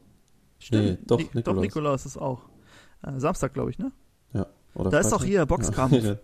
Stimmt. 0.58 0.84
Nee, 0.84 0.98
doch, 1.06 1.18
Ni- 1.18 1.24
Doch, 1.24 1.34
Nikolaus. 1.34 1.62
Nikolaus 1.62 2.06
ist 2.06 2.16
auch. 2.16 2.42
Äh, 3.02 3.18
Samstag, 3.20 3.52
glaube 3.54 3.70
ich, 3.70 3.78
ne? 3.78 3.92
Oder 4.76 4.90
Da 4.90 4.98
ist 4.98 5.12
doch 5.12 5.18
Freitag? 5.18 5.28
hier 5.28 5.46
Boxkampf. 5.46 5.92
Ja. 6.02 6.16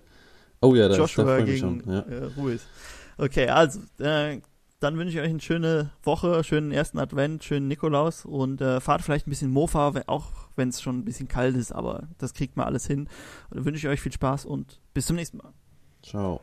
oh 0.60 0.74
ja, 0.74 0.88
da, 0.88 0.94
ist, 0.94 0.96
da 0.98 1.02
Joshua 1.02 1.38
ich 1.38 1.44
mich 1.46 1.54
gegen 1.60 1.80
schon. 1.84 1.92
Ja. 1.94 2.00
äh, 2.00 2.24
Ruiz. 2.36 2.62
Okay, 3.16 3.48
also, 3.48 3.78
äh, 4.00 4.40
dann 4.80 4.96
wünsche 4.96 5.16
ich 5.16 5.22
euch 5.22 5.30
eine 5.30 5.40
schöne 5.40 5.90
Woche, 6.02 6.42
schönen 6.42 6.72
ersten 6.72 6.98
Advent, 6.98 7.44
schönen 7.44 7.68
Nikolaus 7.68 8.24
und 8.24 8.60
äh, 8.62 8.80
fahrt 8.80 9.02
vielleicht 9.02 9.26
ein 9.26 9.30
bisschen 9.30 9.50
Mofa, 9.50 9.92
auch 10.06 10.32
wenn 10.56 10.70
es 10.70 10.80
schon 10.80 10.98
ein 10.98 11.04
bisschen 11.04 11.28
kalt 11.28 11.54
ist, 11.54 11.70
aber 11.70 12.08
das 12.18 12.32
kriegt 12.32 12.56
man 12.56 12.66
alles 12.66 12.86
hin. 12.86 13.00
Und 13.50 13.58
dann 13.58 13.64
wünsche 13.66 13.86
ich 13.86 13.88
euch 13.92 14.00
viel 14.00 14.12
Spaß 14.12 14.46
und 14.46 14.80
bis 14.94 15.06
zum 15.06 15.16
nächsten 15.16 15.36
Mal. 15.36 15.52
Ciao. 16.02 16.40